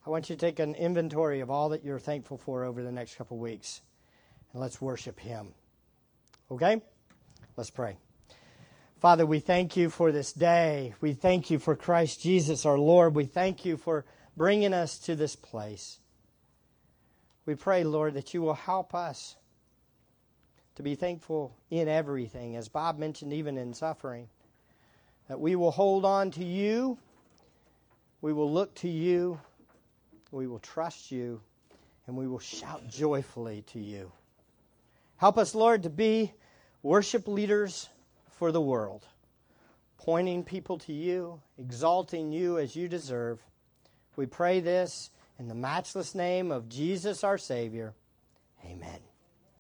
I 0.06 0.10
want 0.10 0.30
you 0.30 0.36
to 0.36 0.40
take 0.40 0.60
an 0.60 0.74
inventory 0.76 1.42
of 1.42 1.52
all 1.52 1.70
that 1.70 1.84
you're 1.84 2.00
thankful 2.00 2.38
for 2.38 2.64
over 2.64 2.82
the 2.82 2.92
next 2.92 3.16
couple 3.16 3.38
weeks 3.38 3.82
and 4.54 4.62
let's 4.62 4.82
worship 4.82 5.20
Him. 5.20 5.54
Okay? 6.50 6.82
Let's 7.58 7.70
pray. 7.70 7.98
Father, 9.00 9.26
we 9.26 9.40
thank 9.40 9.76
you 9.76 9.90
for 9.90 10.12
this 10.12 10.32
day. 10.32 10.94
We 11.02 11.14
thank 11.14 11.50
you 11.50 11.60
for 11.60 11.76
Christ 11.76 12.22
Jesus, 12.22 12.66
our 12.66 12.78
Lord. 12.78 13.16
We 13.16 13.26
thank 13.26 13.66
you 13.66 13.78
for 13.78 14.06
bringing 14.38 14.74
us 14.74 15.00
to 15.00 15.16
this 15.16 15.36
place. 15.36 16.00
We 17.46 17.56
pray, 17.56 17.84
Lord, 17.84 18.14
that 18.14 18.34
you 18.34 18.42
will 18.42 18.54
help 18.54 18.94
us 18.94 19.36
to 20.76 20.84
be 20.84 20.96
thankful 20.96 21.56
in 21.70 21.88
everything, 21.88 22.56
as 22.56 22.68
Bob 22.68 22.98
mentioned, 22.98 23.34
even 23.34 23.58
in 23.58 23.74
suffering. 23.74 24.30
That 25.28 25.40
we 25.40 25.56
will 25.56 25.72
hold 25.72 26.06
on 26.06 26.32
to 26.32 26.44
you, 26.44 26.98
we 28.22 28.34
will 28.34 28.52
look 28.52 28.74
to 28.76 28.90
you, 28.90 29.40
we 30.32 30.48
will 30.48 30.60
trust 30.60 31.12
you, 31.12 31.42
and 32.08 32.16
we 32.16 32.28
will 32.28 32.40
shout 32.40 32.88
joyfully 32.88 33.64
to 33.68 33.80
you. 33.80 34.12
Help 35.18 35.38
us, 35.38 35.56
Lord, 35.56 35.84
to 35.84 35.90
be 35.90 36.34
worship 36.84 37.28
leaders 37.28 37.90
for 38.30 38.52
the 38.52 38.62
world, 38.62 39.06
pointing 39.98 40.44
people 40.44 40.78
to 40.80 40.94
you, 40.94 41.40
exalting 41.58 42.32
you 42.32 42.58
as 42.58 42.76
you 42.76 42.88
deserve. 42.88 43.40
We 44.16 44.26
pray 44.26 44.60
this 44.60 45.12
in 45.42 45.48
the 45.48 45.56
matchless 45.56 46.14
name 46.14 46.52
of 46.52 46.70
Jesus 46.70 47.24
our 47.24 47.40
Savior. 47.40 47.96
Amen. 48.64 49.00